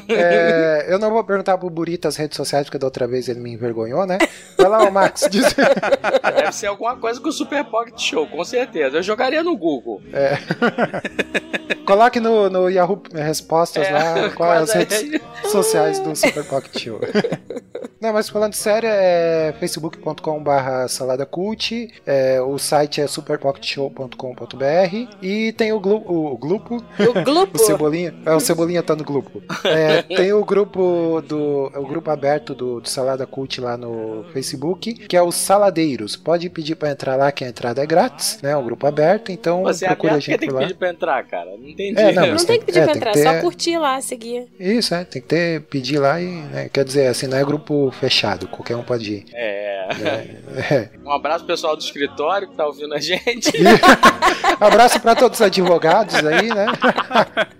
É, 0.08 0.86
eu 0.88 0.98
não 0.98 1.10
vou 1.10 1.22
perguntar 1.24 1.56
pro 1.58 1.68
Burita 1.70 2.08
as 2.08 2.16
redes 2.16 2.36
sociais, 2.36 2.66
porque 2.66 2.78
da 2.78 2.86
outra 2.86 3.06
vez 3.06 3.28
ele 3.28 3.40
me 3.40 3.52
envergonhou, 3.52 4.06
né? 4.06 4.18
Vai 4.56 4.68
lá, 4.68 4.84
ô 4.84 4.90
Max, 4.90 5.26
diz. 5.30 5.54
Deve 5.54 6.52
ser 6.52 6.66
alguma 6.66 6.96
coisa 6.96 7.20
com 7.20 7.28
o 7.28 7.32
Super 7.32 7.64
Pocket 7.64 7.98
Show, 7.98 8.26
com 8.26 8.44
certeza. 8.44 8.98
Eu 8.98 9.02
jogaria 9.02 9.42
no 9.42 9.56
Google. 9.56 10.00
Coloque 11.84 12.20
no, 12.20 12.50
no 12.50 12.68
Yahoo 12.68 13.02
Respostas 13.60 13.86
É, 13.86 13.92
lá 13.92 14.30
quais 14.36 14.62
as 14.62 14.72
redes 14.74 15.20
sociais 15.50 15.98
do 16.00 16.14
Super 16.14 16.44
Pocket 16.44 16.78
Show. 16.78 17.00
Não, 18.00 18.12
mas 18.12 18.28
falando 18.28 18.54
sério, 18.54 18.88
é 18.90 19.52
facebook.com.br 19.58 20.88
saladacult, 20.88 21.72
é, 22.06 22.40
o 22.40 22.58
site 22.58 23.00
é 23.00 23.06
superpocketshow.com.br 23.06 25.16
e 25.22 25.52
tem 25.52 25.72
o, 25.72 25.80
glu, 25.80 26.02
o, 26.06 26.32
o 26.32 26.36
grupo, 26.38 26.82
O 26.98 27.24
Glupo. 27.24 27.56
o 27.56 27.58
Cebolinha, 27.58 28.14
é, 28.24 28.32
o 28.34 28.40
Cebolinha 28.40 28.82
tá 28.82 28.94
no 28.94 29.04
grupo. 29.04 29.42
É, 29.64 30.02
tem 30.02 30.32
o 30.32 30.44
grupo 30.44 31.22
do, 31.26 31.70
o 31.74 31.86
grupo 31.86 32.10
aberto 32.10 32.54
do, 32.54 32.80
do 32.80 32.88
Salada 32.88 33.26
Cult 33.26 33.60
lá 33.60 33.76
no 33.76 34.24
Facebook, 34.32 34.94
que 34.94 35.16
é 35.16 35.22
os 35.22 35.34
Saladeiros. 35.34 36.16
Pode 36.16 36.48
pedir 36.50 36.76
pra 36.76 36.90
entrar 36.90 37.16
lá, 37.16 37.32
que 37.32 37.44
a 37.44 37.48
entrada 37.48 37.82
é 37.82 37.86
grátis, 37.86 38.38
né? 38.42 38.50
É 38.52 38.56
um 38.56 38.64
grupo 38.64 38.86
aberto, 38.86 39.32
então 39.32 39.62
Você 39.62 39.84
é 39.84 39.88
procura 39.88 40.12
a 40.12 40.14
aberto 40.16 40.24
porque 40.26 40.30
gente 40.32 40.40
tem 40.40 40.48
por 40.48 40.54
que 40.54 40.60
lá. 40.60 40.66
pedir 40.68 40.78
pra 40.78 40.90
entrar, 40.90 41.24
cara. 41.26 41.50
Não 41.56 41.68
entendi. 41.68 42.00
É, 42.00 42.12
não, 42.12 42.22
Não 42.26 42.32
mas 42.32 42.44
tem 42.44 42.58
que 42.60 42.66
pedir 42.66 42.78
é, 42.80 42.84
pra 42.84 42.92
tem 42.94 43.02
que 43.02 43.08
entrar, 43.08 43.22
ter- 43.32 43.34
só 43.34 43.40
curtir 43.40 43.78
lá, 43.78 44.00
seguir. 44.00 44.46
Isso, 44.58 44.94
é, 44.94 45.04
tem 45.04 45.20
que 45.20 45.28
ter, 45.28 45.62
pedir 45.62 45.98
lá 45.98 46.20
e, 46.20 46.26
né, 46.26 46.68
quer 46.72 46.84
dizer, 46.84 47.08
assim, 47.08 47.26
não 47.26 47.36
é 47.38 47.44
grupo 47.44 47.87
fechado, 47.90 48.48
qualquer 48.48 48.76
um 48.76 48.82
pode 48.82 49.12
ir. 49.12 49.24
É. 49.32 49.88
É. 50.70 50.88
Um 51.04 51.12
abraço 51.12 51.44
pro 51.44 51.54
pessoal 51.54 51.76
do 51.76 51.82
escritório 51.82 52.48
que 52.48 52.56
tá 52.56 52.66
ouvindo 52.66 52.94
a 52.94 53.00
gente. 53.00 53.50
Abraço 54.60 55.00
pra 55.00 55.14
todos 55.14 55.38
os 55.40 55.46
advogados 55.46 56.14
aí, 56.16 56.48
né? 56.48 56.66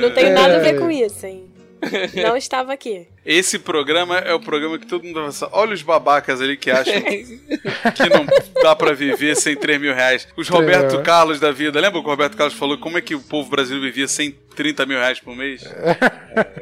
Não 0.00 0.10
tem 0.14 0.30
nada 0.30 0.56
a 0.56 0.58
ver 0.60 0.76
É. 0.76 0.78
com 0.78 0.90
isso, 0.90 1.26
hein? 1.26 1.49
Não 2.22 2.36
estava 2.36 2.72
aqui. 2.72 3.06
Esse 3.24 3.58
programa 3.58 4.18
é 4.18 4.32
o 4.34 4.40
programa 4.40 4.78
que 4.78 4.86
todo 4.86 5.04
mundo 5.04 5.14
vai 5.16 5.24
pensar. 5.26 5.48
Olha 5.52 5.72
os 5.74 5.82
babacas 5.82 6.40
ali 6.40 6.56
que 6.56 6.70
acham 6.70 6.94
que 7.02 8.08
não 8.08 8.26
dá 8.62 8.74
pra 8.74 8.92
viver 8.92 9.36
sem 9.36 9.54
3 9.56 9.80
mil 9.80 9.94
reais. 9.94 10.26
Os 10.36 10.48
Roberto 10.48 10.96
É. 10.96 11.02
Carlos 11.02 11.38
da 11.38 11.52
vida. 11.52 11.78
Lembra 11.80 12.00
que 12.00 12.06
o 12.06 12.10
Roberto 12.10 12.36
Carlos 12.36 12.54
falou 12.54 12.78
como 12.78 12.96
é 12.98 13.00
que 13.00 13.14
o 13.14 13.20
povo 13.20 13.50
brasileiro 13.50 13.84
vivia 13.86 14.08
sem 14.08 14.32
30 14.56 14.86
mil 14.86 14.98
reais 14.98 15.20
por 15.20 15.36
mês? 15.36 15.62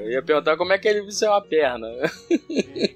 Eu 0.00 0.10
ia 0.10 0.22
perguntar 0.22 0.56
como 0.56 0.72
é 0.72 0.78
que 0.78 0.88
ele 0.88 1.02
venceu 1.02 1.32
a 1.32 1.40
perna. 1.40 1.86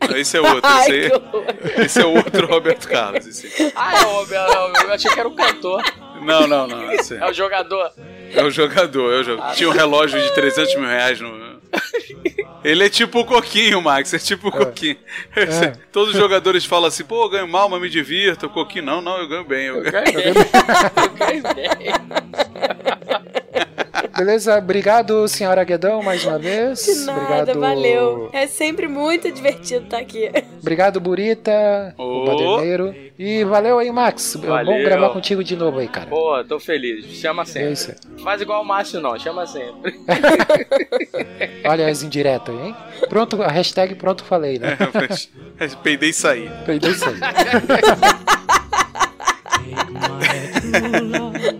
Não, 0.08 0.16
esse 0.16 0.36
é 0.36 0.40
outro. 0.40 0.60
Ai, 0.64 0.82
Esse, 0.82 0.92
aí- 0.92 1.84
esse 1.84 2.00
é 2.00 2.04
o 2.04 2.16
outro 2.16 2.46
Roberto 2.46 2.88
Carlos. 2.88 3.26
esse. 3.26 3.72
Ah, 3.76 3.96
é 4.02 4.06
o 4.06 4.10
Roberto. 4.10 4.52
Eu 4.84 4.92
achei 4.92 5.10
que 5.10 5.18
era 5.20 5.28
o 5.28 5.34
cantor. 5.34 5.82
Não, 6.22 6.46
não, 6.46 6.66
não. 6.66 6.92
Esse 6.92 7.16
É 7.16 7.26
o 7.28 7.32
jogador. 7.32 7.92
é 8.34 8.42
o 8.42 8.50
jogador. 8.50 9.12
É 9.12 9.16
o 9.20 9.22
jogador. 9.24 9.54
Tinha 9.54 9.68
um 9.68 9.72
relógio 9.72 10.20
de 10.20 10.34
300 10.34 10.74
mil 10.76 10.88
reais 10.88 11.20
no. 11.20 11.51
Ele 12.64 12.84
é 12.84 12.88
tipo 12.88 13.20
o 13.20 13.24
Coquinho, 13.24 13.82
Max. 13.82 14.14
É 14.14 14.18
tipo 14.18 14.48
o 14.48 14.52
Coquinho. 14.52 14.96
É. 15.34 15.70
Todos 15.90 16.14
os 16.14 16.20
jogadores 16.20 16.64
falam 16.64 16.86
assim: 16.88 17.04
pô, 17.04 17.24
eu 17.24 17.28
ganho 17.28 17.48
mal, 17.48 17.68
mas 17.68 17.80
me 17.80 17.88
divirto. 17.88 18.46
O 18.46 18.50
Coquinho, 18.50 18.84
não, 18.84 19.00
não, 19.00 19.18
eu 19.18 19.28
ganho 19.28 19.44
bem. 19.44 19.66
Eu 19.66 19.76
Eu 19.76 19.90
ganho... 19.90 20.04
ganhei. 20.12 20.32
Eu 20.96 21.42
ganhei. 21.42 21.92
Beleza, 24.16 24.58
obrigado, 24.58 25.26
senhora 25.26 25.64
Guedão, 25.64 26.02
mais 26.02 26.24
uma 26.24 26.38
vez. 26.38 26.84
De 26.84 26.94
nada, 27.06 27.20
obrigado, 27.22 27.60
valeu. 27.60 28.30
É 28.32 28.46
sempre 28.46 28.86
muito 28.86 29.30
divertido 29.32 29.84
estar 29.84 29.98
aqui. 29.98 30.30
Obrigado, 30.60 31.00
Burita, 31.00 31.94
Ô. 31.96 32.22
o 32.22 32.24
Baderneiro. 32.26 32.94
E 33.18 33.42
valeu 33.44 33.78
aí, 33.78 33.90
Max. 33.90 34.34
É 34.36 34.38
bom 34.38 34.46
Valeu. 34.48 34.84
gravar 34.84 35.10
contigo 35.10 35.42
de 35.44 35.56
novo 35.56 35.78
aí, 35.78 35.88
cara. 35.88 36.06
Pô, 36.08 36.42
tô 36.44 36.58
feliz. 36.60 37.06
Chama 37.06 37.42
É 37.42 37.46
sempre. 37.46 37.72
isso. 37.72 37.94
Faz 38.22 38.40
igual 38.40 38.62
o 38.62 38.64
Márcio, 38.64 39.00
não. 39.00 39.18
Chama 39.18 39.46
sempre. 39.46 39.94
Olha 41.64 41.88
as 41.88 42.02
indiretas 42.02 42.54
aí, 42.54 42.66
hein? 42.68 42.76
Pronto, 43.08 43.42
a 43.42 43.48
hashtag 43.48 43.94
pronto 43.94 44.24
falei, 44.24 44.58
né? 44.58 44.76
Peidei 45.82 46.10
e 46.10 46.12
saí. 46.12 46.50
Peidei 46.66 46.90
isso 46.90 47.04
aí. 47.08 47.16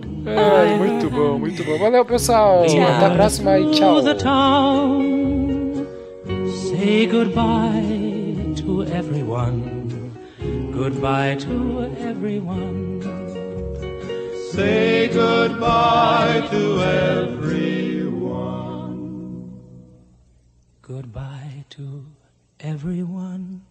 Ai, 0.27 0.77
muito 0.79 1.11
bom, 1.11 1.39
muito 1.39 1.64
bom. 1.64 1.79
Valeu, 1.79 2.05
pessoal. 2.05 2.64
Tchau. 2.66 2.83
Até 2.83 3.07
a 3.07 3.11
próxima 3.11 3.59
e 3.59 3.70
tchau. 3.73 4.03
Say 6.68 7.07
goodbye 7.07 8.55
to 8.57 8.83
everyone. 8.85 9.83
Goodbye 10.73 11.37
to 11.37 11.85
everyone. 12.01 13.01
Say 14.53 15.09
goodbye 15.09 16.43
to 16.51 16.83
everyone. 16.83 17.93
Goodbye 20.83 21.64
to 21.70 22.05
everyone. 22.61 23.62